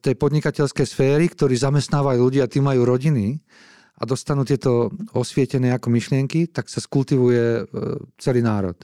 tej 0.00 0.14
podnikateľskej 0.16 0.86
sféry, 0.88 1.28
ktorí 1.28 1.52
zamestnávajú 1.60 2.20
ľudia, 2.20 2.48
tí 2.48 2.64
majú 2.64 2.88
rodiny, 2.88 3.44
a 4.00 4.02
dostanú 4.08 4.48
tieto 4.48 4.88
osvietené 5.12 5.76
ako 5.76 5.92
myšlienky, 5.92 6.48
tak 6.48 6.72
sa 6.72 6.80
skultivuje 6.80 7.44
e, 7.60 7.62
celý 8.16 8.40
národ. 8.40 8.76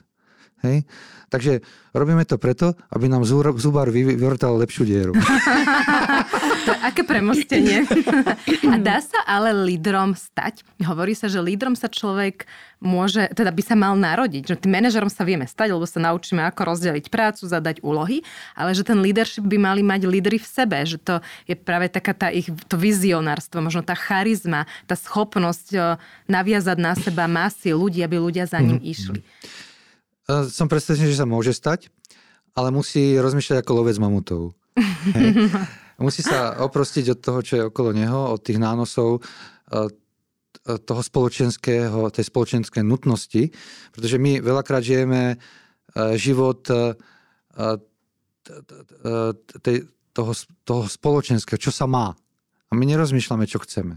Hej? 0.64 0.88
Takže 1.26 1.58
robíme 1.90 2.22
to 2.22 2.38
preto, 2.38 2.78
aby 2.94 3.10
nám 3.10 3.26
zubar 3.26 3.90
vyvrtal 3.90 4.54
lepšiu 4.62 4.86
dieru. 4.86 5.12
to, 6.66 6.72
aké 6.86 7.02
premostenie. 7.02 7.82
A 8.70 8.78
dá 8.78 9.02
sa 9.02 9.26
ale 9.26 9.50
lídrom 9.50 10.14
stať? 10.14 10.62
Hovorí 10.86 11.18
sa, 11.18 11.26
že 11.26 11.42
lídrom 11.42 11.74
sa 11.74 11.90
človek 11.90 12.46
môže, 12.78 13.26
teda 13.34 13.50
by 13.50 13.62
sa 13.64 13.74
mal 13.74 13.98
narodiť. 13.98 14.54
Že 14.54 14.56
tým 14.64 14.72
manažerom 14.78 15.10
sa 15.10 15.26
vieme 15.26 15.50
stať, 15.50 15.74
lebo 15.74 15.82
sa 15.82 15.98
naučíme, 15.98 16.46
ako 16.46 16.62
rozdeliť 16.62 17.10
prácu, 17.10 17.42
zadať 17.50 17.82
úlohy, 17.82 18.22
ale 18.54 18.70
že 18.78 18.86
ten 18.86 19.02
leadership 19.02 19.50
by 19.50 19.58
mali 19.58 19.82
mať 19.82 20.06
lídry 20.06 20.38
v 20.38 20.46
sebe. 20.46 20.78
Že 20.86 20.98
to 21.02 21.14
je 21.50 21.58
práve 21.58 21.90
taká 21.90 22.14
tá 22.14 22.28
ich 22.30 22.46
to 22.70 22.78
vizionárstvo, 22.78 23.58
možno 23.58 23.82
tá 23.82 23.98
charizma, 23.98 24.70
tá 24.86 24.94
schopnosť 24.94 25.98
naviazať 26.30 26.78
na 26.78 26.94
seba 26.94 27.26
masy 27.26 27.74
ľudí, 27.74 27.98
aby 28.06 28.14
ľudia 28.22 28.46
za 28.46 28.62
ním 28.62 28.78
mm. 28.78 28.86
išli. 28.86 29.20
E, 30.26 30.50
som 30.50 30.66
presvedčený, 30.66 31.14
že 31.14 31.22
sa 31.22 31.28
môže 31.28 31.54
stať, 31.54 31.88
ale 32.58 32.74
musí 32.74 33.14
rozmýšľať 33.14 33.62
ako 33.62 33.72
lovec 33.82 33.96
mamutov. 34.02 34.58
Hej. 35.14 35.32
Musí 35.96 36.20
sa 36.20 36.60
oprostiť 36.60 37.16
od 37.16 37.18
toho, 37.24 37.40
čo 37.40 37.54
je 37.56 37.66
okolo 37.72 37.96
neho, 37.96 38.36
od 38.36 38.44
tých 38.44 38.60
nánosov, 38.60 39.24
e, 39.72 39.88
toho 40.84 41.00
spoločenského, 41.00 42.12
tej 42.12 42.28
spoločenskej 42.28 42.84
nutnosti, 42.84 43.48
pretože 43.96 44.20
my 44.20 44.44
veľakrát 44.44 44.84
žijeme 44.84 45.32
e, 45.32 45.36
život 46.20 46.68
tej, 49.64 49.76
toho, 50.12 50.32
toho 50.68 50.84
spoločenského, 50.84 51.56
čo 51.56 51.72
sa 51.72 51.88
má. 51.88 52.12
A 52.68 52.72
my 52.76 52.84
nerozmýšľame, 52.84 53.48
čo 53.48 53.64
chceme. 53.64 53.96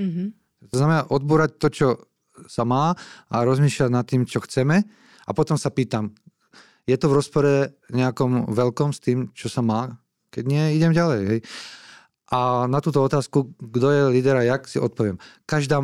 Mm-hmm. 0.00 0.28
To 0.72 0.76
znamená 0.80 1.04
odborať 1.12 1.50
to, 1.60 1.68
čo 1.68 1.88
sa 2.48 2.64
má 2.64 2.96
a 3.28 3.36
rozmýšľať 3.44 3.90
nad 3.92 4.08
tým, 4.08 4.24
čo 4.24 4.40
chceme 4.40 4.88
a 5.26 5.30
potom 5.34 5.58
sa 5.58 5.74
pýtam, 5.74 6.14
je 6.86 6.94
to 6.94 7.10
v 7.10 7.16
rozpore 7.18 7.54
nejakom 7.90 8.54
veľkom 8.54 8.94
s 8.94 9.02
tým, 9.02 9.34
čo 9.34 9.50
sa 9.50 9.60
má? 9.60 9.98
Keď 10.30 10.44
nie, 10.46 10.78
idem 10.78 10.94
ďalej. 10.94 11.20
Hej. 11.26 11.40
A 12.30 12.66
na 12.70 12.78
túto 12.78 13.02
otázku, 13.02 13.54
kto 13.58 13.86
je 13.90 14.02
líder 14.14 14.38
a 14.38 14.46
jak, 14.46 14.70
si 14.70 14.78
odpoviem. 14.78 15.18
Každá, 15.46 15.82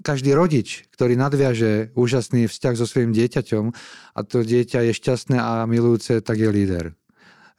každý 0.00 0.32
rodič, 0.32 0.88
ktorý 0.96 1.16
nadviaže 1.16 1.92
úžasný 1.92 2.48
vzťah 2.48 2.74
so 2.76 2.88
svojím 2.88 3.12
dieťaťom 3.12 3.64
a 4.16 4.20
to 4.24 4.40
dieťa 4.44 4.88
je 4.88 4.92
šťastné 4.96 5.36
a 5.36 5.68
milujúce, 5.68 6.20
tak 6.24 6.40
je 6.40 6.48
líder. 6.48 6.84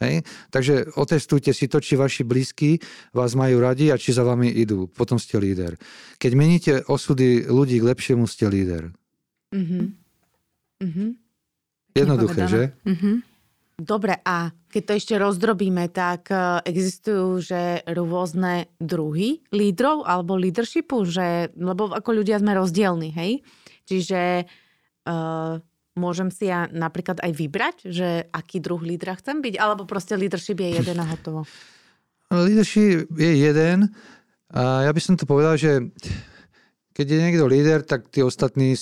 Hej? 0.02 0.24
Takže 0.50 0.96
otestujte 0.96 1.52
si 1.54 1.68
to, 1.68 1.84
či 1.84 2.00
vaši 2.00 2.24
blízky 2.24 2.80
vás 3.13 3.36
majú 3.36 3.62
radi 3.62 3.92
a 3.94 4.00
či 4.00 4.15
za 4.15 4.24
vami 4.26 4.50
idú. 4.50 4.88
Potom 4.89 5.20
ste 5.22 5.38
líder. 5.38 5.76
Keď 6.18 6.32
meníte 6.34 6.74
osudy 6.88 7.46
ľudí 7.46 7.78
k 7.78 7.88
lepšiemu, 7.92 8.26
ste 8.26 8.48
líder. 8.48 8.96
Mm-hmm. 9.52 10.09
Mm-hmm. 10.80 11.10
Jednoduché, 11.96 12.42
že? 12.48 12.62
Mm-hmm. 12.88 13.15
Dobre, 13.80 14.20
a 14.28 14.52
keď 14.68 14.82
to 14.84 14.94
ešte 15.00 15.15
rozdrobíme, 15.15 15.88
tak 15.88 16.28
e, 16.28 16.60
existujú 16.68 17.39
že 17.39 17.80
rôzne 17.88 18.68
druhy 18.76 19.39
lídrov 19.56 20.04
alebo 20.04 20.36
leadershipu, 20.36 21.08
že, 21.08 21.56
lebo 21.56 21.88
ako 21.96 22.12
ľudia 22.12 22.44
sme 22.44 22.60
rozdielni, 22.60 23.15
hej? 23.15 23.39
Čiže 23.89 24.46
uh, 25.10 25.58
môžem 25.98 26.30
si 26.30 26.46
ja 26.46 26.70
napríklad 26.70 27.18
aj 27.26 27.32
vybrať, 27.34 27.76
že 27.89 28.30
aký 28.30 28.62
druh 28.62 28.78
lídra 28.86 29.18
chcem 29.18 29.42
byť, 29.42 29.58
alebo 29.58 29.89
proste 29.89 30.13
leadership 30.13 30.62
je 30.62 30.78
jeden 30.78 30.98
a 31.02 31.10
hotovo? 31.10 31.50
Leadership 32.30 33.10
je 33.18 33.32
jeden. 33.42 33.89
A 34.54 34.86
ja 34.86 34.92
by 34.94 35.02
som 35.02 35.18
to 35.18 35.26
povedal, 35.26 35.58
že 35.58 35.89
keď 36.94 37.06
je 37.10 37.24
niekto 37.26 37.50
líder, 37.50 37.82
tak 37.82 38.13
tí 38.13 38.22
ostatní 38.22 38.78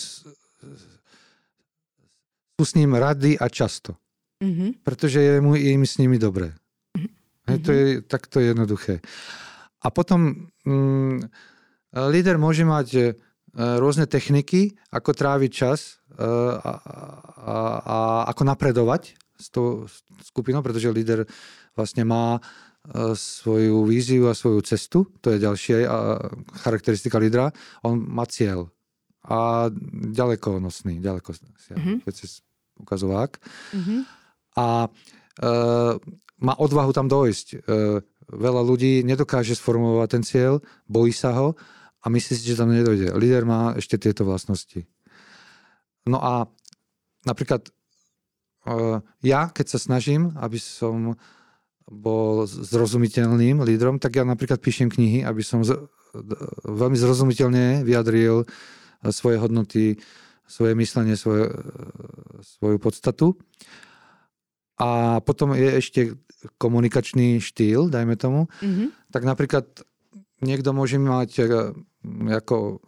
sú 2.58 2.65
s 2.65 2.74
ním 2.74 2.98
rady 2.98 3.38
a 3.38 3.46
často. 3.54 3.93
Mm-hmm. 4.41 4.82
Pretože 4.82 5.22
je 5.22 5.34
mu 5.38 5.54
im 5.54 5.86
s 5.86 6.02
nimi 6.02 6.17
dobré. 6.17 6.58
Mm-hmm. 6.98 7.10
Hej, 7.54 7.58
to 7.62 7.70
je 7.70 7.86
takto 8.02 8.38
jednoduché. 8.41 8.98
A 9.86 9.93
potom 9.93 10.49
mm, 10.66 11.30
líder 12.10 12.41
môže 12.41 12.66
mať 12.66 12.88
e, 12.97 13.01
rôzne 13.78 14.10
techniky, 14.10 14.74
ako 14.89 15.14
tráviť 15.14 15.51
čas 15.53 16.01
e, 16.18 16.26
a, 16.26 16.74
a, 17.45 17.55
a 17.78 17.97
ako 18.34 18.41
napredovať 18.41 19.14
s 19.38 19.53
tou 19.53 19.86
skupinou, 20.26 20.66
pretože 20.66 20.89
líder 20.89 21.30
vlastne 21.78 22.10
má 22.10 22.38
e, 22.38 23.14
svoju 23.14 23.86
víziu 23.86 24.34
a 24.34 24.38
svoju 24.38 24.66
cestu, 24.66 25.05
to 25.22 25.30
je 25.30 25.45
ďalšia 25.45 25.86
charakteristika 26.66 27.22
lídra, 27.22 27.53
on 27.86 28.01
má 28.01 28.26
cieľ 28.26 28.74
a 29.30 29.70
ďaleko 30.10 30.58
nosný, 30.58 30.97
ďaleko 30.97 31.38
mm-hmm 31.38 32.47
ukazovák. 32.82 33.38
Mm-hmm. 33.73 33.99
A 34.57 34.67
e, 34.86 34.89
má 36.41 36.53
odvahu 36.57 36.91
tam 36.93 37.09
dojsť. 37.09 37.47
E, 37.53 37.57
veľa 38.28 38.61
ľudí 38.61 39.01
nedokáže 39.07 39.55
sformulovať 39.55 40.09
ten 40.09 40.23
cieľ, 40.23 40.53
bojí 40.89 41.13
sa 41.15 41.34
ho 41.38 41.55
a 42.03 42.05
myslí 42.09 42.34
si, 42.38 42.43
že 42.47 42.59
tam 42.59 42.73
nedojde. 42.73 43.15
Líder 43.15 43.47
má 43.47 43.73
ešte 43.78 43.97
tieto 43.97 44.28
vlastnosti. 44.28 44.86
No 46.07 46.21
a 46.21 46.47
napríklad 47.25 47.67
e, 47.67 47.71
ja, 49.25 49.49
keď 49.49 49.65
sa 49.75 49.80
snažím, 49.82 50.36
aby 50.38 50.59
som 50.61 51.17
bol 51.88 52.43
zrozumiteľným 52.43 53.63
lídrom, 53.63 53.95
tak 53.95 54.19
ja 54.19 54.28
napríklad 54.28 54.59
píšem 54.59 54.91
knihy, 54.91 55.23
aby 55.23 55.39
som 55.39 55.63
z, 55.63 55.71
veľmi 56.67 56.99
zrozumiteľne 56.99 57.88
vyjadril 57.88 58.43
svoje 59.07 59.38
hodnoty, 59.39 59.95
svoje 60.48 60.74
myslenie, 60.80 61.20
svoje, 61.20 61.52
svoju 62.41 62.80
podstatu. 62.80 63.36
A 64.80 65.20
potom 65.22 65.54
je 65.54 65.70
ešte 65.78 66.02
komunikačný 66.58 67.43
štýl, 67.43 67.91
dajme 67.91 68.16
tomu. 68.16 68.48
Mm-hmm. 68.64 68.88
Tak 69.12 69.24
napríklad 69.26 69.66
niekto 70.41 70.72
môže 70.72 71.02
mať 71.02 71.30
e, 71.41 71.43
ako 72.32 72.80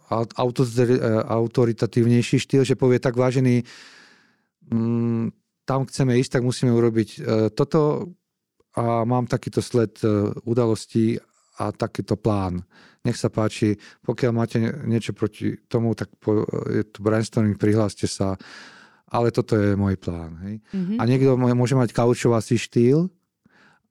autoritatívnejší 1.28 2.36
štýl, 2.40 2.62
že 2.62 2.78
povie 2.78 3.02
tak 3.02 3.18
vážený, 3.18 3.66
mm, 4.70 5.34
tam 5.66 5.86
chceme 5.86 6.18
ísť, 6.18 6.38
tak 6.38 6.46
musíme 6.46 6.70
urobiť 6.72 7.08
e, 7.10 7.18
toto 7.52 8.10
a 8.78 9.02
mám 9.02 9.26
takýto 9.26 9.58
sled 9.58 9.98
udalostí 10.46 11.18
a 11.58 11.74
takýto 11.74 12.14
plán. 12.14 12.62
Nech 13.02 13.16
sa 13.16 13.32
páči, 13.32 13.80
pokiaľ 14.04 14.32
máte 14.36 14.60
niečo 14.84 15.16
proti 15.16 15.56
tomu, 15.66 15.96
tak 15.96 16.12
je 16.68 16.84
tu 16.84 17.00
brainstorming, 17.00 17.56
prihláste 17.56 18.04
sa 18.04 18.36
ale 19.10 19.34
toto 19.34 19.58
je 19.58 19.74
môj 19.74 19.98
plán. 19.98 20.38
Hej. 20.46 20.62
Mm-hmm. 20.70 20.96
A 20.96 21.02
niekto 21.02 21.34
môže 21.34 21.74
mať 21.74 21.90
kaučovací 21.90 22.54
štýl 22.56 23.10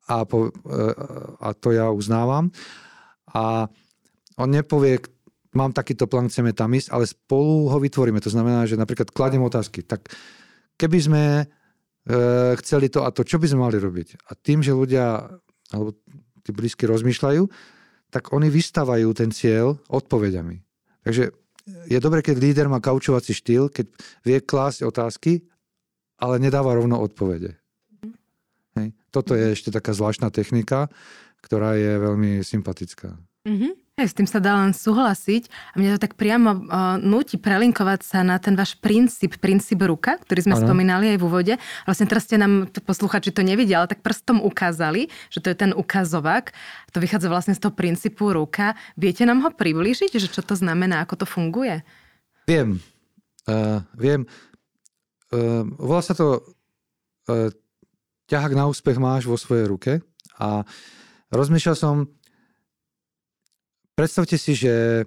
a, 0.07 0.23
po, 0.23 0.47
e, 0.47 0.51
a 1.43 1.51
to 1.51 1.75
ja 1.75 1.91
uznávam. 1.91 2.47
A 3.35 3.67
on 4.39 4.49
nepovie, 4.49 5.03
mám 5.51 5.75
takýto 5.75 6.07
plán, 6.07 6.31
chceme 6.31 6.55
tam 6.55 6.71
ísť, 6.71 6.95
ale 6.95 7.03
spolu 7.03 7.67
ho 7.67 7.77
vytvoríme. 7.83 8.23
To 8.23 8.31
znamená, 8.31 8.63
že 8.63 8.79
napríklad 8.79 9.11
kladiem 9.11 9.43
otázky. 9.43 9.83
Tak 9.83 10.07
keby 10.79 10.97
sme 11.03 11.23
e, 11.43 11.45
chceli 12.63 12.87
to 12.87 13.03
a 13.03 13.11
to, 13.11 13.27
čo 13.27 13.43
by 13.43 13.51
sme 13.51 13.67
mali 13.67 13.75
robiť? 13.75 14.31
A 14.31 14.39
tým, 14.39 14.63
že 14.63 14.71
ľudia, 14.71 15.27
alebo 15.75 15.99
tí 16.49 16.51
blízky 16.51 16.89
rozmýšľajú, 16.89 17.45
tak 18.09 18.33
oni 18.33 18.49
vystávajú 18.49 19.13
ten 19.13 19.29
cieľ 19.29 19.77
odpovediami. 19.85 20.57
Takže 21.05 21.29
je 21.85 21.99
dobré, 22.01 22.25
keď 22.25 22.41
líder 22.41 22.65
má 22.65 22.81
kaučovací 22.81 23.37
štýl, 23.37 23.69
keď 23.69 23.85
vie 24.25 24.41
klásť 24.41 24.89
otázky, 24.89 25.45
ale 26.17 26.41
nedáva 26.41 26.73
rovno 26.73 26.97
odpovede. 26.97 27.53
Mm. 28.01 28.13
Hej. 28.81 28.89
Toto 29.13 29.37
je 29.37 29.53
ešte 29.53 29.69
taká 29.69 29.93
zvláštna 29.93 30.33
technika, 30.33 30.89
ktorá 31.45 31.77
je 31.77 32.01
veľmi 32.01 32.41
sympatická. 32.41 33.13
Mm-hmm. 33.45 33.71
S 34.05 34.15
tým 34.15 34.29
sa 34.29 34.39
dá 34.39 34.55
len 34.59 34.71
súhlasiť 34.71 35.73
a 35.73 35.75
mňa 35.75 35.97
to 35.97 36.03
tak 36.07 36.13
priamo 36.15 36.49
uh, 36.55 36.95
núti 37.01 37.35
prelinkovať 37.35 37.99
sa 38.05 38.19
na 38.21 38.39
ten 38.39 38.53
váš 38.53 38.77
princíp, 38.77 39.39
princíp 39.41 39.81
ruka, 39.83 40.21
ktorý 40.21 40.45
sme 40.45 40.55
ano. 40.55 40.63
spomínali 40.67 41.15
aj 41.15 41.17
v 41.17 41.25
úvode. 41.25 41.53
Vlastne 41.83 42.05
teraz 42.07 42.27
ste 42.29 42.39
nám, 42.39 42.69
posluchači 42.83 43.33
to 43.33 43.43
nevidia, 43.43 43.83
ale 43.83 43.91
tak 43.91 44.05
prstom 44.05 44.39
ukázali, 44.39 45.11
že 45.33 45.39
to 45.43 45.51
je 45.51 45.57
ten 45.57 45.71
ukazovák. 45.73 46.51
To 46.95 46.97
vychádza 47.01 47.27
vlastne 47.27 47.53
z 47.55 47.61
toho 47.63 47.73
princípu 47.75 48.31
ruka. 48.31 48.77
Viete 48.95 49.25
nám 49.27 49.43
ho 49.43 49.49
priblížiť, 49.51 50.15
že 50.15 50.29
čo 50.29 50.41
to 50.45 50.53
znamená, 50.53 51.03
ako 51.03 51.23
to 51.23 51.25
funguje? 51.25 51.81
Viem. 52.45 52.81
Uh, 53.49 53.81
viem. 53.97 54.29
Uh, 55.29 55.65
volá 55.77 56.01
sa 56.01 56.17
to 56.17 56.41
uh, 57.29 57.49
ťahák 58.29 58.53
na 58.53 58.69
úspech 58.69 59.01
máš 59.01 59.25
vo 59.25 59.37
svojej 59.37 59.65
ruke 59.65 59.91
a 60.37 60.61
rozmýšľal 61.33 61.77
som, 61.77 61.95
Predstavte 63.99 64.39
si, 64.39 64.55
že 64.55 65.03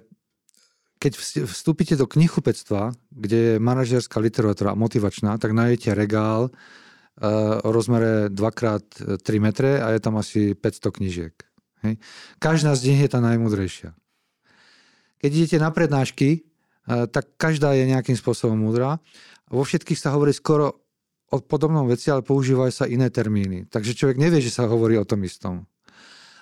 keď 1.01 1.17
vstúpite 1.49 1.97
do 1.97 2.05
knihkupectva, 2.05 2.93
kde 3.09 3.37
je 3.41 3.53
manažerská 3.57 4.21
literatúra 4.21 4.77
motivačná, 4.77 5.41
tak 5.41 5.57
nájdete 5.57 5.97
regál 5.97 6.53
uh, 6.53 7.57
o 7.65 7.73
rozmere 7.73 8.29
2x3 8.29 9.25
metre 9.41 9.81
a 9.81 9.97
je 9.97 9.99
tam 9.99 10.21
asi 10.21 10.53
500 10.53 10.93
knižiek. 10.93 11.33
Každá 12.37 12.77
z 12.77 12.93
nich 12.93 13.01
je 13.01 13.09
tá 13.09 13.17
najmúdrejšia. 13.17 13.97
Keď 15.25 15.29
idete 15.41 15.57
na 15.57 15.73
prednášky, 15.73 16.45
uh, 16.85 17.09
tak 17.09 17.33
každá 17.41 17.73
je 17.73 17.89
nejakým 17.89 18.13
spôsobom 18.13 18.61
múdra. 18.61 19.01
Vo 19.49 19.65
všetkých 19.65 19.97
sa 19.97 20.13
hovorí 20.13 20.37
skoro 20.37 20.85
o 21.33 21.41
podobnom 21.41 21.89
veci, 21.89 22.13
ale 22.13 22.21
používajú 22.21 22.69
sa 22.69 22.85
iné 22.85 23.09
termíny. 23.09 23.65
Takže 23.73 23.97
človek 23.97 24.21
nevie, 24.21 24.37
že 24.37 24.53
sa 24.53 24.69
hovorí 24.69 25.01
o 25.01 25.09
tom 25.09 25.25
istom. 25.25 25.65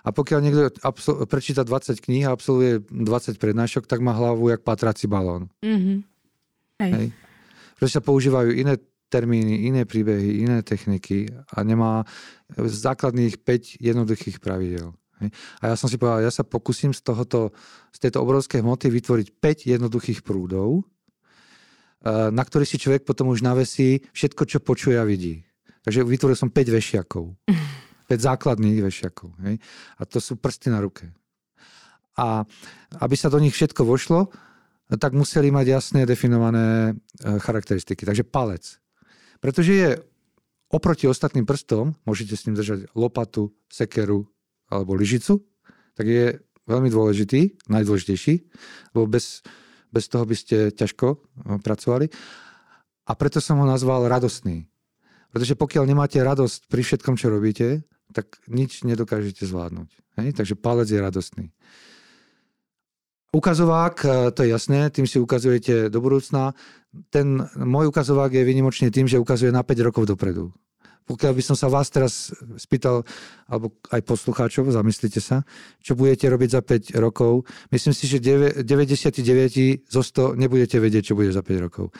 A 0.01 0.09
pokiaľ 0.09 0.39
niekto 0.41 0.61
absol- 0.81 1.25
prečíta 1.29 1.61
20 1.61 2.01
kníh 2.01 2.25
a 2.25 2.33
absolvuje 2.33 2.81
20 2.89 3.37
prednášok, 3.37 3.85
tak 3.85 4.01
má 4.01 4.17
hlavu 4.17 4.49
jak 4.49 4.65
patrací 4.65 5.05
balón. 5.05 5.49
Mm-hmm. 5.61 5.97
Hej. 6.81 6.91
Hej. 6.91 7.07
Pretože 7.77 7.93
sa 7.97 8.03
používajú 8.03 8.49
iné 8.57 8.81
termíny, 9.11 9.67
iné 9.67 9.83
príbehy, 9.83 10.47
iné 10.47 10.63
techniky 10.63 11.27
a 11.51 11.61
nemá 11.61 12.07
základných 12.55 13.43
5 13.43 13.83
jednoduchých 13.83 14.39
pravidel. 14.39 14.95
Hej. 15.19 15.29
A 15.61 15.63
ja 15.69 15.75
som 15.75 15.91
si 15.91 15.99
povedal, 15.99 16.25
ja 16.25 16.31
sa 16.33 16.47
pokúsim 16.47 16.95
z, 16.95 17.03
tohoto, 17.03 17.51
z 17.91 17.97
tejto 18.07 18.23
obrovskej 18.23 18.63
hmoty 18.63 18.87
vytvoriť 18.89 19.27
5 19.37 19.73
jednoduchých 19.77 20.23
prúdov, 20.25 20.81
eh, 20.81 22.31
na 22.31 22.41
ktorý 22.41 22.63
si 22.65 22.79
človek 22.79 23.05
potom 23.05 23.29
už 23.29 23.43
navesí 23.43 24.01
všetko, 24.15 24.41
čo 24.47 24.57
počuje 24.63 24.97
a 24.97 25.05
vidí. 25.05 25.43
Takže 25.83 26.05
vytvoril 26.05 26.37
som 26.39 26.49
5 26.49 26.71
vešiakov. 26.71 27.25
5 28.11 28.27
základných 28.27 28.83
vešiakov. 28.83 29.31
Hej? 29.47 29.55
A 29.95 30.01
to 30.03 30.19
sú 30.19 30.35
prsty 30.35 30.67
na 30.67 30.83
ruke. 30.83 31.07
A 32.19 32.43
aby 32.99 33.15
sa 33.15 33.31
do 33.31 33.39
nich 33.39 33.55
všetko 33.55 33.87
vošlo, 33.87 34.27
tak 34.99 35.15
museli 35.15 35.47
mať 35.47 35.65
jasne 35.71 36.01
definované 36.03 36.91
e, 36.91 36.93
charakteristiky. 37.39 38.03
Takže 38.03 38.27
palec. 38.27 38.75
Pretože 39.39 39.71
je 39.71 39.89
oproti 40.67 41.07
ostatným 41.07 41.47
prstom, 41.47 41.95
môžete 42.03 42.35
s 42.35 42.43
ním 42.43 42.59
držať 42.59 42.91
lopatu, 42.99 43.55
sekeru 43.71 44.27
alebo 44.67 44.99
lyžicu, 44.99 45.39
tak 45.95 46.11
je 46.11 46.25
veľmi 46.67 46.91
dôležitý, 46.91 47.71
najdôležitejší, 47.71 48.33
lebo 48.95 49.07
bez, 49.07 49.43
bez 49.91 50.11
toho 50.11 50.27
by 50.27 50.35
ste 50.35 50.75
ťažko 50.75 51.07
e, 51.15 51.17
pracovali. 51.63 52.11
A 53.07 53.11
preto 53.15 53.39
som 53.39 53.55
ho 53.63 53.67
nazval 53.67 54.11
radostný. 54.11 54.67
Pretože 55.31 55.55
pokiaľ 55.55 55.87
nemáte 55.87 56.19
radosť 56.19 56.67
pri 56.67 56.83
všetkom, 56.83 57.15
čo 57.15 57.31
robíte, 57.31 57.87
tak 58.11 58.43
nič 58.51 58.83
nedokážete 58.83 59.47
zvládnuť. 59.47 59.89
Hej? 60.19 60.29
Takže 60.35 60.55
palec 60.59 60.91
je 60.91 60.99
radostný. 60.99 61.45
Ukazovák, 63.31 63.95
e, 64.03 64.31
to 64.35 64.43
je 64.43 64.49
jasné, 64.51 64.91
tým 64.91 65.07
si 65.07 65.15
ukazujete 65.15 65.87
do 65.87 65.99
budúcna. 66.03 66.51
Ten 67.07 67.39
môj 67.55 67.87
ukazovák 67.87 68.27
je 68.35 68.43
vynimočný 68.43 68.91
tým, 68.91 69.07
že 69.07 69.23
ukazuje 69.23 69.55
na 69.55 69.63
5 69.63 69.87
rokov 69.87 70.03
dopredu. 70.03 70.51
Pokiaľ 71.07 71.33
by 71.33 71.43
som 71.43 71.55
sa 71.55 71.71
vás 71.71 71.87
teraz 71.87 72.35
spýtal, 72.59 73.07
alebo 73.47 73.73
aj 73.89 74.03
poslucháčov, 74.03 74.69
zamyslite 74.69 75.23
sa, 75.23 75.47
čo 75.79 75.95
budete 75.95 76.27
robiť 76.27 76.49
za 76.51 76.61
5 76.61 76.99
rokov, 76.99 77.47
myslím 77.71 77.95
si, 77.95 78.05
že 78.05 78.19
99 78.19 79.87
zo 79.87 80.01
100 80.03 80.35
nebudete 80.35 80.77
vedieť, 80.77 81.11
čo 81.11 81.17
bude 81.17 81.31
za 81.31 81.39
5 81.39 81.65
rokov. 81.71 81.95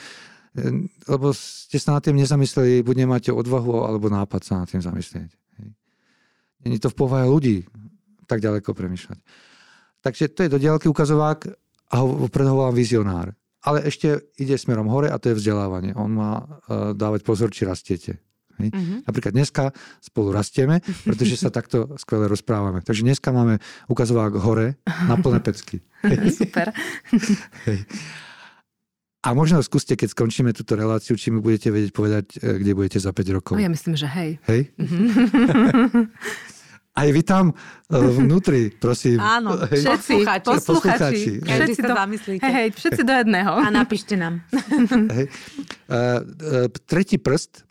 E, 0.51 0.67
lebo 1.07 1.31
ste 1.31 1.79
sa 1.79 1.95
nad 1.95 2.03
tým 2.03 2.19
nezamysleli, 2.19 2.83
buď 2.83 2.95
nemáte 3.07 3.31
odvahu, 3.31 3.87
alebo 3.87 4.11
nápad 4.11 4.41
sa 4.43 4.53
nad 4.59 4.67
tým 4.67 4.83
zamyslieť. 4.83 5.40
Není 6.65 6.77
to 6.79 6.89
v 6.89 6.97
povahe 6.97 7.25
ľudí 7.25 7.65
tak 8.29 8.39
ďaleko 8.39 8.71
premyšľať. 8.71 9.19
Takže 10.01 10.31
to 10.31 10.39
je 10.47 10.53
do 10.53 10.57
diaľky 10.57 10.87
ukazovák 10.87 11.39
a 11.91 11.95
ho 11.99 12.27
predhovolám 12.31 12.73
vizionár. 12.73 13.35
Ale 13.61 13.85
ešte 13.85 14.25
ide 14.41 14.57
smerom 14.57 14.89
hore 14.89 15.11
a 15.11 15.21
to 15.21 15.29
je 15.29 15.37
vzdelávanie. 15.37 15.93
On 15.93 16.09
má 16.09 16.41
uh, 16.41 16.97
dávať 16.97 17.21
pozor, 17.21 17.53
či 17.53 17.67
rastiete. 17.67 18.17
Hej. 18.57 18.69
Mm-hmm. 18.73 18.97
Napríklad 19.05 19.33
dneska 19.37 19.63
spolu 20.01 20.33
rastieme, 20.33 20.81
pretože 21.05 21.37
sa 21.37 21.53
takto 21.53 21.93
skvele 22.01 22.25
rozprávame. 22.25 22.81
Takže 22.81 23.05
dneska 23.05 23.29
máme 23.29 23.61
ukazovák 23.85 24.33
hore 24.41 24.81
na 25.05 25.17
plné 25.17 25.41
pecky. 25.45 25.81
Super. 26.41 26.73
Hej. 27.69 27.85
A 29.21 29.37
možno 29.37 29.61
skúste, 29.61 29.93
keď 29.93 30.17
skončíme 30.17 30.49
túto 30.49 30.73
reláciu, 30.73 31.13
či 31.13 31.29
mi 31.29 31.37
budete 31.37 31.69
vedieť 31.69 31.93
povedať, 31.93 32.41
e, 32.41 32.57
kde 32.57 32.73
budete 32.73 32.97
za 32.97 33.13
5 33.13 33.37
rokov. 33.37 33.53
No 33.53 33.61
ja 33.61 33.69
myslím, 33.69 33.93
že 33.93 34.09
hej. 34.09 34.41
Hej? 34.49 34.73
Mm-hmm. 34.81 36.09
Aj 36.91 37.07
vy 37.07 37.23
tam 37.23 37.51
e, 37.51 37.95
vnútri, 37.95 38.67
prosím. 38.67 39.23
Áno, 39.23 39.55
hej. 39.71 39.79
všetci, 39.79 40.15
posluchači. 40.43 40.59
posluchači. 40.59 41.23
Všetci 41.39 41.79
sa 41.79 41.95
zamyslíte. 42.03 42.43
Hej, 42.43 42.53
hej, 42.53 42.67
všetci 42.75 43.01
do 43.07 43.13
jedného. 43.15 43.51
A 43.55 43.67
napíšte 43.71 44.19
nám. 44.19 44.43
hej. 45.15 45.31
Uh, 45.87 46.19
uh, 46.19 46.67
tretí 46.83 47.15
prst 47.15 47.63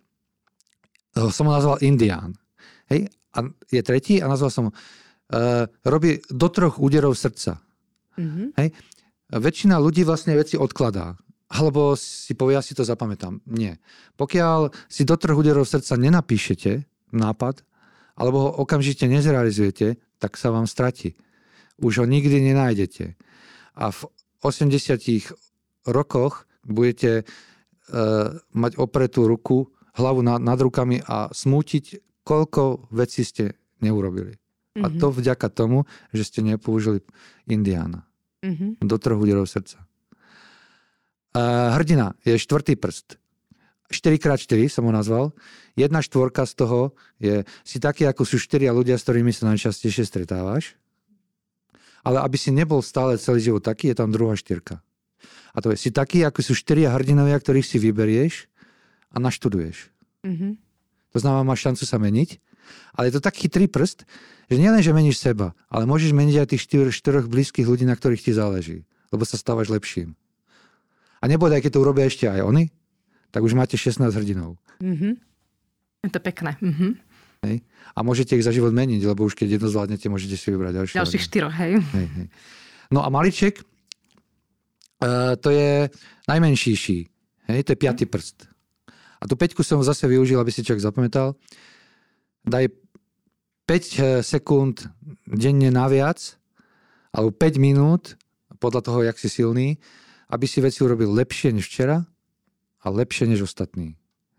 uh, 1.21 1.29
som 1.29 1.45
ho 1.49 1.53
nazval 1.53 1.85
Indián. 1.85 2.33
Hej? 2.89 3.13
A 3.37 3.45
je 3.69 3.83
tretí 3.85 4.25
a 4.25 4.27
nazval 4.27 4.49
som 4.49 4.65
uh, 4.73 4.73
robí 5.85 6.25
do 6.33 6.49
troch 6.49 6.81
úderov 6.81 7.13
srdca. 7.13 7.61
Mm-hmm. 8.17 8.47
Hej? 8.57 8.69
Väčšina 9.31 9.77
ľudí 9.77 10.03
vlastne 10.03 10.33
veci 10.33 10.57
odkladá. 10.57 11.15
Alebo 11.51 11.93
si 11.99 12.33
povie, 12.33 12.57
ja 12.57 12.63
si 12.63 12.73
to 12.73 12.87
zapamätám. 12.87 13.43
Nie. 13.53 13.83
Pokiaľ 14.17 14.73
si 14.89 15.03
do 15.05 15.19
troch 15.21 15.37
úderov 15.37 15.67
srdca 15.67 15.99
nenapíšete 15.99 16.89
nápad, 17.13 17.63
alebo 18.21 18.39
ho 18.45 18.51
okamžite 18.61 19.09
nezrealizujete, 19.09 19.97
tak 20.21 20.37
sa 20.37 20.53
vám 20.53 20.69
stratí. 20.69 21.17
Už 21.81 22.05
ho 22.05 22.07
nikdy 22.07 22.53
nenájdete. 22.53 23.17
A 23.81 23.89
v 23.89 24.01
80 24.45 25.01
rokoch 25.89 26.45
budete 26.61 27.25
uh, 27.25 28.37
mať 28.53 28.77
opretú 28.77 29.25
ruku, 29.25 29.73
hlavu 29.97 30.21
nad, 30.21 30.37
nad 30.37 30.61
rukami 30.61 31.01
a 31.01 31.33
smútiť, 31.33 32.05
koľko 32.21 32.93
vecí 32.93 33.25
ste 33.25 33.57
neurobili. 33.81 34.37
Mm-hmm. 34.77 34.85
A 34.85 34.87
to 35.01 35.09
Mhm. 35.11 35.17
vďaka 35.17 35.49
tomu, 35.49 35.89
že 36.13 36.29
ste 36.29 36.45
nepoužili 36.45 37.01
Indiána. 37.49 38.05
Mhm. 38.45 38.85
Do 38.85 38.97
troch 39.01 39.21
úderov 39.21 39.49
srdca. 39.49 39.81
Uh, 41.31 41.71
hrdina 41.79 42.19
je 42.27 42.35
štvrtý 42.35 42.75
prst. 42.75 43.20
4x4 43.91 44.71
som 44.71 44.87
ho 44.87 44.93
nazval. 44.95 45.35
Jedna 45.75 45.99
štvorka 45.99 46.47
z 46.47 46.53
toho 46.55 46.81
je, 47.19 47.43
si 47.67 47.83
taký, 47.83 48.07
ako 48.07 48.23
sú 48.23 48.39
štyria 48.39 48.71
ľudia, 48.71 48.95
s 48.95 49.05
ktorými 49.05 49.35
sa 49.35 49.51
najčastejšie 49.51 50.07
stretávaš. 50.07 50.79
Ale 52.07 52.23
aby 52.23 52.39
si 52.39 52.55
nebol 52.55 52.81
stále 52.81 53.21
celý 53.21 53.43
život 53.43 53.67
taký, 53.67 53.93
je 53.93 53.99
tam 53.99 54.15
druhá 54.15 54.39
štyrka. 54.39 54.81
A 55.51 55.59
to 55.59 55.75
je, 55.75 55.77
si 55.77 55.91
taký, 55.91 56.23
ako 56.23 56.41
sú 56.41 56.55
štyria 56.55 56.95
hrdinovia, 56.95 57.37
ktorých 57.37 57.67
si 57.67 57.77
vyberieš 57.83 58.47
a 59.11 59.19
naštuduješ. 59.19 59.91
Mhm. 60.23 60.57
To 61.11 61.19
znamená, 61.19 61.43
máš 61.43 61.67
šancu 61.67 61.85
sa 61.85 61.99
meniť. 61.99 62.39
Ale 62.95 63.11
je 63.11 63.19
to 63.19 63.27
tak 63.27 63.35
chytrý 63.35 63.67
prst, 63.67 64.07
že 64.47 64.57
nielen, 64.59 64.79
že 64.79 64.95
meníš 64.95 65.19
seba, 65.19 65.59
ale 65.67 65.91
môžeš 65.91 66.15
meniť 66.15 66.37
aj 66.39 66.49
tých 66.55 66.63
štyr, 66.71 66.85
štyroch 66.95 67.27
blízkych 67.27 67.67
ľudí, 67.67 67.83
na 67.83 67.99
ktorých 67.99 68.31
ti 68.31 68.33
záleží. 68.35 68.87
Lebo 69.11 69.27
sa 69.27 69.35
stávaš 69.35 69.75
lepším. 69.75 70.15
A 71.19 71.27
nebodaj, 71.27 71.67
keď 71.67 71.71
to 71.75 71.83
urobia 71.83 72.07
ešte 72.07 72.31
aj 72.31 72.47
oni, 72.47 72.71
tak 73.31 73.43
už 73.43 73.55
máte 73.55 73.79
16 73.79 74.15
hrdinov. 74.15 74.59
Mhm. 74.83 75.19
Je 76.05 76.11
to 76.11 76.21
pekné. 76.21 76.57
Mhm. 76.61 76.99
Hej? 77.47 77.57
A 77.97 78.05
môžete 78.05 78.37
ich 78.37 78.45
za 78.45 78.53
život 78.53 78.71
meniť, 78.77 79.01
lebo 79.05 79.25
už 79.25 79.33
keď 79.33 79.57
jedno 79.57 79.69
zvládnete, 79.73 80.13
môžete 80.13 80.37
si 80.37 80.53
vybrať 80.53 80.73
ďalšie. 80.77 80.97
Ďalších 81.01 81.25
štyroch, 81.25 81.55
hej. 81.57 81.81
Hej, 81.97 82.07
hej. 82.21 82.27
No 82.93 83.01
a 83.01 83.09
maliček, 83.09 83.65
uh, 83.65 85.35
to 85.41 85.49
je 85.49 85.89
najmenší 86.29 86.73
ší. 86.77 86.99
Hej, 87.49 87.65
to 87.65 87.73
je 87.73 87.79
piatý 87.81 88.05
prst. 88.05 88.47
A 89.21 89.25
tú 89.29 89.37
peťku 89.37 89.65
som 89.65 89.81
zase 89.81 90.05
využil, 90.09 90.41
aby 90.41 90.53
si 90.53 90.65
človek 90.65 90.85
zapamätal. 90.85 91.37
Daj 92.45 92.73
5 93.69 94.25
sekúnd 94.25 94.89
denne 95.29 95.69
naviac, 95.73 96.41
alebo 97.13 97.31
5 97.35 97.61
minút, 97.61 98.21
podľa 98.61 98.81
toho, 98.85 99.01
jak 99.03 99.17
si 99.17 99.29
silný, 99.33 99.81
aby 100.29 100.45
si 100.45 100.61
veci 100.61 100.85
urobil 100.85 101.11
lepšie 101.11 101.51
než 101.51 101.67
včera 101.67 102.05
a 102.81 102.87
lepšie 102.89 103.29
než 103.29 103.45
ostatní. 103.45 103.97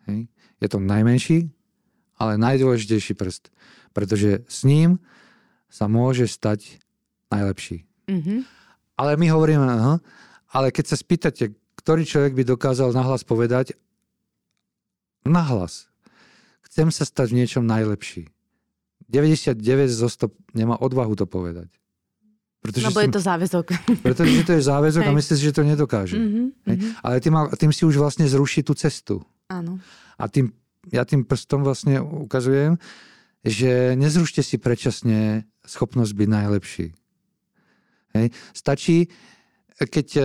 Hej. 0.09 0.27
Je 0.61 0.67
to 0.69 0.81
najmenší, 0.81 1.49
ale 2.17 2.41
najdôležitejší 2.41 3.13
prst. 3.13 3.53
Pretože 3.93 4.45
s 4.45 4.65
ním 4.65 5.01
sa 5.69 5.87
môže 5.87 6.27
stať 6.29 6.81
najlepší. 7.31 7.85
Mhm. 8.09 8.45
Ale 8.99 9.17
my 9.17 9.27
hovoríme, 9.33 9.65
aha, 9.65 9.97
ale 10.51 10.69
keď 10.69 10.93
sa 10.93 10.97
spýtate, 10.99 11.55
ktorý 11.79 12.05
človek 12.05 12.37
by 12.37 12.43
dokázal 12.45 12.93
nahlas 12.93 13.25
povedať, 13.25 13.73
nahlas, 15.25 15.89
chcem 16.69 16.93
sa 16.93 17.07
stať 17.07 17.33
v 17.33 17.37
niečom 17.41 17.65
najlepší. 17.65 18.29
99 19.09 19.57
zo 19.89 20.07
100 20.07 20.29
nemá 20.53 20.77
odvahu 20.77 21.17
to 21.17 21.25
povedať. 21.25 21.80
Pretože, 22.61 22.85
Lebo 22.93 23.01
si, 23.01 23.05
je 23.09 23.15
to 23.17 23.21
záväzok. 23.25 23.65
pretože 24.05 24.45
to 24.45 24.53
je 24.53 24.61
záväzok 24.61 25.01
a 25.01 25.09
Hej. 25.09 25.17
myslí 25.17 25.33
si, 25.33 25.43
že 25.49 25.55
to 25.57 25.65
nedokáže. 25.65 26.17
Mhm, 26.17 26.43
Hej. 26.69 26.77
mhm. 26.77 26.89
Ale 27.01 27.15
tým, 27.17 27.33
tým 27.57 27.71
si 27.73 27.83
už 27.89 27.97
vlastne 27.97 28.29
zruší 28.29 28.61
tú 28.61 28.77
cestu. 28.77 29.25
Áno. 29.49 29.81
A 30.21 30.29
tým, 30.29 30.53
ja 30.93 31.01
tým 31.01 31.25
prstom 31.25 31.65
vlastne 31.65 31.97
ukazujem, 31.99 32.77
že 33.41 33.97
nezrušte 33.97 34.45
si 34.45 34.61
predčasne 34.61 35.49
schopnosť 35.65 36.13
byť 36.13 36.29
najlepší. 36.29 36.87
Hej. 38.13 38.27
Stačí, 38.53 39.09
keď 39.81 40.07
e, 40.17 40.23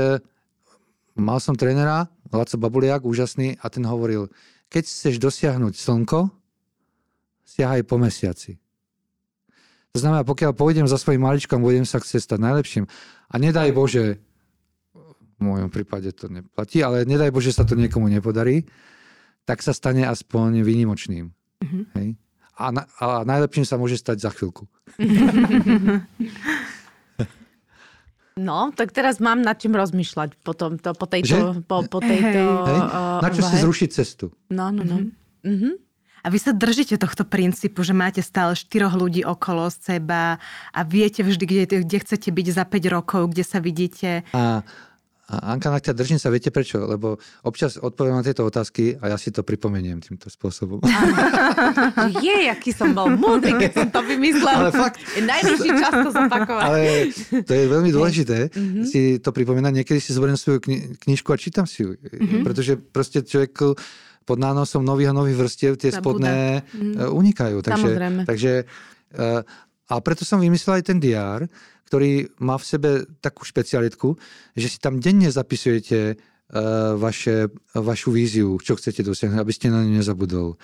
mal 1.16 1.40
som 1.40 1.56
trénera, 1.56 2.12
Laco 2.28 2.56
Babuliak, 2.60 3.08
úžasný, 3.08 3.56
a 3.62 3.66
ten 3.72 3.88
hovoril, 3.88 4.28
keď 4.68 4.84
chceš 4.84 5.16
dosiahnuť 5.22 5.72
slnko, 5.72 6.28
siahaj 7.46 7.86
po 7.86 7.96
mesiaci. 7.96 8.58
To 9.96 10.04
znamená, 10.04 10.28
pokiaľ 10.28 10.52
pôjdem 10.52 10.84
za 10.84 11.00
svojím 11.00 11.24
maličkom, 11.24 11.64
budem 11.64 11.88
sa 11.88 11.96
chcieť 11.96 12.28
stať 12.28 12.40
najlepším. 12.44 12.84
A 13.32 13.34
nedaj 13.40 13.72
Bože, 13.72 14.20
v 14.92 15.40
mojom 15.40 15.72
prípade 15.72 16.12
to 16.12 16.28
neplatí, 16.28 16.84
ale 16.84 17.08
nedaj 17.08 17.32
Bože 17.32 17.48
sa 17.48 17.64
to 17.64 17.80
niekomu 17.80 18.12
nepodarí, 18.12 18.68
tak 19.48 19.64
sa 19.64 19.72
stane 19.72 20.04
aspoň 20.04 20.60
výnimočným. 20.60 21.32
Mhm. 21.64 21.80
Hej? 21.96 22.08
A, 22.60 22.76
na, 22.76 22.84
a 23.00 23.24
najlepším 23.24 23.64
sa 23.64 23.80
môže 23.80 23.96
stať 23.96 24.20
za 24.20 24.30
chvíľku. 24.36 24.68
No, 28.36 28.68
tak 28.76 28.92
teraz 28.92 29.16
mám 29.16 29.40
nad 29.40 29.56
čím 29.56 29.72
rozmýšľať 29.72 30.36
po, 30.44 30.52
tomto, 30.52 30.92
po 30.92 31.08
tejto... 31.08 31.56
Že? 31.56 31.64
Po, 31.64 31.88
po 31.88 32.04
tejto 32.04 32.40
Hej? 32.68 32.80
uh, 32.84 33.24
Na 33.24 33.32
čo 33.32 33.40
si 33.40 33.56
zrušiť 33.56 33.88
cestu? 33.88 34.28
No, 34.52 34.68
no, 34.68 34.84
no. 34.84 35.08
Mhm. 35.40 35.85
A 36.24 36.32
vy 36.32 36.38
sa 36.42 36.50
držíte 36.50 36.96
tohto 36.98 37.22
princípu, 37.22 37.84
že 37.86 37.94
máte 37.94 38.18
stále 38.24 38.56
štyroch 38.56 38.96
ľudí 38.96 39.22
okolo 39.22 39.68
seba 39.70 40.42
a 40.72 40.80
viete 40.82 41.22
vždy, 41.22 41.44
kde, 41.44 41.62
kde 41.86 41.98
chcete 42.02 42.28
byť 42.32 42.46
za 42.50 42.64
5 42.66 42.94
rokov, 42.96 43.30
kde 43.30 43.44
sa 43.46 43.62
vidíte. 43.62 44.26
A, 44.34 44.66
a 45.26 45.34
Anka, 45.54 45.70
na 45.70 45.78
ťa 45.78 45.94
držím 45.94 46.18
sa, 46.18 46.30
viete 46.34 46.50
prečo? 46.50 46.82
Lebo 46.82 47.22
občas 47.46 47.78
odpoviem 47.78 48.18
na 48.18 48.26
tieto 48.26 48.42
otázky 48.42 48.98
a 48.98 49.14
ja 49.14 49.16
si 49.18 49.30
to 49.30 49.46
pripomeniem 49.46 50.02
týmto 50.02 50.26
spôsobom. 50.26 50.82
Je, 52.22 52.50
aký 52.50 52.70
som 52.74 52.90
bol 52.94 53.10
múdry, 53.10 53.54
keď 53.58 53.70
som 53.74 53.86
to 53.90 54.00
vymyslel. 54.06 54.66
Ale 54.66 54.70
fakt. 54.74 55.02
Najvyšší 55.18 55.70
čas 55.78 55.92
to 55.94 56.10
zopakovať. 56.10 56.62
Ale 56.66 56.80
to 57.42 57.52
je 57.54 57.64
veľmi 57.70 57.90
dôležité 57.94 58.50
si 58.86 59.22
to 59.22 59.30
pripomínať. 59.30 59.82
Niekedy 59.82 59.98
si 60.02 60.10
zoberiem 60.10 60.38
svoju 60.38 60.58
kni- 60.58 60.98
knižku 61.02 61.30
a 61.30 61.38
čítam 61.38 61.66
si 61.70 61.86
ju. 61.86 61.94
Pretože 62.46 62.78
proste 62.78 63.22
človek 63.22 63.78
pod 64.26 64.42
nánosom 64.42 64.82
nových 64.82 65.14
a 65.14 65.16
nových 65.16 65.38
vrstiev 65.38 65.78
tie 65.78 65.94
Zabúda. 65.94 66.02
spodné 66.02 66.38
mm. 66.74 67.14
unikajú. 67.14 67.62
Takže, 67.62 67.88
Samozrejme. 67.94 68.22
takže, 68.26 68.52
eh, 69.14 69.40
a 69.86 69.94
preto 70.02 70.26
som 70.26 70.42
vymyslel 70.42 70.82
aj 70.82 70.84
ten 70.90 70.98
diár, 70.98 71.46
ktorý 71.86 72.26
má 72.42 72.58
v 72.58 72.66
sebe 72.66 72.90
takú 73.22 73.46
špecialitku, 73.46 74.18
že 74.58 74.66
si 74.66 74.82
tam 74.82 74.98
denne 74.98 75.30
zapisujete 75.30 75.98
eh, 76.12 76.18
vaše, 76.98 77.54
vašu 77.78 78.10
víziu, 78.10 78.58
čo 78.58 78.74
chcete 78.74 79.06
dosiahnuť, 79.06 79.38
aby 79.38 79.52
ste 79.54 79.70
na 79.70 79.86
ňu 79.86 80.02
nezabudol. 80.02 80.58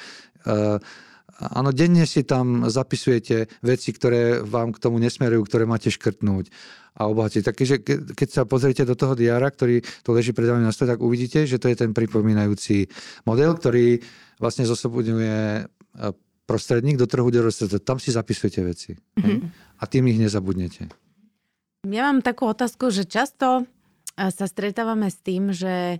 Áno, 1.43 1.75
denne 1.75 2.07
si 2.07 2.23
tam 2.23 2.70
zapisujete 2.70 3.51
veci, 3.66 3.91
ktoré 3.91 4.45
vám 4.45 4.70
k 4.70 4.79
tomu 4.79 5.03
nesmerujú, 5.03 5.43
ktoré 5.49 5.64
máte 5.66 5.91
škrtnúť 5.91 6.53
a 6.95 7.09
obohatiť. 7.09 7.43
Takže 7.43 7.75
ke- 7.83 8.03
keď 8.14 8.29
sa 8.29 8.43
pozriete 8.45 8.87
do 8.87 8.95
toho 8.95 9.16
diára, 9.16 9.49
ktorý 9.49 9.81
tu 10.05 10.12
leží 10.12 10.31
pred 10.37 10.47
vami 10.47 10.62
na 10.62 10.70
stole, 10.70 10.93
tak 10.93 11.01
uvidíte, 11.01 11.49
že 11.49 11.59
to 11.59 11.73
je 11.73 11.77
ten 11.77 11.91
pripomínajúci 11.97 12.87
model, 13.25 13.57
ktorý 13.57 13.99
vlastne 14.39 14.68
zosobňuje 14.68 15.41
e, 15.59 15.62
prostredník 16.47 17.01
do 17.01 17.09
trhu 17.09 17.33
dorostlého. 17.33 17.81
Tam 17.81 17.97
si 17.97 18.12
zapisujete 18.12 18.61
veci. 18.61 18.91
Mm-hmm. 18.93 19.39
A 19.81 19.85
tým 19.89 20.05
ich 20.12 20.20
nezabudnete. 20.20 20.93
Ja 21.89 22.07
mám 22.07 22.23
takú 22.23 22.47
otázku, 22.47 22.95
že 22.95 23.09
často 23.09 23.64
eh, 23.64 24.31
sa 24.31 24.47
stretávame 24.47 25.11
s 25.11 25.18
tým, 25.18 25.51
že 25.51 25.99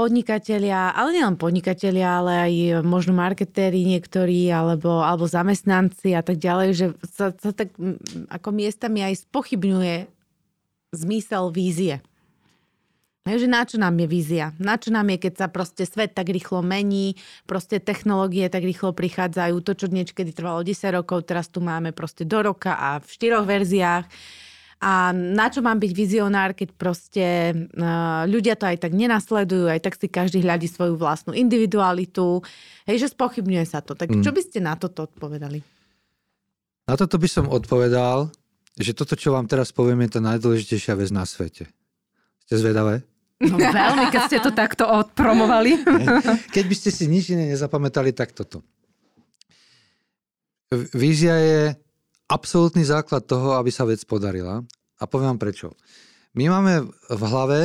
podnikatelia, 0.00 0.96
ale 0.96 1.20
nielen 1.20 1.36
podnikatelia, 1.36 2.24
ale 2.24 2.32
aj 2.48 2.54
možno 2.80 3.12
marketéri 3.12 3.84
niektorí, 3.84 4.48
alebo, 4.48 5.04
alebo 5.04 5.28
zamestnanci 5.28 6.16
a 6.16 6.24
tak 6.24 6.40
ďalej, 6.40 6.68
že 6.72 6.86
sa, 7.04 7.28
sa 7.36 7.52
tak 7.52 7.76
ako 8.32 8.48
miestami 8.56 9.04
aj 9.04 9.28
spochybňuje 9.28 10.08
zmysel 10.96 11.52
vízie. 11.52 12.00
Hej, 13.28 13.52
na 13.52 13.68
čo 13.68 13.76
nám 13.76 14.00
je 14.00 14.08
vízia? 14.08 14.56
Na 14.56 14.80
čo 14.80 14.88
nám 14.88 15.12
je, 15.12 15.28
keď 15.28 15.44
sa 15.44 15.46
proste 15.52 15.84
svet 15.84 16.16
tak 16.16 16.32
rýchlo 16.32 16.64
mení, 16.64 17.20
proste 17.44 17.76
technológie 17.76 18.48
tak 18.48 18.64
rýchlo 18.64 18.96
prichádzajú, 18.96 19.60
to, 19.60 19.76
čo 19.76 19.86
niekedy 19.92 20.32
trvalo 20.32 20.64
10 20.64 20.96
rokov, 20.96 21.28
teraz 21.28 21.52
tu 21.52 21.60
máme 21.60 21.92
proste 21.92 22.24
do 22.24 22.40
roka 22.40 22.80
a 22.80 22.96
v 22.96 23.08
štyroch 23.12 23.44
verziách. 23.44 24.08
A 24.80 25.12
na 25.12 25.52
čo 25.52 25.60
mám 25.60 25.76
byť 25.76 25.92
vizionár, 25.92 26.56
keď 26.56 26.72
proste 26.72 27.24
uh, 27.76 28.24
ľudia 28.24 28.56
to 28.56 28.64
aj 28.64 28.80
tak 28.80 28.96
nenasledujú, 28.96 29.68
aj 29.68 29.80
tak 29.84 29.94
si 30.00 30.08
každý 30.08 30.40
hľadí 30.40 30.72
svoju 30.72 30.96
vlastnú 30.96 31.36
individualitu. 31.36 32.40
Hej, 32.88 33.04
že 33.04 33.12
spochybňuje 33.12 33.66
sa 33.68 33.84
to. 33.84 33.92
Tak 33.92 34.08
Mm. 34.08 34.24
čo 34.24 34.32
by 34.32 34.40
ste 34.40 34.58
na 34.64 34.80
toto 34.80 35.04
odpovedali? 35.04 35.60
Na 36.88 36.96
toto 36.96 37.20
by 37.20 37.28
som 37.28 37.44
odpovedal, 37.46 38.32
že 38.80 38.96
toto, 38.96 39.20
čo 39.20 39.36
vám 39.36 39.44
teraz 39.44 39.68
poviem, 39.68 40.08
je 40.08 40.16
tá 40.16 40.20
najdôležitejšia 40.24 40.96
vec 40.96 41.12
na 41.12 41.28
svete. 41.28 41.68
Ste 42.48 42.54
zvedavé? 42.56 43.04
No 43.40 43.56
veľmi, 43.56 44.08
keď 44.08 44.20
ste 44.32 44.38
to 44.40 44.52
takto 44.52 44.84
odpromovali. 44.84 45.80
Keď 46.56 46.64
by 46.68 46.74
ste 46.76 46.92
si 46.92 47.08
nič 47.08 47.32
iné 47.32 47.48
nezapamätali, 47.48 48.12
tak 48.12 48.36
toto. 48.36 48.60
Vízia 50.92 51.40
je 51.40 51.60
absolútny 52.30 52.86
základ 52.86 53.26
toho, 53.26 53.58
aby 53.58 53.74
sa 53.74 53.82
vec 53.82 53.98
podarila. 54.06 54.62
A 55.00 55.02
poviem 55.10 55.34
vám 55.34 55.42
prečo. 55.42 55.74
My 56.38 56.46
máme 56.46 56.86
v 57.10 57.22
hlave, 57.26 57.60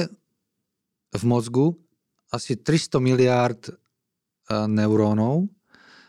v 1.14 1.24
mozgu 1.24 1.78
asi 2.34 2.58
300 2.58 2.98
miliárd 2.98 3.62
e, 3.70 3.74
neurónov, 4.66 5.46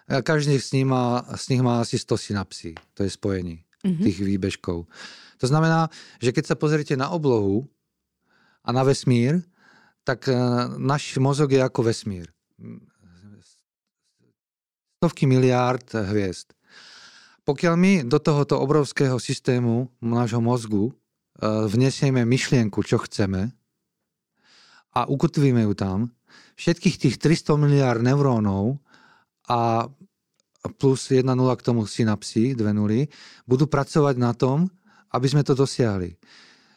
každý 0.07 0.57
z 0.63 0.81
nich 0.81 0.87
má, 0.87 1.27
z 1.35 1.45
nich 1.55 1.63
má 1.63 1.83
asi 1.83 1.99
100 1.99 2.17
synapsí. 2.17 2.73
To 2.95 3.03
je 3.03 3.11
spojení 3.11 3.67
mm-hmm. 3.83 4.05
tých 4.07 4.19
výbežkov. 4.23 4.87
To 5.37 5.47
znamená, 5.47 5.91
že 6.23 6.33
keď 6.33 6.55
sa 6.55 6.57
pozriete 6.57 6.95
na 6.97 7.11
oblohu 7.11 7.67
a 8.65 8.73
na 8.73 8.87
vesmír, 8.87 9.45
tak 10.07 10.31
e, 10.31 10.35
náš 10.81 11.19
mozog 11.21 11.53
je 11.53 11.61
ako 11.61 11.93
vesmír. 11.93 12.31
Stovky 14.97 15.29
miliárd 15.29 15.85
hviezd. 15.93 16.56
Pokiaľ 17.47 17.75
my 17.79 17.93
do 18.03 18.19
tohoto 18.19 18.59
obrovského 18.59 19.23
systému 19.23 19.87
nášho 20.03 20.43
mozgu 20.43 20.91
e, 20.91 20.93
vnesieme 21.71 22.27
myšlienku, 22.27 22.83
čo 22.83 22.99
chceme 23.07 23.55
a 24.91 25.07
ukotvíme 25.07 25.63
ju 25.71 25.73
tam, 25.79 25.99
všetkých 26.59 26.97
tých 26.99 27.17
300 27.23 27.55
miliárd 27.55 28.03
neurónov 28.03 28.83
a 29.47 29.87
plus 30.75 31.07
1 31.15 31.23
nula 31.23 31.55
k 31.55 31.63
tomu 31.63 31.87
synapsy, 31.87 32.59
dve 32.59 32.75
nuly, 32.75 33.07
budú 33.47 33.71
pracovať 33.71 34.19
na 34.19 34.35
tom, 34.35 34.67
aby 35.15 35.31
sme 35.31 35.47
to 35.47 35.55
dosiahli. 35.55 36.19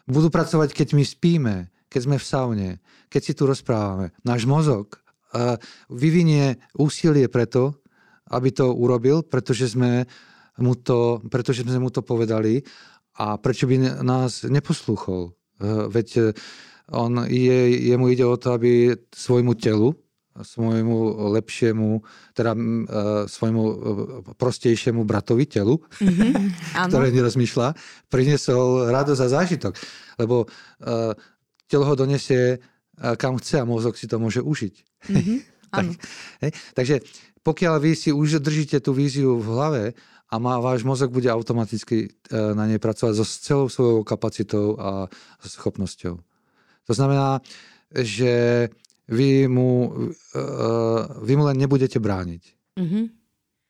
Budú 0.05 0.29
pracovať, 0.29 0.69
keď 0.77 0.93
my 0.93 1.01
spíme, 1.01 1.55
keď 1.89 2.01
sme 2.05 2.17
v 2.21 2.25
saune, 2.29 2.69
keď 3.09 3.21
si 3.25 3.33
tu 3.33 3.49
rozprávame. 3.49 4.13
Náš 4.21 4.45
mozog 4.45 5.01
uh, 5.33 5.57
vyvinie 5.89 6.61
úsilie 6.77 7.25
preto, 7.25 7.81
aby 8.29 8.53
to 8.53 8.69
urobil, 8.69 9.25
pretože 9.25 9.73
sme 9.73 10.05
mu 10.59 10.75
to, 10.75 11.23
pretože 11.27 11.63
sme 11.63 11.79
mu 11.79 11.89
to 11.89 12.03
povedali 12.05 12.63
a 13.19 13.35
prečo 13.35 13.67
by 13.67 14.03
nás 14.03 14.47
neposlúchol. 14.47 15.35
Uh, 15.59 15.91
veď 15.91 16.07
uh, 16.19 16.95
on 16.95 17.27
je, 17.27 17.89
jemu 17.91 18.05
ide 18.09 18.25
o 18.25 18.39
to, 18.39 18.55
aby 18.55 18.95
svojmu 19.13 19.53
telu, 19.59 19.93
svojmu 20.39 21.29
lepšiemu, 21.35 21.99
teda 22.31 22.55
uh, 22.55 22.59
svojmu 23.27 23.63
prostejšiemu 24.39 25.03
bratovi 25.03 25.45
telu, 25.45 25.77
mm-hmm, 25.99 26.87
ktoré 26.87 27.11
nerozmýšľa, 27.11 27.75
priniesol 28.07 28.87
radosť 28.87 29.21
a 29.21 29.27
zážitok. 29.27 29.73
Lebo 30.15 30.47
uh, 30.47 31.11
telo 31.67 31.85
ho 31.85 31.93
donesie 31.93 32.63
kam 33.15 33.39
chce 33.39 33.63
a 33.63 33.65
mozog 33.65 33.95
si 33.95 34.11
to 34.11 34.19
môže 34.19 34.43
užiť. 34.43 34.75
Mm-hmm, 35.07 35.37
tak, 35.75 35.85
hej? 36.43 36.51
Takže 36.75 36.95
pokiaľ 37.39 37.75
vy 37.79 37.91
si 37.95 38.09
už 38.11 38.43
držíte 38.43 38.83
tú 38.83 38.91
víziu 38.91 39.39
v 39.39 39.47
hlave 39.47 39.83
a 40.29 40.35
má, 40.37 40.61
váš 40.61 40.85
mozog 40.85 41.09
bude 41.09 41.25
automaticky 41.25 42.09
uh, 42.09 42.53
na 42.53 42.69
nej 42.69 42.77
pracovať 42.77 43.13
so 43.17 43.25
celou 43.25 43.67
svojou 43.67 44.05
kapacitou 44.05 44.77
a 44.77 44.89
schopnosťou. 45.41 46.21
To 46.85 46.93
znamená, 46.93 47.41
že 47.89 48.69
vy 49.09 49.49
mu, 49.49 49.89
uh, 49.89 51.01
vy 51.25 51.33
mu 51.33 51.43
len 51.49 51.57
nebudete 51.57 51.97
brániť. 51.97 52.43
Mm-hmm. 52.77 53.05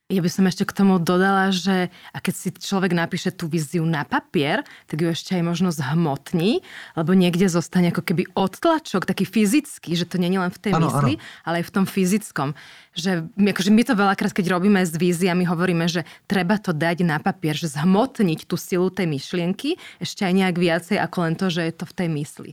Ja 0.09 0.25
by 0.25 0.31
som 0.33 0.49
ešte 0.49 0.65
k 0.65 0.73
tomu 0.73 0.97
dodala, 0.97 1.53
že 1.53 1.93
a 2.09 2.17
keď 2.17 2.33
si 2.33 2.49
človek 2.49 2.97
napíše 2.97 3.29
tú 3.29 3.45
víziu 3.45 3.85
na 3.85 4.01
papier, 4.01 4.65
tak 4.89 5.05
ju 5.05 5.13
ešte 5.13 5.37
aj 5.37 5.45
možno 5.45 5.69
zhmotní, 5.69 6.65
lebo 6.97 7.13
niekde 7.13 7.45
zostane 7.45 7.93
ako 7.93 8.01
keby 8.01 8.25
odtlačok, 8.33 9.05
taký 9.05 9.29
fyzický, 9.29 9.93
že 9.93 10.09
to 10.09 10.17
nie 10.17 10.33
je 10.33 10.41
len 10.41 10.49
v 10.49 10.61
tej 10.65 10.73
ano, 10.73 10.89
mysli, 10.89 11.21
ano. 11.21 11.45
ale 11.45 11.55
aj 11.61 11.65
v 11.69 11.73
tom 11.77 11.85
fyzickom. 11.85 12.57
Že, 12.97 13.29
akože 13.37 13.69
my 13.69 13.83
to 13.85 13.93
veľakrát, 13.93 14.33
keď 14.33 14.49
robíme 14.49 14.81
s 14.81 14.97
víziami, 14.97 15.45
hovoríme, 15.45 15.85
že 15.85 16.01
treba 16.25 16.57
to 16.57 16.73
dať 16.73 17.05
na 17.05 17.21
papier, 17.21 17.53
že 17.53 17.69
zhmotniť 17.69 18.49
tú 18.49 18.57
silu 18.57 18.89
tej 18.89 19.05
myšlienky 19.05 19.77
ešte 20.01 20.25
aj 20.25 20.33
nejak 20.33 20.57
viacej 20.57 20.97
ako 20.97 21.17
len 21.21 21.37
to, 21.37 21.53
že 21.53 21.69
je 21.69 21.73
to 21.77 21.85
v 21.85 21.93
tej 21.93 22.09
mysli. 22.17 22.51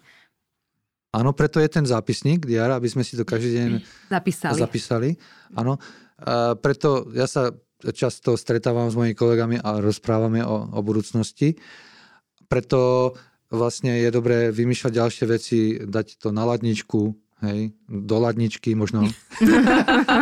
Áno, 1.16 1.32
preto 1.32 1.57
je 1.57 1.72
ten 1.72 1.88
zápisník 1.88 2.44
diar, 2.44 2.68
aby 2.76 2.92
sme 2.92 3.00
si 3.00 3.16
to 3.16 3.24
každý 3.24 3.57
deň 3.57 3.70
zapísali. 4.12 4.61
zapísali. 4.61 5.09
Áno. 5.57 5.80
A 6.22 6.56
preto 6.56 7.12
ja 7.12 7.28
sa 7.28 7.52
často 7.92 8.40
stretávam 8.40 8.88
s 8.88 8.96
mojimi 8.96 9.12
kolegami 9.12 9.56
a 9.60 9.84
rozprávame 9.84 10.40
o, 10.40 10.72
o 10.72 10.80
budúcnosti. 10.80 11.60
Preto 12.48 13.12
vlastne 13.52 14.00
je 14.00 14.08
dobré 14.08 14.48
vymýšľať 14.50 14.92
ďalšie 14.92 15.24
veci, 15.28 15.58
dať 15.84 16.18
to 16.18 16.32
na 16.32 16.48
ladničku, 16.48 17.14
hej, 17.44 17.76
do 17.86 18.16
ladničky 18.16 18.72
možno. 18.72 19.06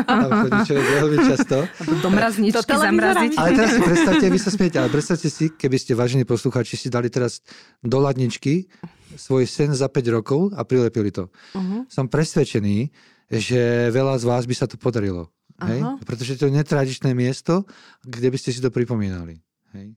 Tam 0.09 0.31
chodí 0.45 0.59
človek 0.67 0.87
veľmi 0.99 1.19
často. 1.31 1.57
Do 2.03 2.09
mrazničky 2.11 2.73
zamraziť. 2.75 3.33
Ale 3.39 3.51
teraz 3.55 3.71
si 3.79 3.81
predstavte, 3.81 4.27
vy 4.27 4.41
sa 4.41 4.51
smiete, 4.51 4.77
ale 4.83 4.91
predstavte 4.91 5.29
si, 5.31 5.45
keby 5.55 5.77
ste, 5.79 5.93
vážení 5.95 6.25
poslucháči, 6.27 6.75
si 6.75 6.89
dali 6.91 7.09
teraz 7.09 7.41
do 7.81 8.03
ladničky 8.03 8.67
svoj 9.15 9.47
sen 9.47 9.71
za 9.71 9.87
5 9.87 10.17
rokov 10.17 10.51
a 10.59 10.67
prilepili 10.67 11.15
to. 11.15 11.31
Uh-huh. 11.55 11.87
Som 11.87 12.11
presvedčený, 12.11 12.91
že 13.31 13.89
veľa 13.95 14.19
z 14.19 14.25
vás 14.27 14.45
by 14.45 14.55
sa 14.59 14.67
to 14.67 14.75
podarilo. 14.75 15.34
Hej? 15.63 15.81
Pretože 16.03 16.41
to 16.41 16.51
je 16.51 16.55
netradičné 16.55 17.15
miesto, 17.15 17.69
kde 18.03 18.29
by 18.33 18.39
ste 18.41 18.51
si 18.51 18.59
to 18.59 18.75
pripomínali. 18.75 19.39
Hej? 19.77 19.95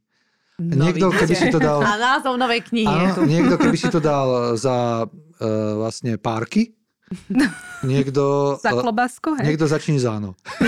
No, 0.57 0.89
niekto, 0.89 1.13
keby 1.13 1.35
si 1.37 1.47
to 1.53 1.61
dal... 1.61 1.85
A 1.85 1.97
názov 1.97 2.37
novej 2.37 2.65
knihy. 2.65 2.89
Áno, 2.89 3.29
niekto, 3.29 3.61
keby 3.61 3.77
si 3.77 3.93
to 3.93 4.01
dal 4.01 4.57
za 4.57 5.05
uh, 5.05 5.73
vlastne 5.77 6.17
párky, 6.17 6.77
Niekto... 7.87 8.55
Za 8.59 8.75
klobásku, 8.75 9.39
hej? 9.39 9.53
Niekto 9.53 9.65
začín 9.69 9.95
záno. 9.99 10.35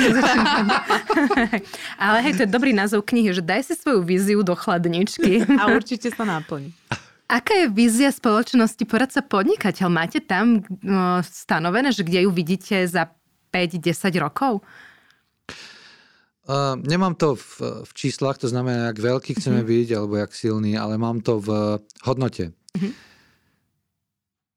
Ale 2.00 2.18
hej, 2.24 2.34
to 2.40 2.42
je 2.48 2.50
dobrý 2.50 2.72
názov 2.72 3.04
knihy, 3.04 3.36
že 3.36 3.44
daj 3.44 3.68
si 3.68 3.74
svoju 3.76 4.06
víziu 4.06 4.40
do 4.40 4.56
chladničky. 4.56 5.44
A 5.60 5.74
určite 5.74 6.08
sa 6.14 6.24
náplní. 6.24 6.72
Aká 7.30 7.54
je 7.62 7.68
vízia 7.70 8.10
spoločnosti 8.10 8.82
poradca 8.90 9.22
podnikateľ? 9.22 9.88
Máte 9.92 10.20
tam 10.24 10.66
no, 10.82 11.22
stanovené, 11.22 11.94
že 11.94 12.02
kde 12.02 12.26
ju 12.26 12.34
vidíte 12.34 12.90
za 12.90 13.06
5-10 13.52 14.24
rokov? 14.24 14.62
Uh, 16.50 16.74
nemám 16.82 17.14
to 17.14 17.38
v, 17.38 17.86
v 17.86 17.92
číslach, 17.94 18.42
to 18.42 18.50
znamená, 18.50 18.90
jak 18.90 18.98
veľký 19.06 19.38
chceme 19.38 19.62
uh-huh. 19.62 19.70
byť, 19.70 19.88
alebo 19.94 20.14
jak 20.18 20.32
silný, 20.34 20.74
ale 20.74 20.98
mám 20.98 21.22
to 21.22 21.38
v 21.38 21.78
hodnote. 22.02 22.50
Uh-huh. 22.74 22.92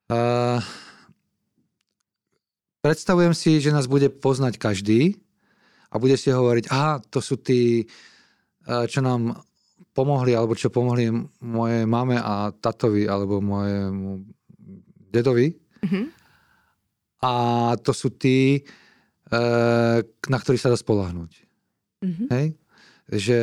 Uh, 0.09 0.61
predstavujem 2.81 3.37
si, 3.37 3.61
že 3.61 3.77
nás 3.77 3.85
bude 3.85 4.09
poznať 4.09 4.57
každý 4.57 5.21
a 5.93 6.01
bude 6.01 6.17
si 6.17 6.33
hovoriť, 6.33 6.73
aha, 6.73 7.05
to 7.13 7.21
sú 7.21 7.37
tí, 7.37 7.85
čo 8.65 9.05
nám 9.05 9.45
pomohli, 9.93 10.33
alebo 10.33 10.57
čo 10.57 10.73
pomohli 10.73 11.13
mojej 11.45 11.85
mame 11.85 12.17
a 12.17 12.49
tatovi, 12.57 13.05
alebo 13.05 13.45
mojemu 13.45 14.25
dedovi. 15.13 15.53
Mm-hmm. 15.85 16.05
A 17.23 17.33
to 17.85 17.93
sú 17.93 18.17
tí, 18.17 18.65
na 20.29 20.39
ktorých 20.39 20.63
sa 20.63 20.73
dá 20.73 20.77
spolahnuť. 20.77 21.33
Mm-hmm. 22.05 22.29
Hej? 22.29 22.47
Že 23.13 23.37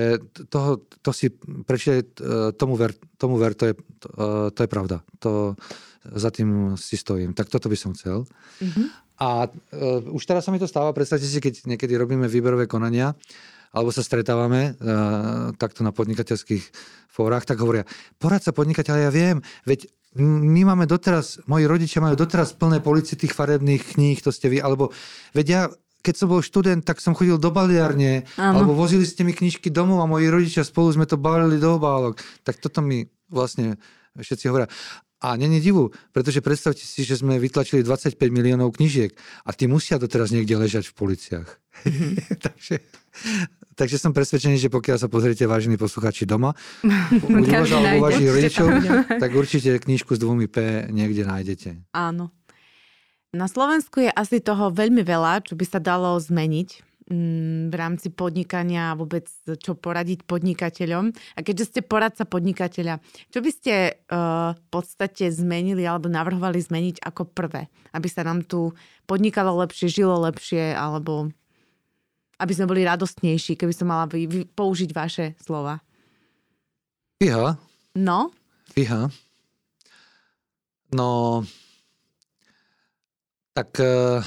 toho, 0.47 0.85
to 1.01 1.11
si 1.13 1.33
prečítaj, 1.65 1.99
e, 2.01 2.07
tomu 2.53 2.77
ver, 2.77 2.93
tomu 3.17 3.41
ver 3.41 3.57
to, 3.57 3.69
je, 3.69 3.73
to, 3.97 4.07
e, 4.13 4.27
to 4.53 4.59
je 4.65 4.69
pravda. 4.69 5.01
To, 5.25 5.57
za 6.05 6.29
tým 6.31 6.79
si 6.79 6.95
stojím. 6.95 7.33
Tak 7.35 7.51
toto 7.51 7.67
by 7.67 7.77
som 7.77 7.91
chcel. 7.93 8.23
Mm-hmm. 8.63 8.87
A 9.19 9.51
uh, 9.51 10.15
už 10.15 10.23
teraz 10.23 10.47
sa 10.47 10.51
mi 10.55 10.63
to 10.63 10.67
stáva, 10.67 10.95
predstavte 10.95 11.27
si, 11.27 11.43
keď 11.43 11.67
niekedy 11.67 11.91
robíme 11.99 12.23
výberové 12.31 12.71
konania, 12.71 13.11
alebo 13.75 13.91
sa 13.91 13.99
stretávame 13.99 14.79
uh, 14.79 15.51
takto 15.59 15.83
na 15.83 15.91
podnikateľských 15.91 16.63
fórach, 17.11 17.43
tak 17.43 17.59
hovoria, 17.59 17.83
porad 18.15 18.39
sa 18.39 18.55
podnikateľ, 18.55 18.95
ja 18.95 19.11
viem, 19.11 19.43
veď 19.67 19.91
my 20.17 20.61
máme 20.65 20.89
doteraz, 20.89 21.37
moji 21.45 21.69
rodičia 21.69 22.01
majú 22.01 22.17
doteraz 22.17 22.57
plné 22.57 22.81
policie 22.81 23.13
tých 23.13 23.35
farebných 23.35 23.93
kníh, 23.93 24.17
to 24.17 24.33
ste 24.33 24.49
vy, 24.49 24.57
alebo 24.57 24.89
veď 25.37 25.47
ja 25.47 25.61
keď 25.99 26.15
som 26.15 26.31
bol 26.31 26.39
študent, 26.39 26.87
tak 26.87 27.03
som 27.03 27.11
chodil 27.11 27.35
do 27.35 27.51
baliarne, 27.51 28.23
Áno. 28.39 28.63
alebo 28.63 28.71
vozili 28.71 29.03
ste 29.03 29.27
mi 29.27 29.35
knižky 29.35 29.67
domov 29.67 29.99
a 29.99 30.07
moji 30.07 30.31
rodičia 30.31 30.63
spolu 30.63 30.95
sme 30.95 31.03
to 31.03 31.19
balili 31.19 31.59
do 31.59 31.75
obálok. 31.75 32.23
Tak 32.47 32.63
toto 32.63 32.79
mi 32.79 33.03
vlastne 33.27 33.75
všetci 34.15 34.47
hovoria. 34.47 34.71
A 35.19 35.35
není 35.35 35.59
divu, 35.59 35.91
pretože 36.15 36.39
predstavte 36.39 36.79
si, 36.79 37.03
že 37.03 37.19
sme 37.19 37.35
vytlačili 37.43 37.83
25 37.83 38.15
miliónov 38.31 38.71
knižiek 38.79 39.11
a 39.43 39.51
tí 39.51 39.67
musia 39.67 39.99
doteraz 39.99 40.31
niekde 40.31 40.55
ležať 40.55 40.87
v 40.87 40.95
policiách. 40.95 41.49
takže, 42.47 42.79
takže 43.79 43.95
som 43.95 44.11
presvedčený, 44.11 44.59
že 44.59 44.67
pokiaľ 44.67 44.97
sa 44.99 45.07
pozriete, 45.07 45.47
vážení 45.47 45.79
posluchači 45.79 46.27
doma, 46.27 46.51
u 47.23 48.03
vašich 48.03 48.27
rodičov, 48.27 48.67
tak 49.07 49.31
určite 49.31 49.79
knižku 49.79 50.13
s 50.13 50.19
dvomi 50.19 50.51
P 50.51 50.91
niekde 50.91 51.23
nájdete. 51.23 51.95
Áno. 51.95 52.35
Na 53.31 53.47
Slovensku 53.47 54.03
je 54.03 54.11
asi 54.11 54.43
toho 54.43 54.73
veľmi 54.73 55.05
veľa, 55.05 55.47
čo 55.47 55.55
by 55.55 55.63
sa 55.63 55.79
dalo 55.79 56.17
zmeniť 56.19 56.89
Mm, 57.09 57.73
v 57.73 57.75
rámci 57.75 58.13
podnikania 58.13 58.93
a 58.93 58.97
vôbec 58.97 59.25
čo 59.57 59.73
poradiť 59.73 60.29
podnikateľom. 60.29 61.09
A 61.09 61.39
keďže 61.41 61.65
ste 61.73 61.81
poradca 61.81 62.21
podnikateľa, 62.21 63.01
čo 63.33 63.41
by 63.41 63.49
ste 63.49 63.73
uh, 63.97 64.53
v 64.53 64.63
podstate 64.69 65.33
zmenili 65.33 65.89
alebo 65.89 66.05
navrhovali 66.05 66.61
zmeniť 66.61 67.01
ako 67.01 67.33
prvé? 67.33 67.65
Aby 67.97 68.13
sa 68.13 68.21
nám 68.21 68.45
tu 68.45 68.77
podnikalo 69.09 69.57
lepšie, 69.65 69.89
žilo 69.89 70.21
lepšie 70.21 70.77
alebo 70.77 71.33
aby 72.39 72.53
sme 72.55 72.69
boli 72.71 72.87
radostnejší, 72.87 73.59
keby 73.59 73.73
som 73.75 73.91
mala 73.91 74.07
vy, 74.07 74.25
vy, 74.25 74.39
použiť 74.47 74.89
vaše 74.95 75.35
slova. 75.43 75.83
Fíha. 77.19 77.59
No? 77.99 78.31
Fíha. 78.71 79.11
No, 80.95 81.43
tak 83.53 83.75
uh, 83.77 84.23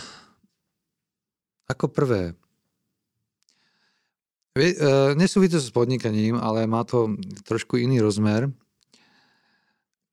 ako 1.66 1.88
prvé, 1.88 2.36
e, 4.54 4.76
nesúvisí 5.16 5.56
to 5.56 5.60
s 5.60 5.72
podnikaním, 5.72 6.36
ale 6.36 6.68
má 6.68 6.84
to 6.84 7.16
trošku 7.48 7.80
iný 7.80 8.04
rozmer. 8.04 8.52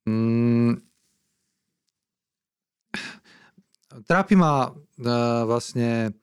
Mm, 0.07 0.79
trápi 4.07 4.39
ma 4.39 4.71
e, 4.71 4.71
vlastne 5.43 6.15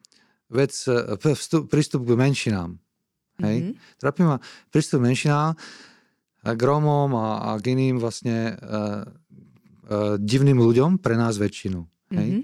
vec, 0.49 0.73
e, 0.87 1.33
vstup, 1.35 1.67
prístup 1.71 2.07
k 2.07 2.17
menšinám. 2.17 2.77
Hej? 3.43 3.57
Mm-hmm. 3.61 4.01
Trápi 4.01 4.21
ma 4.25 4.37
prístup 4.73 5.01
k 5.01 5.07
menšinám, 5.13 5.53
k 6.47 6.61
Rómom 6.63 7.11
a, 7.17 7.27
a 7.43 7.49
k 7.59 7.75
iným 7.75 7.99
vlastne 7.99 8.55
uh, 8.55 9.03
uh, 9.03 10.15
divným 10.15 10.63
ľuďom, 10.63 10.95
pre 11.03 11.19
nás 11.19 11.35
väčšinu. 11.35 11.83
Hej? 12.15 12.29
Mm-hmm. 12.39 12.43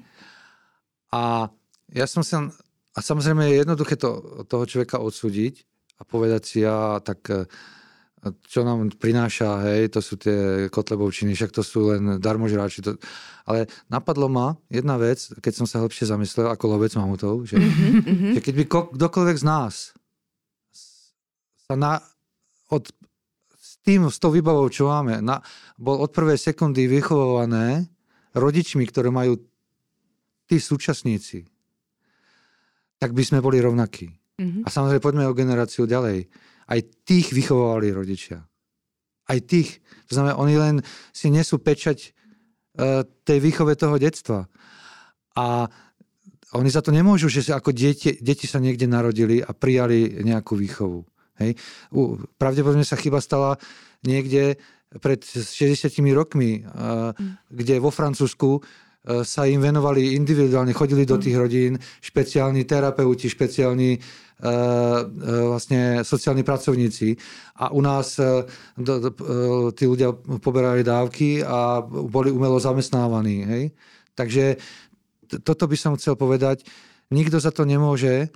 A 1.15 1.47
ja 1.93 2.05
som 2.05 2.19
sa 2.19 2.51
a 2.93 2.99
samozrejme 3.01 3.49
je 3.49 3.61
jednoduché 3.65 3.97
to, 3.97 4.45
toho 4.45 4.63
človeka 4.69 5.01
odsúdiť 5.01 5.65
a 5.97 6.01
povedať 6.05 6.41
si, 6.45 6.57
ja 6.61 7.01
tak 7.01 7.25
e, 7.25 7.49
čo 8.47 8.63
nám 8.63 8.87
prináša, 8.95 9.67
hej, 9.67 9.91
to 9.91 9.99
sú 9.99 10.15
tie 10.15 10.71
kotlebovčiny, 10.71 11.35
však 11.35 11.51
to 11.51 11.59
sú 11.59 11.91
len 11.91 12.23
darmožráči. 12.23 12.79
To... 12.87 12.95
Ale 13.43 13.67
napadlo 13.91 14.31
ma 14.31 14.55
jedna 14.71 14.95
vec, 14.95 15.19
keď 15.43 15.53
som 15.59 15.67
sa 15.67 15.83
hlbšie 15.83 16.07
zamyslel 16.07 16.47
ako 16.47 16.63
lovec 16.71 16.95
mamutov, 16.95 17.43
že, 17.43 17.59
mm-hmm. 17.59 18.33
že 18.35 18.39
keď 18.39 18.53
by 18.55 18.63
kdokoľvek 18.95 19.37
z 19.43 19.45
nás 19.45 19.91
sa 21.67 21.75
na, 21.75 21.99
od, 22.71 22.87
s 23.59 23.71
tým, 23.83 24.07
s 24.07 24.19
tou 24.19 24.31
výbavou, 24.31 24.71
čo 24.71 24.87
máme, 24.87 25.19
na, 25.19 25.43
bol 25.75 25.99
od 25.99 26.11
prvej 26.15 26.39
sekundy 26.39 26.87
vychovované 26.87 27.91
rodičmi, 28.31 28.87
ktoré 28.87 29.11
majú 29.11 29.35
tí 30.47 30.63
súčasníci, 30.63 31.43
tak 33.03 33.11
by 33.11 33.23
sme 33.23 33.43
boli 33.43 33.59
rovnakí. 33.59 34.07
Mm-hmm. 34.39 34.63
A 34.63 34.67
samozrejme, 34.71 35.03
poďme 35.03 35.27
o 35.27 35.35
generáciu 35.35 35.83
ďalej. 35.83 36.31
Aj 36.67 36.79
tých 37.03 37.31
vychovávali 37.35 37.91
rodičia. 37.91 38.43
Aj 39.27 39.39
tých. 39.39 39.79
To 40.11 40.19
znamená, 40.19 40.35
oni 40.35 40.55
len 40.59 40.75
si 41.15 41.31
nesú 41.31 41.59
pečať 41.59 42.11
uh, 42.11 43.07
tej 43.23 43.39
výchove 43.39 43.75
toho 43.79 43.95
detstva. 43.95 44.51
A 45.39 45.67
oni 46.53 46.69
za 46.69 46.85
to 46.85 46.93
nemôžu, 46.93 47.31
že 47.33 47.49
ako 47.49 47.73
deti, 47.73 48.13
deti 48.21 48.45
sa 48.45 48.61
niekde 48.61 48.85
narodili 48.85 49.41
a 49.41 49.51
prijali 49.55 50.21
nejakú 50.21 50.53
výchovu. 50.53 51.01
Hej. 51.41 51.57
U, 51.89 52.21
pravdepodobne 52.37 52.85
sa 52.85 52.99
chyba 52.99 53.17
stala 53.17 53.57
niekde 54.05 54.61
pred 55.01 55.25
60 55.25 55.89
rokmi, 56.13 56.61
uh, 56.61 57.15
mm. 57.17 57.49
kde 57.49 57.81
vo 57.81 57.89
Francúzsku 57.89 58.61
E, 59.03 59.27
sa 59.27 59.43
im 59.43 59.59
venovali 59.59 60.15
individuálne, 60.15 60.71
chodili 60.71 61.03
do 61.03 61.19
mm. 61.19 61.23
tých 61.27 61.35
rodín 61.35 61.73
špeciálni 61.99 62.63
terapeuti, 62.63 63.27
špeciálni 63.27 63.99
vlastne 65.47 66.03
sociálni 66.03 66.43
pracovníci 66.43 67.15
a 67.63 67.71
u 67.71 67.79
nás 67.79 68.19
uh, 68.19 68.43
tí 69.71 69.83
ľudia 69.87 70.11
poberali 70.43 70.83
dávky 70.83 71.39
a 71.47 71.79
boli 71.87 72.27
umelo 72.27 72.59
zamestnávaní. 72.59 73.37
Hej? 73.47 73.63
Takže 74.11 74.59
toto 75.47 75.63
by 75.65 75.77
som 75.79 75.95
chcel 75.95 76.19
povedať. 76.19 76.67
Nikto 77.07 77.39
za 77.39 77.55
to 77.55 77.63
nemôže. 77.63 78.29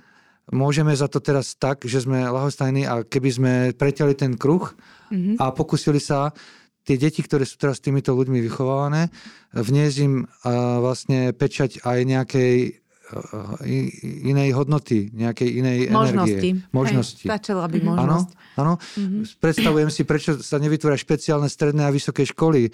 Môžeme 0.48 0.96
za 0.96 1.12
to 1.12 1.20
teraz 1.20 1.52
tak, 1.60 1.84
že 1.84 2.08
sme 2.08 2.24
lahostajní 2.24 2.88
a 2.88 3.04
keby 3.04 3.28
sme 3.28 3.52
preťali 3.76 4.16
ten 4.16 4.32
kruh 4.32 4.64
mm-hmm. 5.12 5.36
a 5.36 5.52
pokusili 5.52 6.00
sa 6.00 6.32
tie 6.88 6.96
deti, 6.96 7.20
ktoré 7.20 7.44
sú 7.44 7.60
teraz 7.60 7.84
týmito 7.84 8.16
ľuďmi 8.16 8.40
vychovávané, 8.48 9.12
vniesť 9.52 9.96
im 10.08 10.24
vlastne 10.80 11.36
pečať 11.36 11.84
aj 11.84 11.98
nejakej 12.00 12.80
inej 14.24 14.52
hodnoty, 14.52 15.08
nejakej 15.16 15.48
inej 15.48 15.78
možnosti. 15.88 16.32
energie. 16.32 16.52
Možnosti. 16.70 17.24
Hej, 17.24 17.30
stačila 17.32 17.64
by 17.64 17.78
možnosť. 17.80 18.30
Áno, 18.60 18.74
mm-hmm. 18.76 19.22
predstavujem 19.40 19.88
si, 19.88 20.02
prečo 20.04 20.30
sa 20.44 20.60
nevytvoria 20.60 20.98
špeciálne 21.00 21.48
stredné 21.48 21.88
a 21.88 21.94
vysoké 21.94 22.28
školy, 22.28 22.68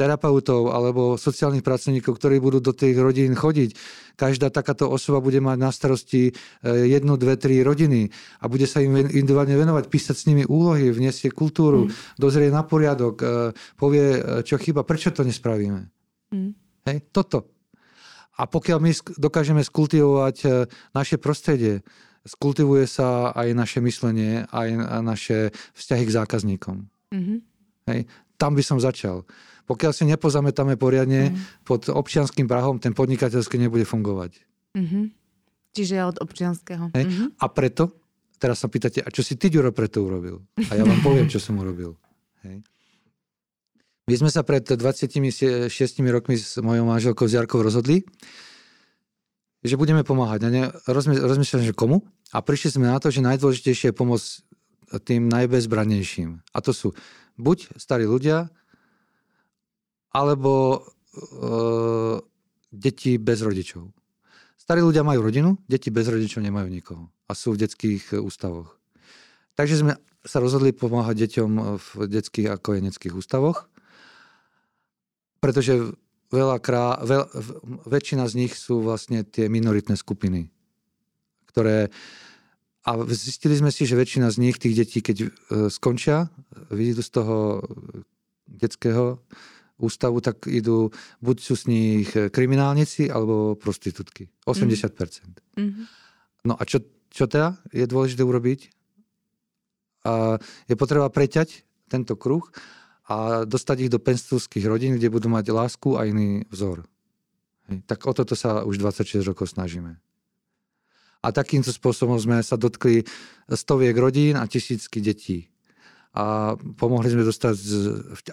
terapeutov 0.00 0.72
alebo 0.72 1.20
sociálnych 1.20 1.60
pracovníkov, 1.60 2.16
ktorí 2.16 2.40
budú 2.40 2.64
do 2.64 2.72
tých 2.72 2.96
rodín 2.96 3.36
chodiť. 3.36 3.76
Každá 4.16 4.48
takáto 4.48 4.88
osoba 4.88 5.20
bude 5.20 5.44
mať 5.44 5.58
na 5.60 5.68
starosti 5.68 6.30
e, 6.30 6.32
jednu, 6.64 7.20
dve, 7.20 7.36
tri 7.36 7.60
rodiny 7.60 8.08
a 8.40 8.48
bude 8.48 8.64
sa 8.64 8.80
im 8.80 8.96
individuálne 8.96 9.56
venovať, 9.56 9.84
písať 9.92 10.16
s 10.16 10.24
nimi 10.24 10.44
úlohy, 10.48 10.88
vniesie 10.88 11.28
kultúru, 11.28 11.88
mm. 11.88 12.16
dozrie 12.16 12.48
na 12.48 12.64
poriadok, 12.64 13.14
e, 13.20 13.26
povie, 13.76 14.06
e, 14.16 14.20
čo 14.40 14.56
chyba, 14.56 14.88
prečo 14.88 15.12
to 15.12 15.20
nespravíme. 15.20 15.88
Mm. 16.32 16.52
Hej, 16.88 16.96
toto. 17.12 17.59
A 18.40 18.48
pokiaľ 18.48 18.78
my 18.80 18.90
dokážeme 19.20 19.60
skultivovať 19.60 20.64
naše 20.96 21.20
prostredie, 21.20 21.84
skultivuje 22.24 22.88
sa 22.88 23.36
aj 23.36 23.52
naše 23.52 23.84
myslenie, 23.84 24.48
aj 24.48 24.68
naše 25.04 25.38
vzťahy 25.76 26.04
k 26.08 26.16
zákazníkom. 26.16 26.76
Mm-hmm. 27.12 27.38
Hej, 27.92 28.00
tam 28.40 28.56
by 28.56 28.62
som 28.64 28.80
začal. 28.80 29.28
Pokiaľ 29.68 29.92
si 29.92 30.08
nepozametáme 30.08 30.80
poriadne 30.80 31.30
mm. 31.30 31.62
pod 31.68 31.86
občianským 31.92 32.48
prahom, 32.48 32.80
ten 32.80 32.96
podnikateľský 32.96 33.60
nebude 33.60 33.84
fungovať. 33.84 34.40
Mm-hmm. 34.74 35.04
Čiže 35.76 35.94
od 36.02 36.16
občianského. 36.18 36.90
Hej? 36.96 37.04
Mm-hmm. 37.06 37.28
A 37.38 37.46
preto, 37.52 37.94
teraz 38.40 38.58
sa 38.64 38.66
pýtate, 38.66 39.04
a 39.04 39.08
čo 39.12 39.22
si 39.22 39.38
ty, 39.38 39.46
Ďuro, 39.46 39.70
preto 39.70 40.02
urobil? 40.02 40.42
A 40.58 40.74
ja 40.74 40.82
vám 40.82 40.98
poviem, 41.06 41.30
čo 41.30 41.38
som 41.38 41.60
urobil. 41.60 41.94
Hej? 42.42 42.64
My 44.10 44.18
sme 44.18 44.26
sa 44.26 44.42
pred 44.42 44.66
26 44.66 45.70
rokmi 46.10 46.34
s 46.34 46.58
mojou 46.58 46.82
manželkou 46.82 47.30
Jarkou 47.30 47.62
rozhodli, 47.62 48.02
že 49.62 49.78
budeme 49.78 50.02
pomáhať. 50.02 50.50
rozmýšľam, 50.90 51.62
že 51.62 51.70
komu? 51.70 52.02
A 52.34 52.42
prišli 52.42 52.74
sme 52.74 52.90
na 52.90 52.98
to, 52.98 53.14
že 53.14 53.22
najdôležitejšie 53.22 53.94
je 53.94 53.94
pomôcť 53.94 54.28
tým 55.06 55.30
najbezbrannejším. 55.30 56.42
A 56.42 56.58
to 56.58 56.74
sú 56.74 56.90
buď 57.38 57.70
starí 57.78 58.02
ľudia, 58.02 58.50
alebo 60.10 60.82
uh, 60.82 62.18
deti 62.74 63.14
bez 63.14 63.46
rodičov. 63.46 63.94
Starí 64.58 64.82
ľudia 64.82 65.06
majú 65.06 65.22
rodinu, 65.22 65.54
deti 65.70 65.94
bez 65.94 66.10
rodičov 66.10 66.42
nemajú 66.42 66.66
nikoho 66.66 67.14
a 67.30 67.38
sú 67.38 67.54
v 67.54 67.62
detských 67.62 68.18
ústavoch. 68.18 68.74
Takže 69.54 69.86
sme 69.86 70.02
sa 70.26 70.42
rozhodli 70.42 70.74
pomáhať 70.74 71.30
deťom 71.30 71.50
v 71.78 71.88
detských 72.10 72.50
a 72.50 72.58
kojeneckých 72.58 73.14
ústavoch, 73.14 73.70
pretože 75.40 75.96
veľa 76.30 76.62
krá, 76.62 77.00
veľ, 77.02 77.26
väčšina 77.88 78.24
z 78.30 78.34
nich 78.46 78.52
sú 78.54 78.84
vlastne 78.84 79.26
tie 79.26 79.50
minoritné 79.50 79.98
skupiny, 79.98 80.52
ktoré 81.50 81.90
a 82.80 82.96
zistili 83.12 83.52
sme 83.52 83.68
si, 83.68 83.84
že 83.84 83.92
väčšina 83.92 84.32
z 84.32 84.40
nich, 84.40 84.56
tých 84.56 84.72
detí, 84.72 85.04
keď 85.04 85.16
e, 85.20 85.28
skončia, 85.68 86.32
vyjdú 86.72 87.04
z 87.04 87.10
toho 87.12 87.60
detského 88.48 89.20
ústavu, 89.76 90.24
tak 90.24 90.48
idú, 90.48 90.88
buď 91.20 91.36
sú 91.40 91.54
z 91.56 91.64
nich 91.68 92.08
kriminálnici 92.12 93.12
alebo 93.12 93.56
prostitútky. 93.56 94.32
80%. 94.48 94.96
Mm-hmm. 95.56 95.84
No 96.48 96.56
a 96.56 96.62
čo, 96.64 96.80
čo 97.12 97.28
teda 97.28 97.60
je 97.72 97.84
dôležité 97.84 98.24
urobiť? 98.24 98.72
A 100.08 100.40
je 100.68 100.74
potreba 100.76 101.12
preťať 101.12 101.64
tento 101.92 102.16
kruh 102.16 102.44
a 103.10 103.42
dostať 103.42 103.76
ich 103.86 103.90
do 103.90 103.98
penstúských 103.98 104.62
rodín, 104.70 104.94
kde 104.94 105.10
budú 105.10 105.26
mať 105.26 105.50
lásku 105.50 105.98
a 105.98 106.06
iný 106.06 106.46
vzor. 106.46 106.86
Hej. 107.66 107.82
Tak 107.90 108.06
o 108.06 108.14
toto 108.14 108.38
sa 108.38 108.62
už 108.62 108.78
26 108.78 109.26
rokov 109.26 109.50
snažíme. 109.50 109.98
A 111.20 111.28
takýmto 111.34 111.74
spôsobom 111.74 112.16
sme 112.22 112.38
sa 112.46 112.54
dotkli 112.54 113.02
stoviek 113.50 113.92
rodín 113.98 114.38
a 114.38 114.46
tisícky 114.46 115.02
detí 115.02 115.50
a 116.10 116.58
pomohli 116.58 117.06
sme 117.06 117.22
dostať 117.22 117.54
z, 117.54 117.74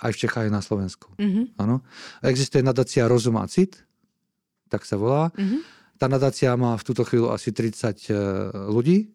aj 0.01 0.11
v 0.13 0.17
Čechách, 0.17 0.49
aj 0.49 0.53
na 0.53 0.65
Slovensku. 0.65 1.13
Mm-hmm. 1.13 1.61
Ano. 1.61 1.85
Existuje 2.25 2.65
nadácia 2.65 3.05
Rozum 3.05 3.37
a 3.37 3.45
Cit, 3.45 3.77
tak 4.65 4.81
sa 4.81 4.97
volá. 4.97 5.29
Mm-hmm. 5.37 5.61
Tá 6.01 6.09
nadácia 6.09 6.53
má 6.57 6.73
v 6.73 6.85
túto 6.85 7.05
chvíľu 7.05 7.29
asi 7.29 7.53
30 7.53 7.77
e, 8.09 8.13
ľudí. 8.73 9.13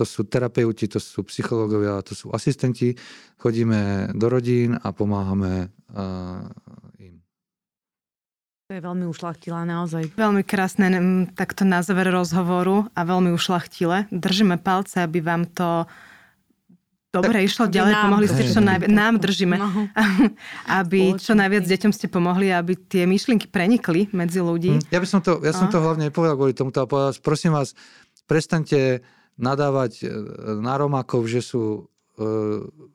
To 0.00 0.08
sú 0.08 0.24
terapeuti, 0.24 0.88
to 0.88 0.96
sú 0.96 1.28
psychológovia, 1.28 2.00
to 2.00 2.16
sú 2.16 2.32
asistenti. 2.32 2.96
Chodíme 3.36 4.08
do 4.16 4.32
rodín 4.32 4.80
a 4.80 4.96
pomáhame 4.96 5.68
uh, 5.92 6.48
im. 6.96 7.20
To 8.72 8.72
je 8.72 8.80
veľmi 8.80 9.04
ušlachtile, 9.04 9.60
naozaj. 9.68 10.16
Veľmi 10.16 10.40
krásne 10.40 10.88
takto 11.36 11.68
na 11.68 11.84
záver 11.84 12.08
rozhovoru 12.08 12.88
a 12.96 13.04
veľmi 13.04 13.28
ušlachtile. 13.36 14.08
Držíme 14.08 14.56
palce, 14.64 15.04
aby 15.04 15.20
vám 15.20 15.44
to 15.52 15.84
Dobre, 17.10 17.42
išlo 17.42 17.66
ďalej, 17.66 17.90
nám, 17.90 18.02
pomohli 18.06 18.26
ste 18.30 18.44
čo 18.54 18.62
najviac, 18.62 18.86
nám 18.86 19.18
držíme, 19.18 19.56
no. 19.58 19.68
aby 20.80 21.18
čo 21.18 21.34
najviac 21.34 21.66
deťom 21.66 21.90
ste 21.90 22.06
pomohli, 22.06 22.54
aby 22.54 22.78
tie 22.78 23.02
myšlienky 23.02 23.50
prenikli 23.50 24.06
medzi 24.14 24.38
ľudí. 24.38 24.78
Hm. 24.78 24.94
Ja 24.94 25.02
by 25.02 25.08
som 25.10 25.20
to, 25.20 25.42
ja 25.42 25.50
som 25.50 25.66
to 25.66 25.82
hlavne 25.82 26.08
povedal 26.14 26.38
kvôli 26.38 26.54
tomu, 26.54 26.70
povedal, 26.70 27.10
prosím 27.18 27.58
vás, 27.58 27.74
prestante 28.30 29.02
nadávať 29.40 29.92
e, 30.00 30.06
na 30.60 30.76
Romákov, 30.76 31.26
že 31.26 31.40
sú 31.40 31.90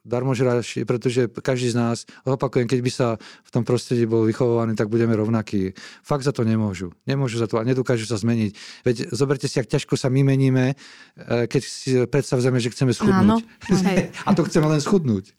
darmožráš, 0.05 0.85
pretože 0.85 1.25
každý 1.41 1.73
z 1.73 1.77
nás, 1.77 1.97
opakujem, 2.29 2.69
keď 2.69 2.79
by 2.81 2.91
sa 2.93 3.07
v 3.17 3.49
tom 3.49 3.63
prostredí 3.65 4.05
bol 4.05 4.21
vychovovaný, 4.21 4.77
tak 4.77 4.85
budeme 4.91 5.17
rovnakí. 5.17 5.73
Fakt 6.05 6.21
za 6.21 6.29
to 6.29 6.45
nemôžu. 6.45 6.93
Nemôžu 7.09 7.41
za 7.41 7.49
to 7.49 7.57
a 7.57 7.65
nedokážu 7.65 8.05
sa 8.05 8.21
zmeniť. 8.21 8.51
Veď 8.85 8.95
zoberte 9.09 9.49
si, 9.49 9.57
ak 9.57 9.65
ťažko 9.65 9.97
sa 9.97 10.13
my 10.13 10.21
meníme, 10.21 10.73
e, 10.73 11.49
keď 11.49 11.61
si 11.65 11.97
predstavíme, 12.05 12.61
že 12.61 12.69
chceme 12.69 12.93
schudnúť. 12.93 13.41
Áno. 13.41 13.41
a 14.27 14.31
to 14.37 14.45
chceme 14.45 14.69
len 14.69 14.81
schudnúť. 14.81 15.33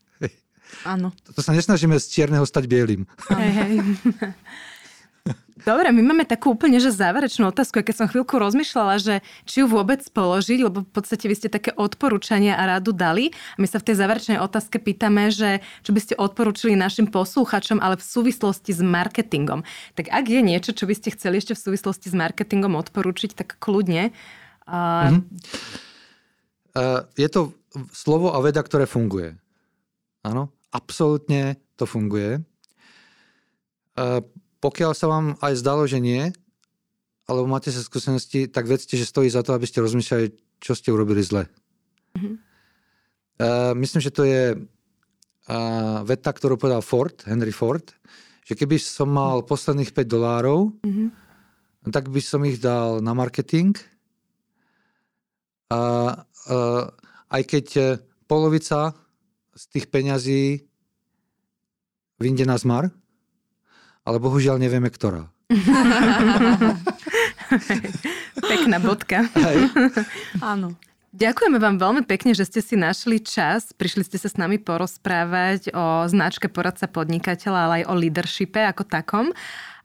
Áno. 0.83 1.15
To 1.31 1.41
sa 1.41 1.55
nesnažíme 1.55 1.95
z 2.03 2.07
čierneho 2.11 2.43
stať 2.43 2.67
bielým. 2.67 3.07
Hej. 3.31 3.79
Dobre, 5.57 5.89
my 5.89 6.05
máme 6.05 6.29
takú 6.29 6.53
úplne 6.53 6.77
že 6.77 6.93
záverečnú 6.93 7.49
otázku, 7.49 7.81
keď 7.81 8.05
som 8.05 8.11
chvíľku 8.13 8.37
rozmýšľala, 8.37 9.01
že 9.01 9.15
či 9.49 9.65
ju 9.65 9.67
vôbec 9.73 10.05
položiť, 10.05 10.61
lebo 10.61 10.85
v 10.85 10.91
podstate 10.93 11.25
vy 11.33 11.33
ste 11.33 11.49
také 11.49 11.73
odporúčania 11.73 12.61
a 12.61 12.77
rádu 12.77 12.93
dali. 12.93 13.33
A 13.57 13.65
my 13.65 13.65
sa 13.65 13.81
v 13.81 13.89
tej 13.89 13.97
záverečnej 13.97 14.37
otázke 14.37 14.77
pýtame, 14.77 15.33
že 15.33 15.65
čo 15.81 15.97
by 15.97 16.01
ste 16.05 16.15
odporúčili 16.21 16.77
našim 16.77 17.09
posluchačom, 17.09 17.81
ale 17.81 17.97
v 17.97 18.05
súvislosti 18.05 18.77
s 18.77 18.85
marketingom. 18.85 19.65
Tak 19.97 20.13
ak 20.13 20.25
je 20.29 20.41
niečo, 20.45 20.77
čo 20.77 20.85
by 20.85 20.93
ste 20.93 21.17
chceli 21.17 21.41
ešte 21.41 21.57
v 21.57 21.65
súvislosti 21.73 22.13
s 22.13 22.15
marketingom 22.15 22.77
odporúčiť, 22.77 23.33
tak 23.33 23.57
kľudne. 23.57 24.13
Uh... 24.69 25.09
Mm-hmm. 25.09 25.25
Uh, 26.77 27.09
je 27.17 27.29
to 27.33 27.57
slovo 27.97 28.37
a 28.37 28.45
veda, 28.45 28.61
ktoré 28.61 28.85
funguje. 28.85 29.41
Áno, 30.21 30.53
absolútne 30.69 31.57
to 31.81 31.89
funguje. 31.89 32.45
Uh, 33.97 34.21
pokiaľ 34.61 34.93
sa 34.97 35.07
vám 35.11 35.27
aj 35.45 35.55
zdalo, 35.61 35.85
že 35.85 36.01
nie, 36.01 36.33
alebo 37.27 37.51
máte 37.51 37.75
sa 37.75 37.83
skúsenosti, 37.83 38.47
tak 38.47 38.71
vedzte, 38.71 38.95
že 38.95 39.07
stojí 39.07 39.27
za 39.27 39.43
to, 39.43 39.53
aby 39.53 39.67
ste 39.67 39.83
rozmýšľali, 39.83 40.27
čo 40.63 40.73
ste 40.79 40.95
urobili 40.95 41.21
zle. 41.27 41.51
Mm-hmm. 42.15 42.35
Uh, 43.37 43.73
myslím, 43.77 44.01
že 44.01 44.15
to 44.15 44.23
je 44.25 44.55
uh, 44.57 45.99
veta, 46.07 46.31
ktorú 46.31 46.57
povedal 46.57 46.81
Ford, 46.81 47.19
Henry 47.27 47.53
Ford, 47.53 47.85
že 48.47 48.55
keby 48.55 48.79
som 48.79 49.11
mal 49.11 49.43
posledných 49.43 49.91
5 49.91 50.07
dolárov, 50.07 50.71
mm-hmm. 50.87 51.09
tak 51.91 52.09
by 52.09 52.23
som 52.23 52.47
ich 52.47 52.63
dal 52.63 53.03
na 53.03 53.13
marketing. 53.13 53.75
A 55.67 56.15
uh, 56.47 56.85
aj 57.27 57.43
keď 57.43 57.67
polovica 58.31 58.95
z 59.59 59.63
tých 59.75 59.91
peňazí 59.91 60.63
vyjde 62.23 62.47
na 62.47 62.55
zmar, 62.55 62.95
ale 64.07 64.23
bohužiaľ 64.23 64.63
nevieme, 64.63 64.87
ktorá. 64.87 65.27
Pekná 68.51 68.79
bodka. 68.79 69.27
Áno. 70.39 70.79
Ďakujeme 71.17 71.57
vám 71.57 71.81
veľmi 71.81 72.03
pekne, 72.05 72.37
že 72.37 72.45
ste 72.45 72.61
si 72.61 72.77
našli 72.77 73.25
čas. 73.25 73.73
Prišli 73.73 74.05
ste 74.05 74.21
sa 74.21 74.29
s 74.29 74.37
nami 74.37 74.61
porozprávať 74.61 75.73
o 75.73 76.05
značke 76.13 76.53
poradca 76.53 76.85
podnikateľa, 76.85 77.59
ale 77.59 77.75
aj 77.81 77.85
o 77.89 77.95
leadershipe 77.97 78.61
ako 78.61 78.85
takom. 78.85 79.33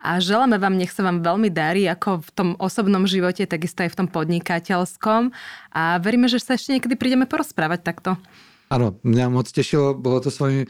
A 0.04 0.20
želáme 0.20 0.60
vám, 0.60 0.76
nech 0.76 0.92
sa 0.92 1.08
vám 1.08 1.24
veľmi 1.24 1.48
darí, 1.48 1.88
ako 1.88 2.26
v 2.28 2.30
tom 2.36 2.50
osobnom 2.60 3.08
živote, 3.08 3.48
takisto 3.48 3.80
aj 3.86 3.96
v 3.96 4.00
tom 4.04 4.08
podnikateľskom. 4.12 5.32
A 5.72 6.04
veríme, 6.04 6.28
že 6.28 6.44
sa 6.44 6.60
ešte 6.60 6.76
niekedy 6.76 7.00
prídeme 7.00 7.24
porozprávať 7.24 7.80
takto. 7.80 8.20
Áno, 8.68 9.00
mňa 9.00 9.32
moc 9.32 9.48
tešilo, 9.48 9.96
bolo 9.96 10.20
to 10.20 10.28
s 10.28 10.42
vami 10.42 10.68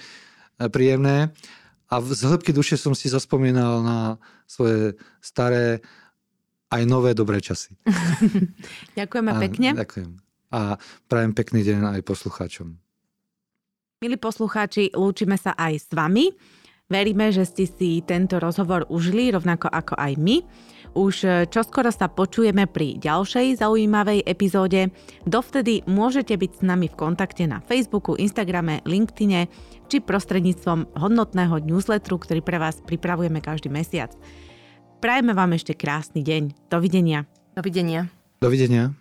príjemné. 0.70 1.34
A 1.92 2.00
z 2.00 2.24
hĺbky 2.24 2.56
duše 2.56 2.80
som 2.80 2.96
si 2.96 3.12
zaspomínal 3.12 3.84
na 3.84 4.16
svoje 4.48 4.96
staré 5.20 5.84
aj 6.72 6.88
nové 6.88 7.12
dobré 7.12 7.44
časy. 7.44 7.76
Ďakujeme 9.00 9.32
a, 9.36 9.39
pekne. 9.44 9.70
Ďakujem. 9.76 10.12
A 10.56 10.80
prajem 11.12 11.36
pekný 11.36 11.68
deň 11.68 12.00
aj 12.00 12.02
poslucháčom. 12.08 12.80
Milí 14.00 14.18
poslucháči, 14.18 14.96
lúčime 14.96 15.36
sa 15.36 15.52
aj 15.60 15.74
s 15.84 15.89
vami. 15.92 16.32
Veríme, 16.88 17.32
že 17.32 17.44
ste 17.44 17.68
si 17.68 18.00
tento 18.08 18.39
rozhovor 18.39 18.88
užili, 18.88 19.32
rovnako 19.32 19.68
ako 19.68 19.94
aj 20.00 20.16
my. 20.16 20.44
Už 20.92 21.16
e, 21.24 21.28
čoskoro 21.48 21.88
sa 21.88 22.12
počujeme 22.12 22.68
pri 22.68 23.00
ďalšej 23.00 23.64
zaujímavej 23.64 24.28
epizóde. 24.28 24.92
Dovtedy 25.24 25.88
môžete 25.88 26.36
byť 26.36 26.52
s 26.60 26.62
nami 26.62 26.92
v 26.92 27.00
kontakte 27.00 27.48
na 27.48 27.64
Facebooku, 27.64 28.20
Instagrame, 28.20 28.84
LinkedIne 28.84 29.48
či 29.88 30.04
prostredníctvom 30.04 30.96
hodnotného 31.00 31.64
newsletteru, 31.64 32.20
ktorý 32.20 32.44
pre 32.44 32.60
vás 32.60 32.84
pripravujeme 32.84 33.39
každý 33.39 33.72
mesiac. 33.72 34.12
Prajeme 35.00 35.32
vám 35.32 35.56
ešte 35.56 35.74
krásny 35.74 36.22
deň. 36.22 36.70
Dovidenia. 36.70 37.24
Dovidenia. 37.56 38.12
Dovidenia. 38.44 39.01